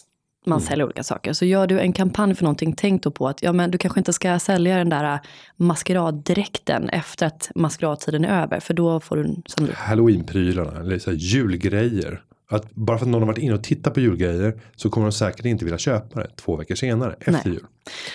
man 0.46 0.58
mm. 0.58 0.66
säljer 0.66 0.84
olika 0.84 1.02
saker. 1.02 1.32
Så 1.32 1.44
gör 1.44 1.66
du 1.66 1.80
en 1.80 1.92
kampanj 1.92 2.34
för 2.34 2.44
någonting, 2.44 2.74
tänk 2.76 3.02
då 3.02 3.10
på 3.10 3.28
att 3.28 3.42
ja, 3.42 3.52
men 3.52 3.70
du 3.70 3.78
kanske 3.78 4.00
inte 4.00 4.12
ska 4.12 4.38
sälja 4.38 4.76
den 4.76 4.88
där 4.88 5.20
maskeraddräkten 5.56 6.88
efter 6.88 7.26
att 7.26 7.50
maskeradtiden 7.54 8.24
är 8.24 8.42
över. 8.42 8.60
För 8.60 8.74
då 8.74 9.00
får 9.00 9.16
du 9.16 9.36
sannolikt... 9.46 9.78
Halloweenprylarna, 9.78 10.80
eller 10.80 10.98
så 10.98 11.12
julgrejer. 11.12 12.22
Att 12.48 12.74
bara 12.74 12.98
för 12.98 13.06
att 13.06 13.10
någon 13.10 13.22
har 13.22 13.26
varit 13.26 13.38
inne 13.38 13.54
och 13.54 13.64
tittat 13.64 13.94
på 13.94 14.00
julgrejer 14.00 14.60
så 14.76 14.90
kommer 14.90 15.06
de 15.06 15.12
säkert 15.12 15.44
inte 15.46 15.64
vilja 15.64 15.78
köpa 15.78 16.20
det 16.20 16.30
två 16.36 16.56
veckor 16.56 16.74
senare 16.74 17.12
efter 17.12 17.32
Nej. 17.32 17.42
jul. 17.44 17.64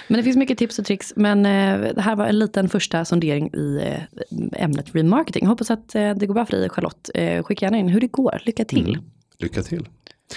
Men 0.08 0.18
det 0.18 0.24
finns 0.24 0.38
mycket 0.38 0.58
tips 0.58 0.80
och 0.80 0.86
tricks. 0.86 1.14
Men 1.16 1.46
eh, 1.46 1.94
det 1.96 2.02
här 2.02 2.16
var 2.16 2.26
en 2.26 2.40
liten 2.40 2.70
första 2.70 3.06
sondering 3.06 3.48
i 3.54 3.82
eh, 3.86 4.64
ämnet 4.64 4.96
remarketing. 4.96 5.46
Hoppas 5.46 5.72
att 5.72 5.96
eh, 5.96 6.16
det 6.16 6.26
går 6.26 6.34
bra 6.34 6.46
för 6.46 6.58
dig 6.58 6.70
Charlotte. 6.70 7.10
Skicka 7.44 7.66
gärna 7.66 7.78
in 7.78 7.88
hur 7.88 8.02
det 8.02 8.08
går. 8.08 8.42
Lycka 8.46 8.66
till. 8.66 8.90
Mm. 8.90 9.06
Lycka 9.38 9.62
till. 9.62 9.88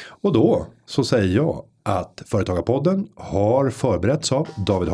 Och 0.06 0.32
då 0.32 0.66
så 0.86 1.04
säger 1.04 1.36
jag 1.36 1.64
att 1.82 2.22
Företagarpodden 2.26 3.06
har 3.16 3.70
förberetts 3.70 4.32
av 4.32 4.48
David 4.66 4.88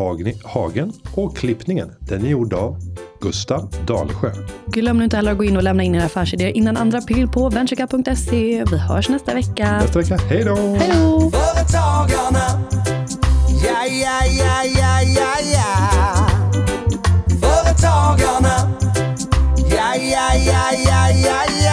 Hagen 0.44 0.92
och 1.14 1.36
klippningen 1.36 1.94
den 2.00 2.24
är 2.24 2.28
gjord 2.28 2.54
av 2.54 2.76
Gustav 3.20 3.74
Dalsjö. 3.86 4.30
Glöm 4.66 4.98
nu 4.98 5.04
inte 5.04 5.16
heller 5.16 5.32
att 5.32 5.38
gå 5.38 5.44
in 5.44 5.56
och 5.56 5.62
lämna 5.62 5.82
in 5.82 5.94
era 5.94 6.04
affärsidéer 6.04 6.56
innan 6.56 6.90
2 6.90 6.98
april 6.98 7.28
på 7.28 7.48
venturecap.se. 7.48 8.64
Vi 8.70 8.78
hörs 8.78 9.08
nästa 9.08 9.34
vecka. 9.34 9.78
Nästa 9.80 9.98
vecka. 9.98 10.16
Hej 10.28 10.44
då! 10.44 10.54
Hej 10.54 10.90
då! 10.94 11.30
Företagarna. 11.30 12.64
Ja, 13.64 13.86
ja, 13.86 14.26
ja, 14.38 14.64
ja, 14.64 15.02
ja, 15.02 15.34
ja. 15.52 16.28
Företagarna. 17.40 18.78
Ja, 19.70 19.96
ja, 19.96 20.34
ja, 20.46 20.72
ja, 20.86 21.10
ja, 21.24 21.44
ja. 21.64 21.67